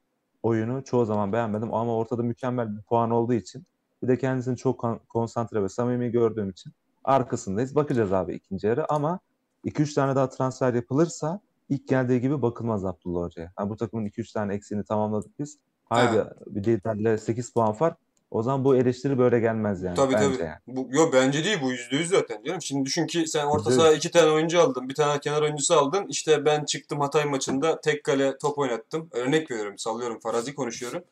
oyunu 0.43 0.83
çoğu 0.83 1.05
zaman 1.05 1.33
beğenmedim 1.33 1.73
ama 1.73 1.95
ortada 1.95 2.23
mükemmel 2.23 2.77
bir 2.77 2.81
puan 2.81 3.11
olduğu 3.11 3.33
için 3.33 3.63
bir 4.03 4.07
de 4.07 4.17
kendisini 4.17 4.57
çok 4.57 4.79
kon- 4.79 4.99
konsantre 5.09 5.63
ve 5.63 5.69
samimi 5.69 6.11
gördüğüm 6.11 6.49
için 6.49 6.73
arkasındayız. 7.03 7.75
Bakacağız 7.75 8.13
abi 8.13 8.33
ikinci 8.35 8.67
yarı 8.67 8.91
ama 8.91 9.19
2-3 9.65 9.93
tane 9.95 10.15
daha 10.15 10.29
transfer 10.29 10.73
yapılırsa 10.73 11.39
ilk 11.69 11.87
geldiği 11.87 12.21
gibi 12.21 12.41
bakılmaz 12.41 12.85
Abdullah 12.85 13.23
Hoca'ya. 13.23 13.51
Yani 13.59 13.69
bu 13.69 13.75
takımın 13.77 14.05
2-3 14.05 14.33
tane 14.33 14.53
eksiğini 14.53 14.83
tamamladık 14.83 15.39
biz. 15.39 15.57
Haydi 15.89 16.17
bir 16.47 16.63
liderle 16.63 17.17
8 17.17 17.53
puan 17.53 17.73
fark. 17.73 17.97
O 18.32 18.43
zaman 18.43 18.65
bu 18.65 18.75
eleştiri 18.75 19.17
böyle 19.17 19.39
gelmez 19.39 19.84
yani 19.84 19.95
Tabii 19.95 20.13
bence 20.13 20.34
tabii. 20.34 20.43
yani. 20.43 20.57
Bu, 20.67 20.88
yo 20.89 21.09
bence 21.13 21.43
değil 21.43 21.57
bu 21.61 21.71
yüzde 21.71 21.95
yüz 21.95 22.09
zaten 22.09 22.43
canım. 22.43 22.61
Şimdi 22.61 22.86
düşün 22.86 23.07
ki 23.07 23.27
sen 23.27 23.45
orta 23.45 23.71
saha 23.71 23.91
iki 23.91 24.11
tane 24.11 24.32
oyuncu 24.32 24.61
aldın. 24.61 24.89
Bir 24.89 24.95
tane 24.95 25.19
kenar 25.19 25.41
oyuncusu 25.41 25.73
aldın. 25.73 26.05
İşte 26.07 26.45
ben 26.45 26.65
çıktım 26.65 26.99
Hatay 26.99 27.25
maçında 27.25 27.82
tek 27.82 28.03
kale 28.03 28.38
top 28.38 28.57
oynattım. 28.57 29.09
Örnek 29.11 29.51
veriyorum 29.51 29.77
sallıyorum 29.77 30.19
farazi 30.19 30.55
konuşuyorum. 30.55 31.03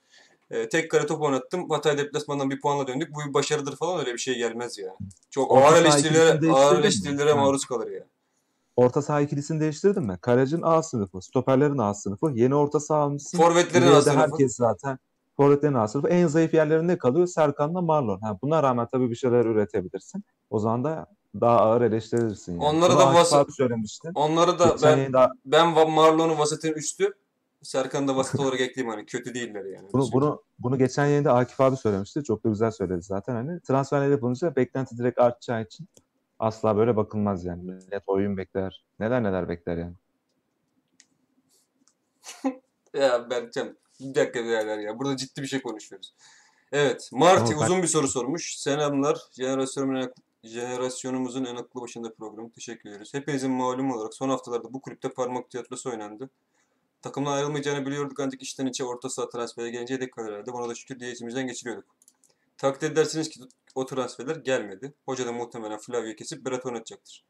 Ee, 0.52 0.70
tek 0.70 0.92
kale 0.92 1.06
top 1.06 1.22
oynattım. 1.22 1.70
Hatay 1.70 1.98
deplasmandan 1.98 2.50
bir 2.50 2.62
puanla 2.62 2.88
döndük. 2.88 3.16
Bu 3.16 3.30
bir 3.30 3.34
başarıdır 3.34 3.76
falan 3.76 4.00
öyle 4.00 4.14
bir 4.14 4.20
şey 4.20 4.38
gelmez 4.38 4.78
ya. 4.78 4.96
Çok 5.30 5.52
Orta 5.52 5.66
ağır 5.68 5.82
eleştirilere, 5.82 6.52
ağır 6.52 6.80
eleştirilere 6.80 7.34
maruz 7.34 7.66
kalır 7.66 7.92
ya. 7.92 8.04
Orta 8.76 9.02
saha 9.02 9.22
ikilisini 9.22 9.60
değiştirdin 9.60 10.04
mi? 10.04 10.18
Kalecin 10.22 10.62
A 10.64 10.84
sınıfı, 10.84 11.22
stoperlerin 11.22 11.78
A 11.78 11.94
sınıfı. 11.94 12.32
Yeni 12.34 12.56
orta 12.56 12.80
saha 12.80 13.00
almışsın. 13.00 13.38
Forvetlerin 13.38 13.88
A 13.88 14.02
sınıfı. 14.02 14.20
herkes 14.20 14.56
zaten 14.56 15.00
forvetlerin 15.40 15.74
A 15.74 15.88
sınıfı. 15.88 16.08
En 16.08 16.28
zayıf 16.28 16.54
yerlerinde 16.54 16.98
kalıyor 16.98 17.28
Serkan'la 17.28 17.82
Marlon. 17.82 18.20
Ha, 18.22 18.38
buna 18.42 18.64
rağmen 18.64 18.88
tabii 18.92 19.10
bir 19.10 19.16
şeyler 19.16 19.46
üretebilirsin. 19.46 20.24
O 20.50 20.60
zaman 20.60 20.84
da 20.84 21.06
daha 21.42 21.60
ağır 21.60 21.82
eleştirirsin 21.82 22.54
yani. 22.54 22.64
Onları 22.64 22.92
Bunu 22.92 23.00
da 23.00 23.14
vasat- 23.14 23.52
söylemişti. 23.56 24.12
Onları 24.16 24.60
da 24.60 24.66
Geçen 24.66 24.92
ben 24.92 24.98
yayında 24.98 25.32
ben 25.46 25.68
Marlon'un 25.92 26.38
vasatın 26.38 26.74
üstü. 26.74 27.14
Serkan'ı 27.64 28.08
da 28.08 28.16
vasat 28.16 28.42
olarak 28.42 28.62
ekleyeyim 28.62 28.96
hani 28.96 29.06
kötü 29.06 29.34
değiller 29.34 29.66
yani. 29.66 29.88
Bunu, 29.94 30.06
bunu, 30.14 30.44
bunu 30.60 30.78
geçen 30.78 31.06
yayında 31.06 31.34
Akif 31.34 31.62
abi 31.62 31.78
söylemişti. 31.78 32.24
Çok 32.24 32.44
da 32.44 32.50
güzel 32.50 32.72
söyledi 32.72 33.02
zaten. 33.02 33.36
Hani 33.36 33.62
transferler 33.62 34.10
yapılınca 34.10 34.56
beklenti 34.56 34.98
direkt 34.98 35.20
artacağı 35.20 35.62
için 35.64 35.88
asla 36.40 36.78
böyle 36.78 36.96
bakılmaz 36.96 37.46
yani. 37.46 37.64
Millet 37.64 38.04
oyun 38.08 38.38
bekler. 38.38 38.84
Neler 39.00 39.24
neler 39.24 39.50
bekler 39.50 39.78
yani. 39.78 39.94
Ya 42.94 43.30
Berkcan 43.30 43.78
bir 44.00 44.16
dakika 44.16 44.44
birader 44.46 44.80
ya. 44.80 45.00
Burada 45.00 45.18
ciddi 45.18 45.42
bir 45.42 45.48
şey 45.48 45.62
konuşuyoruz. 45.62 46.14
Evet. 46.72 47.10
Marty 47.14 47.52
Tamam, 47.52 47.66
uzun 47.66 47.82
bir 47.82 47.88
soru 47.88 48.08
sormuş. 48.08 48.56
Selamlar. 48.58 49.18
Jenerasyonun 49.32 49.96
en 49.96 50.02
ak- 50.02 50.16
jenerasyonumuzun 50.44 51.46
en 51.46 51.56
aklı 51.56 51.82
başında 51.82 52.14
programı. 52.14 52.52
Teşekkür 52.52 52.90
ederiz. 52.90 53.14
Hepinizin 53.14 53.52
malumu 53.52 53.96
olarak 53.96 54.14
son 54.14 54.30
haftalarda 54.30 54.74
bu 54.74 54.82
kulüpte 54.82 55.10
parmak 55.10 55.50
tiyatrosu 55.50 55.90
oynandı. 55.90 56.30
Takımdan 57.02 57.32
ayrılmayacağını 57.32 57.86
biliyorduk 57.86 58.20
ancak 58.20 58.42
içten 58.42 58.66
içe 58.66 58.84
orta 58.84 59.10
saha 59.10 59.30
transferi 59.30 59.72
gelince 59.72 59.94
yedek 59.94 60.14
kalırlardı. 60.14 60.54
Buna 60.54 60.70
da 60.70 60.76
şükür 60.76 61.00
diye 61.00 61.12
içimizden 61.12 61.48
geçiriyorduk. 61.48 61.86
Takdir 62.58 62.92
edersiniz 62.92 63.30
ki 63.30 63.40
o 63.76 63.86
transferler 63.86 64.36
gelmedi. 64.36 64.94
Hoca 65.06 65.26
da 65.26 65.32
muhtemelen 65.32 65.78
Flavio'yu 65.78 66.16
kesip 66.16 66.46
Berat 66.46 66.66
oynatacaktır. 66.66 67.26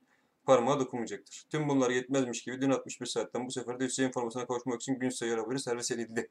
Parmağa 0.50 0.80
dokunmayacaktır. 0.80 1.45
Tüm 1.50 1.70
bunlar 1.70 1.89
yetmezmiş 1.89 2.43
gibi 2.43 2.62
dün 2.62 2.70
61 2.72 3.06
saatten 3.06 3.47
bu 3.47 3.52
sefer 3.52 3.80
de 3.80 3.86
Hüseyin 3.86 4.12
formasına 4.12 4.47
kavuşmak 4.47 4.82
için 4.82 5.00
gün 5.00 5.10
sayı 5.10 5.36
haberi 5.38 5.60
servis 5.60 5.91
edildi. 5.91 6.30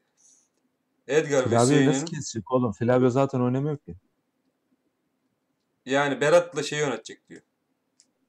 Edgar 1.07 1.45
ve 1.45 1.49
Flavio'yu 1.49 1.63
Hüseyin'in 1.69 1.89
nasıl 1.89 2.05
kesecek 2.05 2.51
oğlum? 2.51 2.71
Flavio 2.71 3.09
zaten 3.09 3.39
oynamıyor 3.39 3.77
ki. 3.77 3.95
yani 5.85 6.21
Berat'la 6.21 6.63
şeyi 6.63 6.79
yönetecek 6.79 7.29
diyor. 7.29 7.41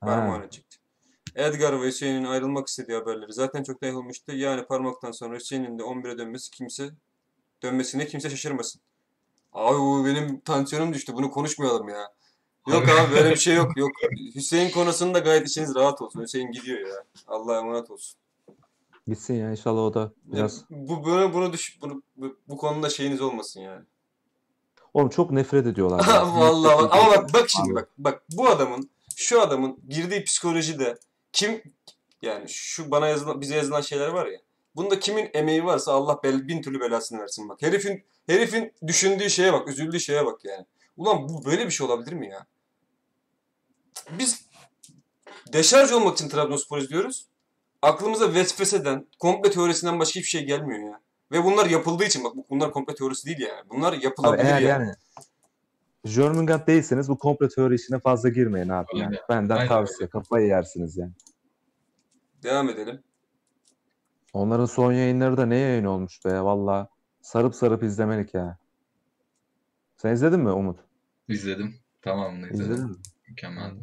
Parmağı 0.01 0.29
Ha. 0.31 0.37
yönetecekti. 0.37 0.77
Edgar 1.35 1.83
ve 1.83 1.87
Hüseyin'in 1.87 2.25
ayrılmak 2.25 2.69
istediği 2.69 2.97
haberleri 2.97 3.33
zaten 3.33 3.63
çok 3.63 3.83
yayılmıştı. 3.83 4.33
Yani 4.33 4.67
parmaktan 4.67 5.13
sonra 5.13 5.37
Hüseyin'in 5.37 5.79
de 5.79 5.83
11'e 5.83 6.19
dönmesi 6.19 6.51
kimse 6.51 6.91
dönmesine 7.63 8.07
kimse 8.07 8.31
şaşırmasın. 8.31 8.83
Abi 9.53 9.79
bu 9.79 10.07
benim 10.07 10.41
tansiyonum 10.41 10.95
düştü. 10.95 11.15
Bunu 11.15 11.31
konuşmayalım 11.31 11.89
ya. 11.89 12.13
Yok 12.69 12.89
Abi. 12.89 13.15
böyle 13.15 13.31
bir 13.31 13.37
şey 13.37 13.55
yok. 13.55 13.77
Yok. 13.77 13.91
Hüseyin 14.35 14.71
konusunda 14.71 15.19
gayet 15.19 15.49
içiniz 15.49 15.75
rahat 15.75 16.03
olsun. 16.03 16.23
Hüseyin 16.23 16.53
gidiyor 16.53 16.89
ya. 16.89 17.05
Allah'a 17.27 17.59
emanet 17.59 17.91
olsun. 17.91 18.21
Gitsin 19.07 19.35
ya 19.35 19.51
inşallah 19.51 19.81
o 19.83 19.95
da 19.95 20.13
biraz. 20.25 20.65
Bu 20.71 21.05
bunu 21.05 21.35
bunu 21.35 21.53
düş 21.53 21.79
bunu 21.83 22.03
bu, 22.17 22.37
bu 22.49 22.57
konuda 22.57 22.89
şeyiniz 22.91 23.21
olmasın 23.21 23.61
yani. 23.61 23.85
Oğlum 24.95 25.09
çok 25.09 25.31
nefret 25.31 25.67
ediyorlar. 25.67 26.09
ya. 26.09 26.27
Vallahi 26.37 26.79
bak, 26.79 26.83
Nefret 26.83 27.03
ama 27.03 27.11
bak 27.11 27.35
bak 27.35 27.51
şimdi 27.51 27.75
bak 27.75 27.89
bak 27.99 28.23
bu 28.31 28.49
adamın 28.49 28.91
şu 29.17 29.41
adamın 29.41 29.79
girdiği 29.89 30.25
psikolojide 30.25 30.99
kim 31.33 31.63
yani 32.23 32.49
şu 32.49 32.91
bana 32.91 33.09
yazılan 33.09 33.41
bize 33.41 33.57
yazılan 33.57 33.81
şeyler 33.81 34.09
var 34.09 34.27
ya. 34.27 34.39
Bunda 34.77 35.01
kimin 35.01 35.31
emeği 35.35 35.65
varsa 35.65 35.93
Allah 35.93 36.21
bel, 36.23 36.49
bin 36.49 36.63
türlü 36.63 36.81
belasını 36.81 37.21
versin 37.21 37.49
bak. 37.49 37.63
Herifin 37.63 38.05
herifin 38.27 38.73
düşündüğü 38.87 39.31
şeye 39.31 39.53
bak, 39.53 39.69
üzüldüğü 39.69 40.01
şeye 40.01 40.27
bak 40.27 40.45
yani. 40.45 40.67
Ulan 41.01 41.29
bu 41.29 41.45
böyle 41.45 41.67
bir 41.67 41.71
şey 41.71 41.87
olabilir 41.87 42.13
mi 42.13 42.29
ya? 42.29 42.47
Biz 44.19 44.47
deşarj 45.53 45.93
olmak 45.93 46.17
için 46.17 46.29
Trabzonspor 46.29 46.79
izliyoruz. 46.79 47.27
Aklımıza 47.83 48.35
vesveseden, 48.35 49.07
komple 49.19 49.51
teorisinden 49.51 49.99
başka 49.99 50.21
hiçbir 50.21 50.29
şey 50.29 50.45
gelmiyor 50.45 50.81
ya. 50.81 51.01
Ve 51.33 51.45
bunlar 51.45 51.67
yapıldığı 51.67 52.05
için 52.05 52.25
bak 52.25 52.33
bunlar 52.51 52.73
komple 52.73 52.95
teorisi 52.95 53.27
değil 53.27 53.41
yani. 53.41 53.71
Bunlar 53.71 53.93
Abi 53.93 54.05
yapılabilir 54.05 54.45
eğer 54.45 54.61
yani. 54.61 54.85
yani 54.87 54.95
Jörmungand 56.05 56.67
değilseniz 56.67 57.09
bu 57.09 57.19
komplo 57.19 57.49
teori 57.49 57.75
işine 57.75 57.99
fazla 57.99 58.29
girmeyin 58.29 58.69
abi 58.69 58.87
yani. 58.95 59.07
Aynen. 59.07 59.21
Benden 59.29 59.57
Aynen 59.57 59.69
tavsiye. 59.69 60.09
Kafayı 60.09 60.47
yersiniz 60.47 60.97
yani. 60.97 61.13
Devam 62.43 62.69
edelim. 62.69 63.03
Onların 64.33 64.67
son 64.67 64.93
yayınları 64.93 65.37
da 65.37 65.47
ne 65.47 65.57
yayın 65.57 65.85
olmuş 65.85 66.25
be 66.25 66.41
valla. 66.41 66.89
Sarıp 67.23 67.55
sarıp 67.55 67.83
izlemelik 67.83 68.35
ya. 68.35 68.59
Sen 69.97 70.13
izledin 70.13 70.41
mi 70.41 70.51
Umut? 70.51 70.90
İzledim. 71.35 71.75
Tamamını 72.03 72.47
izledim. 72.51 72.73
İzledin 72.73 72.91
mi? 72.91 72.97
Mükemmeldi. 73.29 73.81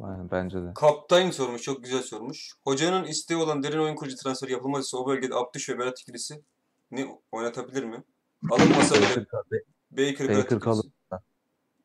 Aynen, 0.00 0.30
bence 0.30 0.62
de. 0.62 0.72
Kaptan 0.74 1.30
sormuş, 1.30 1.62
çok 1.62 1.84
güzel 1.84 2.02
sormuş. 2.02 2.52
Hocanın 2.64 3.04
isteği 3.04 3.36
olan 3.36 3.62
derin 3.62 3.78
oyun 3.78 3.94
kurucu 3.96 4.16
transferi 4.16 4.52
yapılmazsa 4.52 4.98
o 4.98 5.06
bölgede 5.06 5.34
Abdüş 5.34 5.68
ve 5.68 5.78
Berat 5.78 6.00
ikilisi 6.00 6.42
ne 6.90 7.06
oynatabilir 7.32 7.84
mi? 7.84 8.04
Alınmasa 8.50 8.94
bile 8.94 9.26
Baker, 9.90 10.28
Baker, 10.28 10.60
kalır. 10.60 10.86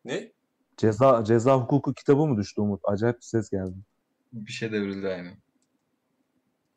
Ne? 0.06 0.32
Ceza 0.78 1.24
ceza 1.24 1.56
hukuku 1.58 1.94
kitabı 1.94 2.28
mı 2.28 2.38
düştü 2.38 2.62
Umut? 2.62 2.82
Acayip 2.84 3.18
bir 3.18 3.22
ses 3.22 3.50
geldi. 3.50 3.76
Bir 4.34 4.52
şey 4.52 4.72
devrildi 4.72 5.08
aynı. 5.08 5.38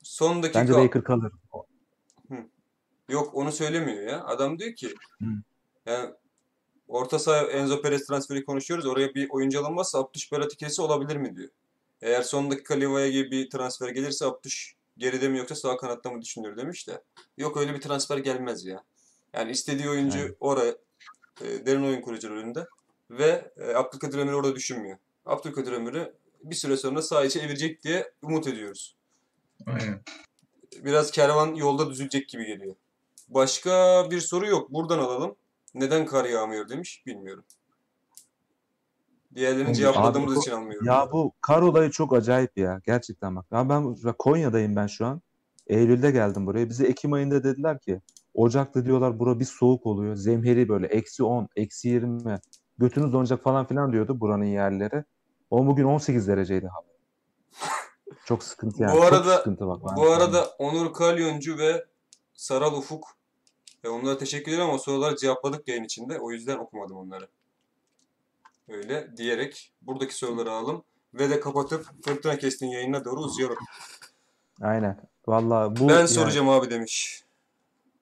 Son 0.03 0.42
dakika 0.42 0.61
Bence 0.61 0.72
Baker 0.72 1.05
kalır. 1.05 1.32
yok 3.09 3.34
onu 3.34 3.53
söylemiyor 3.53 4.03
ya. 4.03 4.24
Adam 4.24 4.59
diyor 4.59 4.74
ki 4.74 4.94
Hı. 5.18 5.24
yani 5.86 6.14
orta 6.89 7.18
saha 7.18 7.47
Enzo 7.47 7.82
Perez 7.82 8.07
transferi 8.07 8.45
konuşuyoruz. 8.45 8.86
Oraya 8.86 9.14
bir 9.14 9.30
oyuncu 9.30 9.61
alınmazsa 9.61 9.99
Abdüş 9.99 10.32
Berat 10.32 10.53
ikilisi 10.53 10.82
olabilir 10.82 11.16
mi 11.16 11.36
diyor. 11.36 11.49
Eğer 12.03 12.22
son 12.22 12.51
dakika 12.51 12.74
Livaya 12.74 13.09
gibi 13.09 13.30
bir 13.30 13.51
transfer 13.51 13.89
gelirse 13.89 14.26
Abdüş 14.26 14.74
geride 14.99 15.28
mi 15.28 15.39
yoksa 15.39 15.55
sağ 15.55 15.76
kanatta 15.76 16.11
mı 16.11 16.22
düşünüyor 16.22 16.57
demiş 16.57 16.89
de. 16.89 17.03
Yok 17.36 17.57
öyle 17.57 17.74
bir 17.74 17.80
transfer 17.80 18.18
gelmez 18.18 18.64
ya. 18.64 18.84
Yani 19.34 19.51
istediği 19.51 19.91
oyuncu 19.91 20.18
Aynen. 20.18 20.34
oraya 20.41 20.76
e, 21.41 21.66
derin 21.66 21.82
oyun 21.82 22.01
kurucu 22.01 22.30
rolünde 22.30 22.66
ve 23.11 23.53
e, 23.57 23.74
Abdülkadir 23.74 24.18
Ömür 24.18 24.32
orada 24.32 24.55
düşünmüyor. 24.57 24.99
Abdülkadir 25.26 25.72
Ömür'ü 25.72 26.14
bir 26.43 26.55
süre 26.55 26.76
sonra 26.76 27.03
sağ 27.03 27.24
içe 27.24 27.41
evirecek 27.41 27.82
diye 27.82 28.12
umut 28.22 28.47
ediyoruz. 28.47 28.97
Aynen. 29.66 30.03
Biraz 30.84 31.11
kervan 31.11 31.55
yolda 31.55 31.91
düzülecek 31.91 32.28
gibi 32.28 32.47
geliyor. 32.47 32.74
Başka 33.28 34.07
bir 34.11 34.20
soru 34.20 34.47
yok. 34.47 34.70
Buradan 34.72 34.99
alalım. 34.99 35.36
Neden 35.79 36.07
kar 36.07 36.24
yağmıyor 36.24 36.68
demiş. 36.68 37.03
Bilmiyorum. 37.07 37.45
Diğerlerini 39.35 39.74
cevapladığımız 39.74 40.39
için 40.39 40.51
anlıyorum. 40.51 40.87
Ya 40.87 41.09
bu 41.12 41.33
kar 41.41 41.62
olayı 41.62 41.91
çok 41.91 42.14
acayip 42.14 42.59
ya. 42.59 42.81
Gerçekten 42.87 43.37
bak. 43.37 43.47
Ya 43.53 43.68
ben 43.68 43.95
Konya'dayım 44.18 44.76
ben 44.76 44.87
şu 44.87 45.07
an. 45.07 45.22
Eylül'de 45.66 46.11
geldim 46.11 46.47
buraya. 46.47 46.68
Bize 46.68 46.87
Ekim 46.87 47.12
ayında 47.12 47.45
dediler 47.45 47.79
ki 47.79 48.01
Ocak'ta 48.35 48.85
diyorlar 48.85 49.18
bura 49.18 49.41
bir 49.41 49.45
soğuk 49.45 49.87
oluyor. 49.87 50.14
Zemheri 50.16 50.68
böyle 50.68 50.87
eksi 50.87 51.24
10, 51.24 51.49
eksi 51.57 51.89
20. 51.89 52.39
Götünüz 52.79 53.12
donacak 53.12 53.43
falan 53.43 53.66
filan 53.66 53.93
diyordu 53.93 54.20
buranın 54.20 54.45
yerleri. 54.45 55.05
O 55.51 55.66
bugün 55.66 55.85
18 55.85 56.29
dereceydi 56.29 56.66
hava. 56.66 56.87
Çok 58.24 58.45
sıkıntı 58.45 58.83
yani. 58.83 58.93
Bu 58.93 58.97
Çok 59.03 59.12
arada- 59.12 59.37
sıkıntı 59.37 59.66
bak. 59.66 59.83
Bu 59.97 60.11
arada 60.11 60.47
Onur 60.59 60.93
Kalyoncu 60.93 61.59
ve 61.59 61.85
Saral 62.35 62.72
Ufuk 62.72 63.17
e, 63.85 63.89
onlara 63.89 64.18
teşekkür 64.18 64.53
ederim 64.53 64.64
ama 64.68 64.79
soruları 64.79 65.16
cevapladık 65.16 65.68
yayın 65.68 65.85
içinde. 65.85 66.18
O 66.18 66.31
yüzden 66.31 66.59
okumadım 66.59 66.97
onları. 66.97 67.29
Öyle 68.68 69.16
diyerek 69.16 69.72
buradaki 69.83 70.14
soruları 70.14 70.51
alalım 70.53 70.85
ve 71.14 71.31
de 71.31 71.41
kapatıp 71.41 71.87
Fırtına 72.05 72.39
Kestin 72.39 72.66
yayınına 72.66 73.05
doğru 73.05 73.20
uzayalım. 73.20 73.59
Aynen. 74.62 75.01
Vallahi 75.26 75.76
bu 75.81 75.89
Ben 75.89 75.95
yani- 75.95 76.09
soracağım 76.09 76.49
abi 76.49 76.70
demiş. 76.70 77.24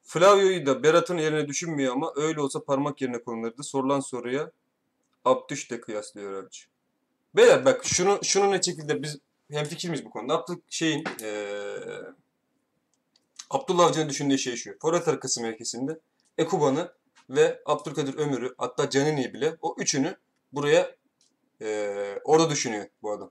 Flavio'yu 0.03 0.67
da 0.67 0.83
Berat'ın 0.83 1.19
yerine 1.19 1.49
düşünmüyor 1.49 1.93
ama 1.93 2.13
öyle 2.17 2.41
olsa 2.41 2.65
parmak 2.65 3.01
yerine 3.03 3.23
konulurdu. 3.23 3.63
Sorulan 3.63 4.01
soruya 4.01 4.51
Abdüş 5.25 5.71
de 5.71 5.81
kıyaslıyor 5.81 6.43
abici. 6.43 6.61
Beyler 7.37 7.65
bak 7.65 7.85
şunu 7.85 8.19
şunu 8.23 8.51
ne 8.51 8.63
şekilde 8.63 9.03
biz 9.03 9.19
hemfikir 9.51 9.89
miyiz 9.89 10.05
bu 10.05 10.11
konuda? 10.11 10.35
Abdül 10.39 10.57
şeyin 10.71 11.05
eee 11.23 12.03
Abdullah 13.51 13.85
Avcı'nın 13.87 14.09
düşündüğü 14.09 14.39
şey 14.39 14.57
şu. 14.57 14.79
Forvet 14.83 15.09
arkası 15.09 15.43
mevkisinde 15.43 16.01
Ekuban'ı 16.39 16.93
ve 17.31 17.63
Abdülkadir 17.67 18.15
Ömür'ü 18.19 18.55
hatta 18.59 18.91
Canini'yi 18.91 19.35
bile 19.35 19.57
o 19.63 19.77
üçünü 19.79 20.17
buraya 20.53 20.97
eee, 21.61 22.21
orada 22.25 22.51
düşünüyor 22.51 22.87
bu 23.03 23.13
adam. 23.13 23.31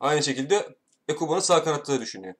Aynı 0.00 0.22
şekilde 0.22 0.76
Ekuban'ı 1.08 1.42
sağ 1.42 1.64
kanatta 1.64 1.92
da 1.92 2.00
düşünüyor. 2.00 2.34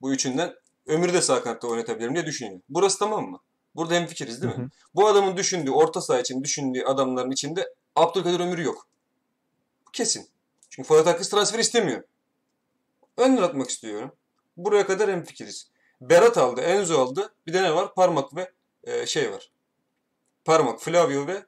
Bu 0.00 0.12
üçünden 0.12 0.54
Ömür'ü 0.86 1.12
de 1.12 1.22
sağ 1.22 1.42
kanatta 1.42 1.68
oynatabilirim 1.68 2.14
diye 2.14 2.26
düşünüyor. 2.26 2.60
Burası 2.68 2.98
tamam 2.98 3.30
mı? 3.30 3.40
Burada 3.74 3.94
hemfikiriz 3.94 4.42
değil 4.42 4.54
mi? 4.54 4.58
Hı 4.58 4.66
hı. 4.66 4.70
Bu 4.94 5.08
adamın 5.08 5.36
düşündüğü, 5.36 5.70
orta 5.70 6.00
saha 6.00 6.20
için 6.20 6.44
düşündüğü 6.44 6.82
adamların 6.84 7.30
içinde 7.30 7.74
Abdülkadir 7.96 8.40
Ömür 8.40 8.58
yok. 8.58 8.86
Kesin. 9.92 10.28
Çünkü 10.70 10.88
forvet 10.88 11.06
arkası 11.06 11.30
transfer 11.30 11.58
istemiyor. 11.58 12.02
Önden 13.16 13.42
atmak 13.42 13.70
istiyorum. 13.70 14.12
Buraya 14.56 14.86
kadar 14.86 15.10
hemfikiriz. 15.10 15.70
Berat 16.00 16.38
aldı, 16.38 16.60
Enzo 16.60 16.98
aldı. 16.98 17.34
Bir 17.46 17.52
de 17.52 17.62
ne 17.62 17.74
var? 17.74 17.94
Parmak 17.94 18.36
ve 18.36 18.52
e, 18.84 19.06
şey 19.06 19.32
var. 19.32 19.50
Parmak, 20.44 20.80
Flavio 20.80 21.26
ve 21.26 21.46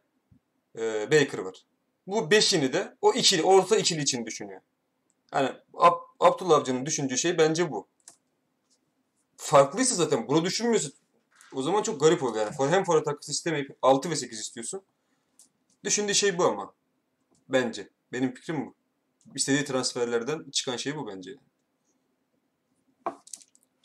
e, 0.79 1.11
Baker 1.11 1.39
var. 1.39 1.67
Bu 2.07 2.31
beşini 2.31 2.73
de 2.73 2.97
o 3.01 3.13
ikili, 3.13 3.43
orta 3.43 3.77
ikili 3.77 4.03
için 4.03 4.27
düşünüyor. 4.27 4.61
Yani 5.35 5.51
Ab- 5.75 6.01
Abdullah 6.21 6.57
Avcı'nın 6.57 6.87
düşündüğü 6.87 7.19
şey 7.19 7.39
bence 7.39 7.71
bu. 7.71 7.89
Farklıysa 9.37 9.95
zaten 9.95 10.29
bunu 10.29 10.45
düşünmüyorsun. 10.45 10.93
O 11.55 11.63
zaman 11.63 11.83
çok 11.83 12.01
garip 12.01 12.23
oluyor 12.23 12.47
yani. 12.59 12.71
Hem 12.71 12.85
forvet 12.85 13.09
arkası 13.09 13.33
istemeyip 13.33 13.77
6 13.83 14.11
ve 14.11 14.17
8 14.17 14.41
istiyorsun. 14.41 14.83
Düşündüğü 15.85 16.15
şey 16.15 16.39
bu 16.39 16.45
ama. 16.45 16.75
Bence. 17.49 17.89
Benim 18.13 18.35
fikrim 18.35 18.67
bu. 18.67 18.75
İstediği 19.35 19.65
transferlerden 19.65 20.51
çıkan 20.51 20.77
şey 20.77 20.97
bu 20.97 21.07
bence. 21.07 21.37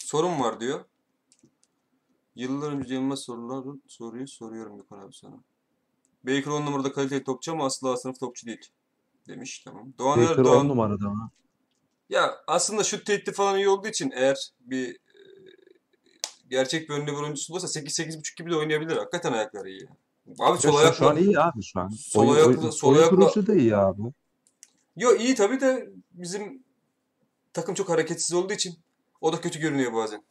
Sorun 0.08 0.39
var 0.39 0.60
diyor. 0.60 0.86
Yıllar 2.36 2.72
önce 2.72 2.93
Yılmaz 2.93 3.20
sorulan 3.20 3.82
soruyu 3.88 4.28
soruyorum 4.28 4.78
Gökhan 4.78 4.99
abi 4.99 5.14
sana. 5.14 5.36
Baker 6.24 6.51
10 6.51 6.66
numarada 6.66 6.91
kaliteli 6.91 7.24
topçu 7.24 7.51
ama 7.51 7.66
asla 7.66 7.97
sınıf 7.97 8.20
topçu 8.20 8.47
değil. 8.47 8.72
Demiş 9.28 9.60
tamam. 9.60 9.93
Doğan 9.97 10.22
Baker 10.22 10.38
Erdoğan. 10.38 10.66
10 10.66 10.70
numarada 10.70 11.10
mı? 11.10 11.32
Ya 12.10 12.36
aslında 12.47 12.84
şut 12.84 13.05
tehdidi 13.05 13.32
falan 13.32 13.58
iyi 13.58 13.70
olduğu 13.70 13.88
için 13.88 14.12
eğer 14.16 14.51
bir 14.60 14.89
e, 14.95 14.97
gerçek 16.49 16.89
bir 16.89 16.93
önde 16.93 17.12
bir 17.12 17.18
oyuncusu 17.18 17.53
olursa 17.53 17.80
8-8.5 17.80 18.38
gibi 18.38 18.51
de 18.51 18.55
oynayabilir. 18.55 18.97
Hakikaten 18.97 19.34
ayakları 19.34 19.70
iyi. 19.70 19.88
Abi 20.39 20.58
sol 20.58 20.82
Ya 20.82 20.93
şu, 20.93 21.05
an 21.05 21.16
ayakla... 21.16 21.26
iyi 21.26 21.39
abi 21.39 21.64
şu 21.64 21.80
an. 21.80 21.89
Sol 21.89 22.36
ayakla- 22.36 22.72
sol 22.72 22.95
ayakla- 22.95 23.47
da 23.47 23.55
iyi 23.55 23.76
abi. 23.76 24.01
Yo 24.95 25.16
iyi 25.16 25.36
tabii 25.36 25.62
de 25.62 25.89
bizim 26.12 26.64
takım 27.53 27.76
çok 27.76 27.89
hareketsiz 27.89 28.34
olduğu 28.34 28.53
için 28.53 28.80
o 29.22 29.34
da 29.34 29.41
kötü 29.41 29.59
görünüyor 29.59 29.93
bazen. 29.93 30.24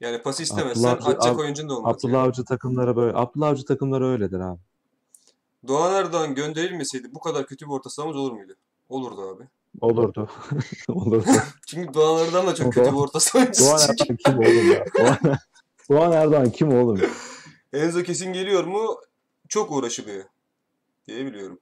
Yani 0.00 0.22
pası 0.22 0.42
istemezsen 0.42 0.88
Abdullah 0.88 1.08
atacak 1.08 1.36
Ab- 1.36 1.40
oyuncun 1.40 1.68
da 1.68 1.76
olmaz. 1.76 1.96
Abdullah 1.96 2.22
Avcı 2.22 2.44
takımları 2.44 2.96
böyle. 2.96 3.16
Abdullah 3.16 3.48
Avcı 3.48 3.64
takımları 3.64 4.06
öyledir 4.06 4.40
abi. 4.40 4.60
Doğan 5.68 5.94
Erdoğan 5.94 6.34
gönderilmeseydi 6.34 7.14
bu 7.14 7.20
kadar 7.20 7.46
kötü 7.46 7.66
bir 7.66 7.70
orta 7.70 7.90
sahamız 7.90 8.16
olur 8.16 8.32
muydu? 8.32 8.56
Olurdu 8.88 9.22
abi. 9.22 9.44
Olurdu. 9.80 10.28
Olurdu. 10.88 11.24
Çünkü 11.66 11.94
Doğan 11.94 12.26
Erdoğan 12.26 12.46
da 12.46 12.54
çok 12.54 12.72
kötü 12.72 12.92
bir 12.92 12.96
orta 12.96 13.20
savunucusu. 13.20 13.64
Doğan 13.64 13.80
Erdoğan 13.80 14.16
kim 14.16 14.38
oğlum 14.38 14.70
ya? 14.72 14.84
Doğan, 14.98 15.18
Doğan 15.90 16.12
Erdoğan 16.12 16.50
kim 16.50 16.72
oğlum? 16.72 17.00
Enzo 17.72 18.02
kesin 18.02 18.32
geliyor 18.32 18.64
mu? 18.64 19.00
Çok 19.48 19.70
uğraşılıyor 19.72 20.24
diye 21.08 21.26
biliyorum. 21.26 21.58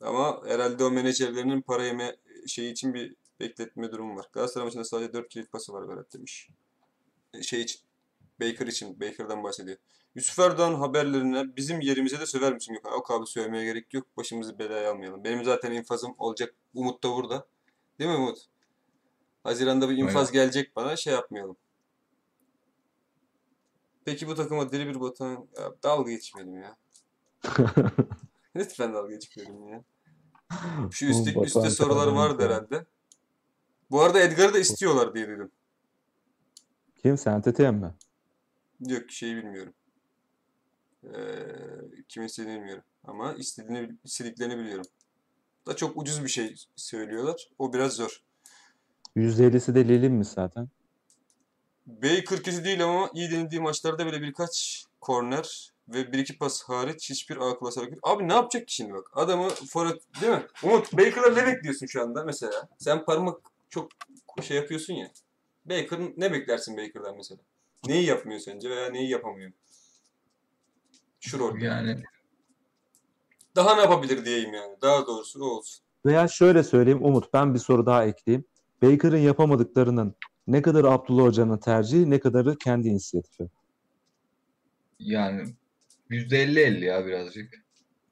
Ama 0.00 0.40
herhalde 0.46 0.84
o 0.84 0.90
menajerlerinin 0.90 1.62
para 1.62 1.84
yeme 1.84 2.16
şeyi 2.46 2.72
için 2.72 2.94
bir 2.94 3.14
bekletme 3.44 3.92
durumu 3.92 4.16
var. 4.16 4.28
Galatasaray 4.32 4.64
maçında 4.64 4.84
sadece 4.84 5.12
4 5.12 5.28
kilit 5.28 5.52
pası 5.52 5.72
var 5.72 5.88
Berat 5.88 6.12
demiş. 6.12 6.48
E, 7.34 7.42
Şey 7.42 7.60
için, 7.60 7.80
Baker 8.40 8.66
için, 8.66 9.00
Baker'dan 9.00 9.44
bahsediyor. 9.44 9.76
Yusuf 10.14 10.38
Erdoğan 10.38 10.74
haberlerine 10.74 11.56
bizim 11.56 11.80
yerimize 11.80 12.20
de 12.20 12.26
söver 12.26 12.54
misin 12.54 12.74
Gökhan? 12.74 12.92
Yok 12.92 13.10
abi 13.10 13.26
söylemeye 13.26 13.64
gerek 13.64 13.94
yok. 13.94 14.06
Başımızı 14.16 14.58
belaya 14.58 14.90
almayalım. 14.90 15.24
Benim 15.24 15.44
zaten 15.44 15.72
infazım 15.72 16.14
olacak. 16.18 16.54
Umut 16.74 17.04
da 17.04 17.10
burada. 17.10 17.46
Değil 17.98 18.10
mi 18.10 18.16
Umut? 18.16 18.38
Haziran'da 19.44 19.90
bir 19.90 19.96
infaz 19.96 20.32
gelecek 20.32 20.76
bana. 20.76 20.96
Şey 20.96 21.12
yapmayalım. 21.12 21.56
Peki 24.04 24.26
bu 24.26 24.34
takıma 24.34 24.72
deli 24.72 24.86
bir 24.86 25.00
batan... 25.00 25.48
Ya, 25.58 25.72
dalga 25.82 26.10
geçmeyelim 26.10 26.62
ya. 26.62 26.76
Lütfen 28.56 28.94
dalga 28.94 29.14
geçmeyelim 29.14 29.68
ya. 29.68 29.84
Şu 30.90 31.06
üstte, 31.06 31.40
üstte 31.40 31.70
sorular 31.70 32.06
vardı 32.06 32.44
herhalde. 32.44 32.86
Bu 33.94 34.02
arada 34.02 34.20
Edgar'ı 34.20 34.54
da 34.54 34.58
istiyorlar 34.58 35.14
diye 35.14 35.28
duydum. 35.28 35.50
Kim? 37.02 37.18
Sentetien 37.18 37.74
mi? 37.74 37.94
Yok 38.80 39.10
şeyi 39.10 39.36
bilmiyorum. 39.36 39.72
Ee, 41.04 41.10
kimin 42.08 42.26
istediğini 42.26 42.58
bilmiyorum. 42.58 42.84
Ama 43.04 43.32
istediğini, 43.32 43.96
istediklerini 44.04 44.58
biliyorum. 44.58 44.86
Da 45.66 45.76
çok 45.76 45.96
ucuz 45.96 46.24
bir 46.24 46.28
şey 46.28 46.54
söylüyorlar. 46.76 47.48
O 47.58 47.72
biraz 47.72 47.92
zor. 47.92 48.22
%50'si 49.16 49.74
de 49.74 49.88
Lil'in 49.88 50.12
mi 50.12 50.24
zaten? 50.24 50.68
Baker 51.86 52.24
kötü 52.24 52.64
değil 52.64 52.84
ama 52.84 53.10
iyi 53.14 53.30
denildiği 53.30 53.60
maçlarda 53.60 54.06
böyle 54.06 54.22
birkaç 54.22 54.84
korner 55.00 55.72
ve 55.88 56.12
bir 56.12 56.18
iki 56.18 56.38
pas 56.38 56.62
hariç 56.62 57.10
hiçbir 57.10 57.36
A 57.36 57.58
klas 57.58 57.76
hareket. 57.76 57.98
Abi 58.02 58.28
ne 58.28 58.32
yapacak 58.32 58.68
ki 58.68 58.74
şimdi 58.74 58.94
bak? 58.94 59.10
Adamı 59.12 59.48
forvet 59.48 60.02
değil 60.20 60.32
mi? 60.32 60.46
Umut 60.62 60.92
Baker'dan 60.92 61.34
ne 61.34 61.46
bekliyorsun 61.46 61.86
şu 61.86 62.02
anda 62.02 62.24
mesela? 62.24 62.68
Sen 62.78 63.04
parmak 63.04 63.53
çok 63.74 63.90
şey 64.42 64.56
yapıyorsun 64.56 64.94
ya. 64.94 65.10
Baker 65.64 65.98
ne 66.16 66.32
beklersin 66.32 66.76
Baker'dan 66.76 67.16
mesela? 67.16 67.40
Neyi 67.86 68.06
yapmıyor 68.06 68.40
sence 68.40 68.70
veya 68.70 68.90
neyi 68.90 69.10
yapamıyor? 69.10 69.52
Şu 71.20 71.38
rol. 71.38 71.60
Yani 71.60 72.02
Daha 73.56 73.74
ne 73.74 73.80
yapabilir 73.80 74.24
diyeyim 74.24 74.54
yani. 74.54 74.76
Daha 74.82 75.06
doğrusu 75.06 75.40
o 75.44 75.46
olsun. 75.46 75.84
Veya 76.06 76.28
şöyle 76.28 76.62
söyleyeyim 76.62 77.04
Umut 77.04 77.32
ben 77.32 77.54
bir 77.54 77.58
soru 77.58 77.86
daha 77.86 78.04
ekleyeyim. 78.04 78.44
Baker'ın 78.82 79.16
yapamadıklarının 79.18 80.14
ne 80.46 80.62
kadar 80.62 80.84
Abdullah 80.84 81.24
Hoca'nın 81.24 81.58
tercihi 81.58 82.10
ne 82.10 82.20
kadarı 82.20 82.58
kendi 82.58 82.88
inisiyatifi. 82.88 83.48
yani 84.98 85.54
%50-50 86.10 86.84
ya 86.84 87.06
birazcık. 87.06 87.64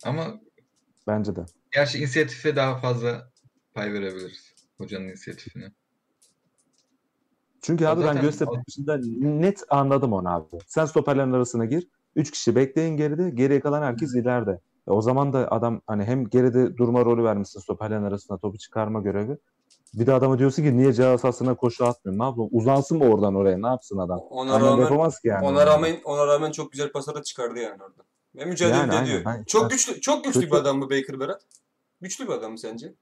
Ama 0.04 0.40
Bence 1.06 1.36
de. 1.36 1.44
gerçi 1.72 1.98
inisiyatife 1.98 2.56
daha 2.56 2.78
fazla 2.78 3.30
pay 3.74 3.92
verebiliriz. 3.92 4.51
Hocanın 4.82 5.04
inisiyatifine. 5.08 5.72
Çünkü 7.62 7.86
abi 7.86 8.04
ben 8.04 8.20
Göztepe 8.20 8.50
maçında 8.56 8.98
net 9.20 9.62
anladım 9.68 10.12
onu 10.12 10.28
abi. 10.28 10.46
Sen 10.66 10.84
stoperlerin 10.84 11.32
arasına 11.32 11.64
gir. 11.64 11.88
Üç 12.16 12.30
kişi 12.30 12.56
bekleyin 12.56 12.96
geride. 12.96 13.30
Geriye 13.30 13.60
kalan 13.60 13.82
herkes 13.82 14.14
ileride. 14.14 14.60
E 14.88 14.90
o 14.90 15.02
zaman 15.02 15.32
da 15.32 15.50
adam 15.52 15.80
hani 15.86 16.04
hem 16.04 16.28
geride 16.28 16.76
durma 16.76 17.04
rolü 17.04 17.24
vermişsin 17.24 17.60
stoperlerin 17.60 18.02
arasına 18.04 18.38
topu 18.38 18.58
çıkarma 18.58 19.00
görevi. 19.00 19.38
Bir 19.94 20.06
de 20.06 20.12
adama 20.12 20.38
diyorsun 20.38 20.62
ki 20.62 20.76
niye 20.76 20.92
ceza 20.92 21.18
sahasına 21.18 21.54
koşu 21.54 21.84
atmıyor? 21.84 22.18
Ne 22.18 22.24
yapalım? 22.24 22.48
Uzansın 22.52 22.98
mı 22.98 23.04
oradan 23.04 23.34
oraya? 23.34 23.58
Ne 23.58 23.66
yapsın 23.66 23.98
adam? 23.98 24.18
Ona 24.18 24.54
Hemen 24.54 24.66
rağmen 24.66 24.82
yapamaz 24.82 25.20
ki 25.20 25.28
yani. 25.28 25.46
ona 25.46 25.66
rağmen 25.66 25.96
ona 26.04 26.26
rağmen 26.26 26.50
çok 26.52 26.72
güzel 26.72 26.92
pasları 26.92 27.22
çıkardı 27.22 27.58
yani 27.58 27.82
orada. 27.82 28.02
Ve 28.34 28.44
mücadele 28.44 28.76
Yani 28.76 28.90
de 28.92 28.94
aynen. 28.96 29.06
ediyor. 29.06 29.22
Ben- 29.24 29.44
çok 29.44 29.70
güçlü 29.70 30.00
çok 30.00 30.24
güçlü 30.24 30.40
bir 30.40 30.46
Kötü- 30.50 30.60
adam 30.62 30.80
bu 30.80 30.90
Baker 30.90 31.20
Berat. 31.20 31.42
Güçlü 32.00 32.24
bir 32.28 32.32
adam 32.32 32.52
mı 32.52 32.58
sence? 32.58 32.94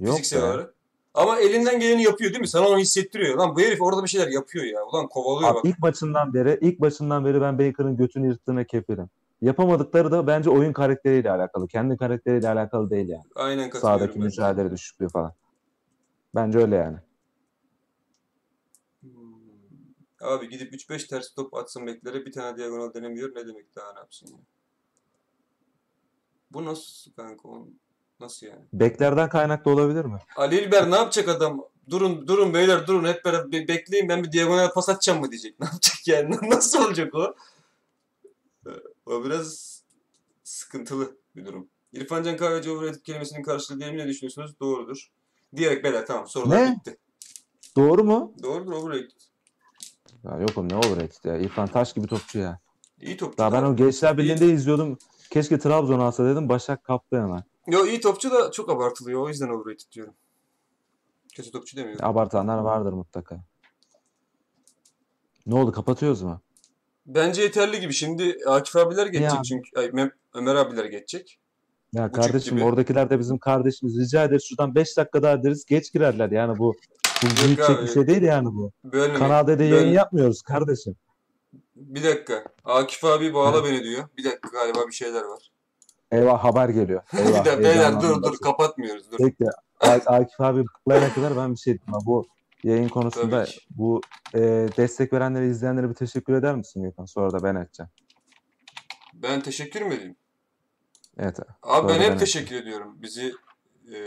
Yok 0.00 0.10
Fiziksel 0.10 0.42
be. 0.42 0.46
olarak. 0.46 0.74
Ama 1.14 1.38
elinden 1.38 1.80
geleni 1.80 2.02
yapıyor 2.02 2.30
değil 2.30 2.40
mi? 2.40 2.48
Sana 2.48 2.68
onu 2.68 2.78
hissettiriyor. 2.78 3.38
Lan 3.38 3.56
bu 3.56 3.60
herif 3.60 3.82
orada 3.82 4.02
bir 4.02 4.08
şeyler 4.08 4.28
yapıyor 4.28 4.64
ya. 4.64 4.84
Ulan 4.84 5.08
kovalıyor 5.08 5.50
Abi 5.50 5.56
bak. 5.56 5.64
ilk 5.64 5.78
maçından 5.78 6.34
beri 6.34 6.58
ilk 6.60 6.80
başından 6.80 7.24
beri 7.24 7.40
ben 7.40 7.58
Baker'ın 7.58 7.96
götünü 7.96 8.26
yırttığına 8.26 8.64
kefilim. 8.64 9.10
Yapamadıkları 9.42 10.12
da 10.12 10.26
bence 10.26 10.50
oyun 10.50 10.72
karakteriyle 10.72 11.30
alakalı. 11.30 11.68
Kendi 11.68 11.96
karakteriyle 11.96 12.48
alakalı 12.48 12.90
değil 12.90 13.08
yani. 13.08 13.24
Aynen 13.34 13.70
katılıyorum 13.70 13.98
Sahadaki 13.98 14.18
ben. 14.18 14.24
mücadele 14.24 14.70
düşüklüğü 14.70 15.08
falan. 15.08 15.32
Bence 16.34 16.58
öyle 16.58 16.76
yani. 16.76 16.96
Hmm. 19.00 19.10
Abi 20.20 20.48
gidip 20.48 20.74
3-5 20.74 21.08
ters 21.08 21.34
top 21.34 21.54
atsın 21.54 21.86
beklere 21.86 22.26
bir 22.26 22.32
tane 22.32 22.58
diagonal 22.58 22.94
denemiyor. 22.94 23.34
Ne 23.34 23.46
demek 23.46 23.76
daha 23.76 23.92
ne 23.92 23.98
yapsın 23.98 24.26
ya? 24.26 24.38
Bu 26.50 26.64
nasıl 26.64 27.12
kanka? 27.12 27.48
Oğlum? 27.48 27.74
Nasıl 28.20 28.46
yani? 28.46 28.60
Beklerden 28.72 29.28
kaynaklı 29.28 29.70
olabilir 29.70 30.04
mi? 30.04 30.18
Ali 30.36 30.60
İlber 30.60 30.90
ne 30.90 30.94
yapacak 30.94 31.28
adam? 31.28 31.64
Durun 31.90 32.26
durun 32.28 32.54
beyler 32.54 32.86
durun 32.86 33.04
hep 33.04 33.24
beraber 33.24 33.52
be- 33.52 33.68
bekleyin 33.68 34.08
ben 34.08 34.24
bir 34.24 34.32
diagonal 34.32 34.72
pas 34.72 34.88
atacağım 34.88 35.20
mı 35.20 35.30
diyecek. 35.30 35.54
Ne 35.60 35.66
yapacak 35.66 36.08
yani? 36.08 36.36
Nasıl 36.50 36.84
olacak 36.84 37.14
o? 37.14 37.34
O 39.06 39.24
biraz 39.24 39.80
sıkıntılı 40.44 41.16
bir 41.36 41.46
durum. 41.46 41.68
İrfan 41.92 42.22
Can 42.22 42.36
Kahveci 42.36 42.70
overrated 42.70 43.02
kelimesinin 43.02 43.42
karşılığı 43.42 43.76
mi 43.76 43.98
ne 43.98 44.08
düşünüyorsunuz? 44.08 44.60
Doğrudur. 44.60 45.10
Diyerek 45.56 45.84
beyler 45.84 46.06
tamam 46.06 46.26
sorular 46.28 46.56
Ne? 46.66 46.76
bitti. 46.76 46.96
Doğru 47.76 48.04
mu? 48.04 48.32
Doğrudur 48.42 48.72
overrated. 48.72 49.10
Ya 50.24 50.36
yok 50.40 50.50
oğlum 50.56 50.68
ne 50.68 50.76
overrated 50.76 51.24
ya. 51.24 51.36
İrfan 51.38 51.66
Taş 51.66 51.92
gibi 51.92 52.06
topçu 52.06 52.38
ya. 52.38 52.58
İyi 53.00 53.16
topçu 53.16 53.38
Daha 53.38 53.52
ben 53.52 53.62
o 53.62 53.76
Gençler 53.76 54.18
Birliği'nde 54.18 54.46
izliyordum. 54.46 54.98
Keşke 55.30 55.58
Trabzon 55.58 56.00
alsa 56.00 56.24
dedim. 56.24 56.48
Başak 56.48 56.84
kaptı 56.84 57.16
hemen. 57.22 57.42
Yo 57.66 57.86
iyi 57.86 58.00
topçu 58.00 58.30
da 58.30 58.50
çok 58.50 58.70
abartılıyor. 58.70 59.20
O 59.22 59.28
yüzden 59.28 59.48
overrated 59.48 59.92
diyorum. 59.92 60.14
Kötü 61.34 61.50
topçu 61.50 61.76
demiyorum. 61.76 62.04
Abartanlar 62.04 62.58
vardır 62.58 62.92
mutlaka. 62.92 63.44
Ne 65.46 65.54
oldu 65.54 65.72
kapatıyoruz 65.72 66.22
mu? 66.22 66.40
Bence 67.06 67.42
yeterli 67.42 67.80
gibi. 67.80 67.92
Şimdi 67.92 68.36
Akif 68.46 68.76
abiler 68.76 69.06
geçecek 69.06 69.32
Ya. 69.34 69.42
çünkü. 69.42 69.70
Ay, 69.76 69.86
Mem- 69.86 70.12
Ömer 70.34 70.54
abiler 70.54 70.84
geçecek. 70.84 71.38
Ya 71.92 72.02
Buçuk 72.04 72.14
kardeşim 72.22 72.56
gibi. 72.56 72.64
oradakiler 72.66 73.10
de 73.10 73.18
bizim 73.18 73.38
kardeşimiz. 73.38 73.98
Rica 74.00 74.24
ederiz 74.24 74.44
şuradan 74.48 74.74
5 74.74 74.96
dakika 74.96 75.22
daha 75.22 75.42
deriz. 75.42 75.64
Geç 75.64 75.92
girerler 75.92 76.30
yani 76.30 76.58
bu. 76.58 76.74
Bu 77.22 77.62
abi. 77.64 77.82
bir 77.82 77.88
şey 77.88 78.06
değil 78.06 78.22
yani 78.22 78.46
bu. 78.46 78.72
Bölmeme. 78.84 79.18
Kanal 79.18 79.46
D'de 79.46 79.64
yayın 79.64 79.92
yapmıyoruz 79.92 80.42
kardeşim. 80.42 80.96
Bir 81.76 82.04
dakika. 82.04 82.44
Akif 82.64 83.04
abi 83.04 83.34
bağla 83.34 83.64
beni 83.64 83.84
diyor. 83.84 84.08
Bir 84.16 84.24
dakika 84.24 84.48
galiba 84.48 84.86
bir 84.88 84.92
şeyler 84.92 85.22
var. 85.22 85.50
Eyvah 86.10 86.44
haber 86.44 86.68
geliyor. 86.68 87.02
Eyvah, 87.18 87.28
bir 87.28 87.34
dakika 87.34 87.58
beyler 87.58 88.00
dur 88.02 88.22
dur 88.22 88.38
kapatmıyoruz 88.38 89.12
dur. 89.12 89.30
A- 89.80 90.14
Akif 90.14 90.40
abi 90.40 90.64
bağlayana 90.86 91.14
kadar 91.14 91.36
ben 91.36 91.52
bir 91.52 91.56
şey 91.58 91.78
ama 91.88 91.98
Bu 92.06 92.26
yayın 92.64 92.88
konusunda 92.88 93.46
bu 93.70 94.00
e, 94.34 94.40
destek 94.76 95.12
verenlere, 95.12 95.48
izleyenlere 95.48 95.88
bir 95.90 95.94
teşekkür 95.94 96.32
eder 96.34 96.54
misin 96.56 96.82
Gökhan? 96.82 97.04
Sonra 97.04 97.32
da 97.32 97.42
ben 97.42 97.54
edeceğim. 97.54 97.90
Ben 99.14 99.40
teşekkür 99.40 99.82
mü 99.82 99.94
edeyim? 99.94 100.16
Evet. 101.18 101.38
Abi 101.62 101.88
ben 101.88 101.94
Doğru, 101.94 102.02
hep 102.04 102.10
ben 102.12 102.18
teşekkür 102.18 102.56
ediyorum. 102.56 102.96
Bizi 103.02 103.32
eee, 103.92 103.98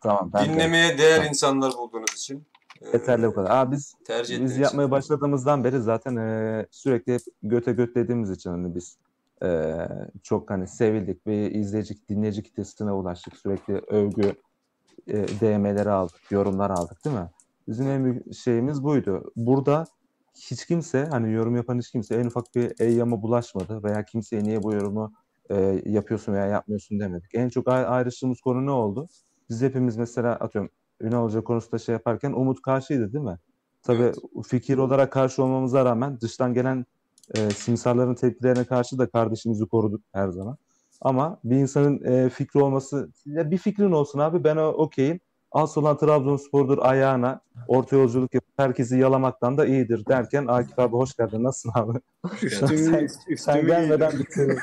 Tamam. 0.00 0.30
Ben 0.34 0.48
de. 0.48 0.52
dinlemeye 0.52 0.98
değer 0.98 1.16
Tamam. 1.16 1.28
insanlar 1.28 1.72
bulduğunuz 1.72 2.14
için. 2.14 2.46
Eee, 2.82 2.88
Yeterli 2.92 3.26
bu 3.26 3.34
kadar. 3.34 3.50
Aa, 3.50 3.72
biz 3.72 3.94
Tercih 4.04 4.40
biz 4.44 4.56
yapmaya 4.58 4.82
için. 4.84 4.90
başladığımızdan 4.90 5.64
beri 5.64 5.80
zaten 5.80 6.16
e, 6.16 6.66
sürekli 6.70 7.14
hep 7.14 7.20
göte 7.42 7.72
göt 7.72 7.94
dediğimiz 7.94 8.30
için 8.30 8.50
hani 8.50 8.74
biz 8.74 8.98
e, 9.44 9.76
çok 10.22 10.50
hani 10.50 10.66
sevildik 10.66 11.26
ve 11.26 11.50
izleyici, 11.50 12.08
dinleyici 12.08 12.42
kitlesine 12.42 12.92
ulaştık. 12.92 13.36
Sürekli 13.36 13.74
övgü 13.74 14.32
e, 15.06 15.14
DM'leri 15.40 15.90
aldık, 15.90 16.20
yorumlar 16.30 16.70
aldık 16.70 17.04
değil 17.04 17.16
mi? 17.16 17.30
Bizim 17.68 17.88
en 17.88 18.04
büyük 18.04 18.34
şeyimiz 18.34 18.82
buydu. 18.82 19.32
Burada 19.36 19.84
hiç 20.50 20.66
kimse 20.66 21.04
hani 21.04 21.32
yorum 21.32 21.56
yapan 21.56 21.78
hiç 21.78 21.90
kimse 21.90 22.14
en 22.14 22.26
ufak 22.26 22.44
bir 22.54 22.72
eyyama 22.80 23.22
bulaşmadı 23.22 23.82
veya 23.82 24.04
kimseye 24.04 24.44
niye 24.44 24.62
bu 24.62 24.72
yorumu 24.72 25.12
e, 25.50 25.82
yapıyorsun 25.86 26.32
veya 26.32 26.46
yapmıyorsun 26.46 27.00
demedik. 27.00 27.34
En 27.34 27.48
çok 27.48 27.68
ay- 27.68 27.86
ayrıştığımız 27.86 28.40
konu 28.40 28.66
ne 28.66 28.70
oldu? 28.70 29.08
Biz 29.50 29.62
hepimiz 29.62 29.96
mesela 29.96 30.32
atıyorum 30.32 30.70
Ünal 31.00 31.24
Hoca 31.24 31.44
konusunda 31.44 31.78
şey 31.78 31.92
yaparken 31.92 32.32
Umut 32.32 32.62
karşıydı 32.62 33.12
değil 33.12 33.24
mi? 33.24 33.38
Tabii 33.82 34.02
Evet. 34.02 34.16
fikir 34.46 34.78
olarak 34.78 35.12
karşı 35.12 35.42
olmamıza 35.42 35.84
rağmen 35.84 36.20
dıştan 36.20 36.54
gelen 36.54 36.86
e, 37.34 37.50
simsarların 37.50 38.14
tepkilerine 38.14 38.64
karşı 38.64 38.98
da 38.98 39.10
kardeşimizi 39.10 39.66
koruduk 39.66 40.00
her 40.12 40.28
zaman. 40.28 40.56
Ama 41.00 41.40
bir 41.44 41.56
insanın 41.56 42.04
e, 42.04 42.30
fikri 42.30 42.60
olması, 42.60 43.10
ya 43.26 43.50
bir 43.50 43.58
fikrin 43.58 43.92
olsun 43.92 44.18
abi 44.18 44.44
ben 44.44 44.56
o 44.56 44.68
okeyim. 44.68 45.20
Az 45.52 45.78
olan 45.78 45.98
Trabzonspor'dur 45.98 46.78
ayağına 46.78 47.40
orta 47.68 47.96
yolculuk 47.96 48.34
yapıp 48.34 48.58
herkesi 48.58 48.98
yalamaktan 48.98 49.58
da 49.58 49.66
iyidir 49.66 50.06
derken 50.06 50.46
Akif 50.46 50.78
abi 50.78 50.92
hoş 50.96 51.14
geldin. 51.16 51.44
Nasılsın 51.44 51.80
abi? 51.80 51.98
sen, 52.50 53.08
sen 53.36 53.66
gelmeden 53.66 54.18
bitireyim. 54.18 54.58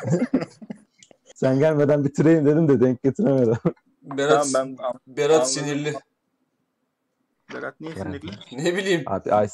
sen 1.36 1.60
gelmeden 1.60 2.04
bitireyim 2.04 2.46
dedim 2.46 2.68
de 2.68 2.80
denk 2.82 3.04
getiremedim. 3.04 3.58
Berat, 4.02 4.48
Tamam 4.54 4.78
ben 4.78 5.18
Berat 5.18 5.52
sinirli. 5.52 5.94
Berat 7.54 7.82
niye 7.82 7.94
Yani. 7.98 8.20
sinirli? 8.20 8.32
Ne 8.64 8.76
bileyim. 8.78 9.04
Abi 9.06 9.30
Ice, 9.30 9.54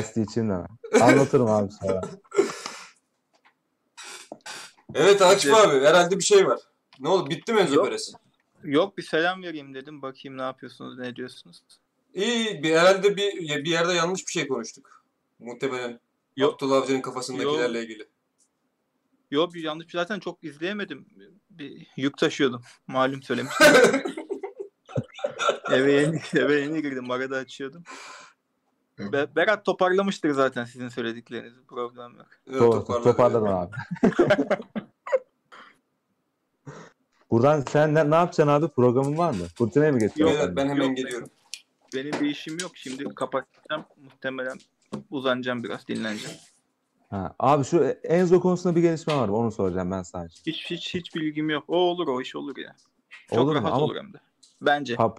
Ice 0.00 0.36
de 0.36 0.42
mi? 0.42 0.66
Anlatırım 1.00 1.50
abi 1.50 1.72
sonra. 1.72 2.00
Evet 4.94 5.22
Akif 5.22 5.54
abi 5.54 5.80
herhalde 5.80 6.18
bir 6.18 6.24
şey 6.24 6.46
var. 6.46 6.60
Ne 7.00 7.08
oldu? 7.08 7.30
Bitti 7.30 7.52
mi 7.52 7.60
Enzo 7.60 7.74
Yok. 7.74 7.86
Perez? 7.86 8.12
Yok 8.64 8.98
bir 8.98 9.02
selam 9.02 9.42
vereyim 9.42 9.74
dedim. 9.74 10.02
Bakayım 10.02 10.38
ne 10.38 10.42
yapıyorsunuz, 10.42 10.98
ne 10.98 11.16
diyorsunuz? 11.16 11.62
İyi 12.14 12.62
bir, 12.62 12.76
herhalde 12.76 13.16
bir, 13.16 13.40
bir 13.64 13.70
yerde 13.70 13.92
yanlış 13.92 14.26
bir 14.26 14.32
şey 14.32 14.48
konuştuk. 14.48 15.04
Muhtemelen 15.38 16.00
Yok. 16.36 16.54
Abdullah 16.54 16.76
Avcı'nın 16.76 17.00
kafasındakilerle 17.00 17.78
Yok. 17.78 17.90
ilgili. 17.90 18.08
Yok 19.30 19.54
bir 19.54 19.62
yanlış 19.62 19.92
zaten 19.92 20.20
çok 20.20 20.44
izleyemedim. 20.44 21.06
Bir 21.50 21.86
yük 21.96 22.18
taşıyordum. 22.18 22.62
Malum 22.86 23.22
söylemiştim. 23.22 23.66
eve 25.70 25.92
yeni, 25.92 26.20
eve 26.34 26.60
yeni 26.60 26.82
girdim. 26.82 27.10
Arada 27.10 27.36
açıyordum. 27.36 27.82
Be- 28.98 29.36
Berat 29.36 29.64
toparlamıştır 29.64 30.30
zaten 30.30 30.64
sizin 30.64 30.88
söylediklerinizi. 30.88 31.64
Problem 31.66 32.16
yok. 32.16 32.26
Evet, 32.50 32.60
Doğru, 32.60 32.70
toparladı. 32.70 33.04
toparladım 33.04 33.48
abi. 33.48 33.70
Buradan 37.30 37.60
sen 37.68 37.94
ne, 37.94 38.10
ne 38.10 38.14
yapacaksın 38.14 38.48
abi? 38.48 38.68
Programın 38.68 39.18
var 39.18 39.30
mı? 39.30 39.44
Fırtınaya 39.58 39.92
mı 39.92 39.98
geçiyorsun? 39.98 40.36
Evet, 40.38 40.56
ben 40.56 40.68
hemen 40.68 40.86
Yok. 40.88 40.96
geliyorum. 40.96 41.28
Benim 41.94 42.12
bir 42.12 42.30
işim 42.30 42.58
yok. 42.58 42.70
Şimdi 42.74 43.14
kapatacağım. 43.14 43.84
Muhtemelen 44.04 44.58
uzanacağım 45.10 45.64
biraz. 45.64 45.88
Dinleneceğim. 45.88 46.36
Ha, 47.10 47.34
abi 47.38 47.64
şu 47.64 47.84
Enzo 47.84 48.40
konusunda 48.40 48.76
bir 48.76 48.80
gelişme 48.82 49.16
var 49.16 49.28
mı? 49.28 49.36
Onu 49.36 49.52
soracağım 49.52 49.90
ben 49.90 50.02
sadece. 50.02 50.40
Hiç 50.46 50.70
hiç 50.70 50.94
hiç 50.94 51.14
bilgim 51.14 51.50
yok. 51.50 51.64
O 51.68 51.76
olur 51.76 52.08
o 52.08 52.20
iş 52.20 52.36
olur 52.36 52.56
ya. 52.56 52.76
Çok 53.30 53.38
Olur 53.38 53.56
mu? 53.56 53.60
rahat 53.62 53.72
Ama 53.72 53.84
olur 53.84 53.96
hem 53.96 54.12
de. 54.12 54.16
Bence. 54.60 54.94
pa- 54.94 55.16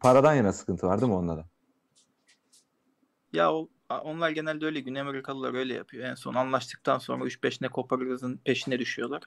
paradan 0.00 0.34
yana 0.34 0.52
sıkıntı 0.52 0.86
var 0.86 1.00
değil 1.00 1.12
mi 1.12 1.18
onda 1.18 1.36
da? 1.36 1.44
Ya 3.32 3.52
o, 3.54 3.68
onlar 4.02 4.30
genelde 4.30 4.66
öyle. 4.66 4.80
Güney 4.80 5.00
Amerikalılar 5.02 5.54
öyle 5.54 5.74
yapıyor. 5.74 6.04
En 6.08 6.14
son 6.14 6.34
anlaştıktan 6.34 6.98
sonra 6.98 7.24
3-5 7.24 7.58
ne 7.60 7.68
koparırızın 7.68 8.36
peşine 8.44 8.78
düşüyorlar. 8.78 9.22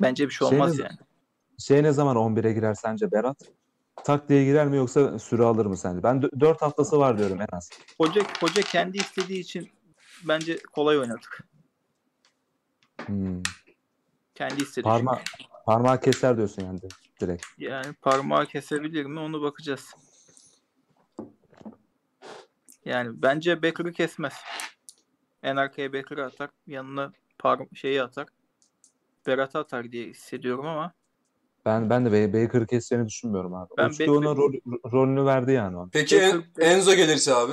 Bence 0.00 0.26
bir 0.26 0.30
şey 0.30 0.48
Şey 0.48 0.58
olmaz 0.58 0.78
ne- 0.78 0.84
yani. 0.84 0.98
Şey 1.58 1.82
ne 1.82 1.92
zaman 1.92 2.16
11'e 2.16 2.52
girer 2.52 2.74
sence 2.74 3.12
Berat? 3.12 3.36
Tak 4.04 4.28
diye 4.28 4.44
girer 4.44 4.66
mi 4.66 4.76
yoksa 4.76 5.18
süre 5.18 5.44
alır 5.44 5.66
mı 5.66 5.76
sence? 5.76 6.02
Ben 6.02 6.22
4 6.22 6.62
haftası 6.62 6.98
var 6.98 7.18
diyorum 7.18 7.40
en 7.40 7.56
az. 7.56 7.70
Hoca, 7.98 8.22
hoca 8.40 8.62
kendi 8.62 8.98
istediği 8.98 9.40
için 9.40 9.70
bence 10.28 10.58
kolay 10.72 10.98
oynadık. 10.98 11.44
Hmm. 13.06 13.42
Kendi 14.34 14.62
istediği 14.62 14.82
Parma 14.82 15.22
parmağı 15.66 16.00
keser 16.00 16.36
diyorsun 16.36 16.64
yani 16.64 16.80
direkt. 17.20 17.46
Yani 17.58 17.92
parmağı 17.92 18.46
kesebilir 18.46 19.06
mi 19.06 19.20
onu 19.20 19.42
bakacağız. 19.42 19.94
Yani 22.84 23.22
bence 23.22 23.62
Becker'ı 23.62 23.92
kesmez. 23.92 24.34
En 25.42 25.56
arkaya 25.56 25.92
Becker'ı 25.92 26.24
atar. 26.24 26.50
Yanına 26.66 27.12
par 27.38 27.60
şeyi 27.74 28.02
atar. 28.02 28.26
Berat'ı 29.26 29.58
atar 29.58 29.92
diye 29.92 30.06
hissediyorum 30.06 30.66
ama 30.66 30.92
Ben 31.64 31.90
ben 31.90 32.06
de 32.06 32.32
Baker'ı 32.32 32.66
keseceğini 32.66 33.06
düşünmüyorum 33.06 33.54
abi. 33.54 33.68
Ben 33.78 33.90
Baker- 33.90 34.08
ona 34.08 34.36
rol, 34.36 34.52
rolünü 34.92 35.24
verdi 35.24 35.52
yani 35.52 35.76
o. 35.78 35.88
Peki 35.92 36.18
En- 36.18 36.36
Baker- 36.36 36.62
Enzo 36.62 36.94
gelirse 36.94 37.34
abi? 37.34 37.52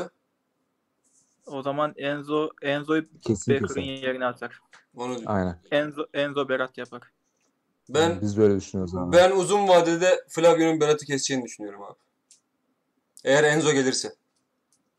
o 1.45 1.61
zaman 1.61 1.93
Enzo 1.97 2.49
Enzo'yu 2.61 3.05
kesin. 3.21 3.81
yerine 3.81 4.25
atar. 4.25 4.59
Onu 4.95 5.17
Aynen. 5.25 5.59
Enzo 5.71 6.05
Enzo 6.13 6.49
Berat 6.49 6.77
yapar. 6.77 7.01
ben 7.89 8.21
Biz 8.21 8.37
böyle 8.37 8.55
düşünüyoruz 8.55 8.95
abi. 8.95 9.11
ben 9.17 9.31
uzun 9.31 9.67
vadede 9.67 10.23
Flavio'nun 10.29 10.79
Berat'ı 10.81 11.05
keseceğini 11.05 11.43
düşünüyorum 11.45 11.83
abi. 11.83 11.97
Eğer 13.23 13.43
Enzo 13.43 13.71
gelirse. 13.71 14.13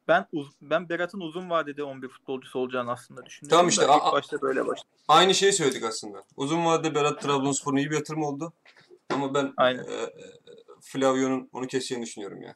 Ben 0.08 0.26
uz- 0.32 0.52
ben 0.62 0.88
Berat'ın 0.88 1.20
uzun 1.20 1.50
vadede 1.50 1.82
11 1.82 2.08
futbolcusu 2.08 2.58
olacağını 2.58 2.90
aslında 2.92 3.26
düşünüyorum. 3.26 3.56
Tamam 3.58 3.68
işte, 3.68 3.84
ilk 3.84 4.12
başta 4.12 4.40
böyle 4.40 4.66
başladı. 4.66 4.88
Aynı 5.08 5.34
şeyi 5.34 5.52
söyledik 5.52 5.84
aslında. 5.84 6.24
Uzun 6.36 6.64
vadede 6.64 6.94
Berat 6.94 7.22
Trabzonspor'un 7.22 7.76
iyi 7.76 7.90
bir 7.90 7.96
yatırım 7.96 8.22
oldu. 8.22 8.52
Ama 9.10 9.34
ben 9.34 9.54
Aynen. 9.56 9.84
e, 9.84 9.92
e, 9.94 10.12
Flavio'nun 10.80 11.48
onu 11.52 11.66
keseceğini 11.66 12.04
düşünüyorum 12.06 12.42
ya. 12.42 12.54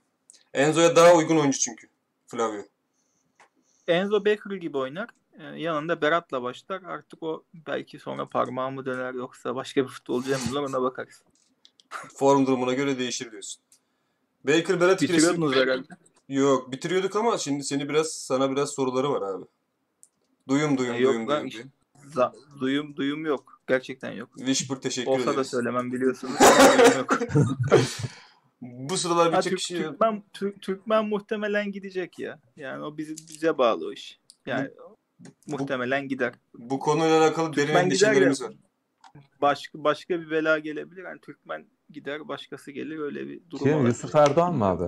Enzo'ya 0.54 0.96
daha 0.96 1.14
uygun 1.14 1.36
oyuncu 1.36 1.58
çünkü 1.58 1.88
Flavio. 2.26 2.62
Enzo 3.88 4.24
Becker 4.24 4.56
gibi 4.56 4.78
oynar. 4.78 5.08
Ee, 5.38 5.44
yanında 5.44 6.02
Berat'la 6.02 6.42
başlar. 6.42 6.82
Artık 6.82 7.22
o 7.22 7.44
belki 7.54 7.98
sonra 7.98 8.28
parmağı 8.28 8.70
mı 8.70 8.86
döner 8.86 9.14
yoksa 9.14 9.54
başka 9.54 9.82
bir 9.84 9.88
futbolcuya 9.88 10.38
mı 10.38 10.44
döner 10.50 10.62
ona 10.62 10.82
bakarız. 10.82 11.22
Form 12.14 12.46
durumuna 12.46 12.72
göre 12.74 12.98
değişir 12.98 13.30
diyorsun. 13.32 13.62
Baker 14.44 14.80
Berat 14.80 15.02
ikilisi- 15.02 15.56
herhalde. 15.60 15.88
Yok 16.30 16.72
bitiriyorduk 16.72 17.16
ama 17.16 17.38
şimdi 17.38 17.64
seni 17.64 17.88
biraz 17.88 18.06
sana 18.12 18.50
biraz 18.50 18.70
soruları 18.70 19.10
var 19.10 19.22
abi. 19.22 19.44
Duyum 20.48 20.78
duyum 20.78 20.94
E, 20.94 20.98
yok 20.98 21.12
duyum 21.14 21.28
lan 21.28 21.36
duyum. 21.36 21.46
işte. 21.46 21.58
duyum. 21.62 21.72
Za- 22.14 22.60
duyum 22.60 22.96
duyum 22.96 23.26
yok. 23.26 23.60
Gerçekten 23.68 24.12
yok. 24.12 24.30
Wishper 24.38 24.76
teşekkür 24.80 25.10
Olsa 25.10 25.26
da 25.26 25.32
ederiz. 25.32 25.46
söylemem 25.50 25.92
biliyorsunuz. 25.92 26.34
Duyum 26.78 26.98
yok. 26.98 27.18
Bu 28.60 28.96
sıralar 28.96 29.32
Ha, 29.32 29.38
birçok 29.38 29.50
Türk- 29.50 29.58
kişi 29.58 29.76
Türkmen, 29.76 30.22
Türk- 30.32 30.62
Türkmen 30.62 31.04
muhtemelen 31.04 31.72
gidecek 31.72 32.18
ya. 32.18 32.38
Yani 32.56 32.84
o 32.84 32.96
bizi, 32.96 33.14
bize 33.28 33.58
bağlı 33.58 33.86
o 33.86 33.92
iş. 33.92 34.20
Yani 34.46 34.70
muhtemelen 35.46 36.08
gider. 36.08 36.34
bu 36.54 36.78
konuyla 36.78 37.20
alakalı 37.22 37.46
derin 37.46 37.52
Türkmen 37.66 37.88
gider 37.88 38.06
endişelerimiz 38.06 38.40
ya. 38.40 38.46
var. 38.48 38.54
Başka 39.40 39.84
başka 39.84 40.20
bir 40.20 40.30
bela 40.30 40.58
gelebilir. 40.58 41.04
Yani 41.04 41.20
Türkmen 41.20 41.66
gider, 41.90 42.28
başkası 42.28 42.70
gelir 42.70 42.98
öyle 42.98 43.28
bir 43.28 43.40
durum 43.50 43.64
Şey 43.64 43.72
mi, 43.72 43.76
olabilir. 43.76 43.94
Yusuf 43.94 44.14
Erdoğan 44.14 44.54
mı 44.54 44.64
abi? 44.64 44.84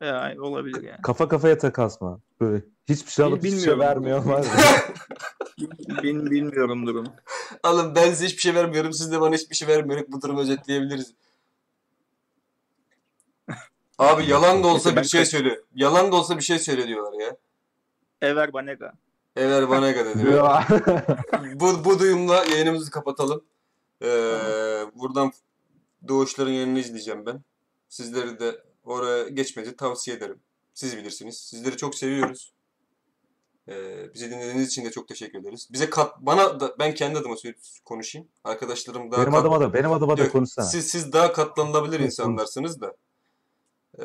Yani 0.00 0.40
olabilir 0.40 0.82
yani. 0.82 1.02
Kafa 1.02 1.28
kafaya 1.28 1.58
takas 1.58 2.00
mı? 2.00 2.20
Böyle 2.40 2.64
hiçbir 2.88 3.10
şey 3.10 3.24
alıp 3.24 3.44
hiçbir 3.44 3.60
şey 3.60 3.78
vermiyor 3.78 4.24
var. 4.24 4.46
Bin, 6.02 6.30
bilmiyorum 6.30 6.86
durumu. 6.86 7.14
Alın 7.62 7.94
ben 7.94 8.10
size 8.10 8.26
hiçbir 8.26 8.40
şey 8.40 8.54
vermiyorum. 8.54 8.92
Siz 8.92 9.12
de 9.12 9.20
bana 9.20 9.34
hiçbir 9.34 9.56
şey 9.56 9.68
vermiyorsunuz. 9.68 10.12
Bu 10.12 10.22
durumu 10.22 10.40
özetleyebiliriz. 10.40 11.14
Abi 13.98 14.26
yalan 14.26 14.62
da 14.62 14.68
olsa 14.68 14.96
bir 14.96 15.04
şey 15.04 15.24
söyle. 15.24 15.60
Yalan 15.74 16.12
da 16.12 16.16
olsa 16.16 16.36
bir 16.36 16.42
şey 16.42 16.58
söyle 16.58 16.88
diyorlar 16.88 17.20
ya. 17.20 17.36
Ever 18.22 18.52
Banega. 18.52 18.92
Ever 19.36 19.68
bana 19.68 19.94
kadar 19.94 20.18
diyor. 20.18 20.62
bu, 21.54 21.84
bu 21.84 21.98
duyumla 21.98 22.44
yayınımızı 22.44 22.90
kapatalım. 22.90 23.44
Ee, 24.02 24.06
buradan 24.94 25.32
Doğuşların 26.08 26.50
yayınını 26.50 26.78
izleyeceğim 26.78 27.26
ben. 27.26 27.40
Sizleri 27.88 28.40
de 28.40 28.62
oraya 28.92 29.28
geçmenizi 29.28 29.76
tavsiye 29.76 30.16
ederim. 30.16 30.40
Siz 30.74 30.96
bilirsiniz. 30.96 31.38
Sizleri 31.38 31.76
çok 31.76 31.94
seviyoruz. 31.94 32.52
Ee, 33.68 34.14
bizi 34.14 34.30
dinlediğiniz 34.30 34.68
için 34.68 34.84
de 34.84 34.90
çok 34.90 35.08
teşekkür 35.08 35.38
ederiz. 35.38 35.68
Bize 35.72 35.90
kat 35.90 36.20
bana 36.20 36.60
da 36.60 36.76
ben 36.78 36.94
kendi 36.94 37.18
adıma 37.18 37.34
konuşayım. 37.84 38.28
Arkadaşlarım 38.44 39.10
daha 39.10 39.20
benim 39.20 39.32
kat- 39.32 39.40
adıma 39.40 39.60
da 39.60 39.74
benim 39.74 39.92
adıma 39.92 40.16
da 40.16 40.28
konuşsana. 40.28 40.66
Siz 40.66 40.90
siz 40.90 41.12
daha 41.12 41.32
katlanılabilir 41.32 42.00
insanlarsınız 42.00 42.80
da. 42.80 42.96
Ee, 44.00 44.04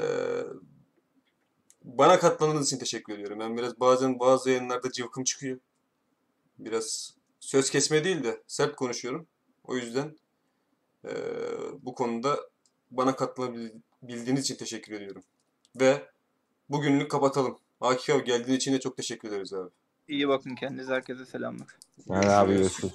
bana 1.83 2.19
katlandığınız 2.19 2.67
için 2.67 2.77
teşekkür 2.77 3.13
ediyorum. 3.13 3.39
Ben 3.39 3.57
biraz 3.57 3.79
bazen 3.79 4.19
bazı 4.19 4.49
yayınlarda 4.49 4.91
cıvkım 4.91 5.23
çıkıyor. 5.23 5.59
Biraz 6.59 7.15
söz 7.39 7.69
kesme 7.69 8.03
değil 8.03 8.23
de 8.23 8.43
sert 8.47 8.75
konuşuyorum. 8.75 9.27
O 9.63 9.75
yüzden 9.75 10.17
ee, 11.05 11.11
bu 11.81 11.95
konuda 11.95 12.39
bana 12.91 13.15
katılabildiğiniz 14.03 14.43
için 14.43 14.55
teşekkür 14.55 14.93
ediyorum. 14.93 15.23
Ve 15.75 16.01
bugünlük 16.69 17.11
kapatalım. 17.11 17.57
Akif 17.81 18.15
abi 18.15 18.23
geldiğin 18.23 18.57
için 18.57 18.73
de 18.73 18.79
çok 18.79 18.97
teşekkür 18.97 19.29
ederiz 19.29 19.53
abi. 19.53 19.69
İyi 20.07 20.27
bakın 20.27 20.55
kendinize. 20.55 20.93
Herkese 20.93 21.25
selamlar. 21.25 21.67
Yani 22.07 22.29
abi 22.29 22.53
görüşürüz. 22.53 22.93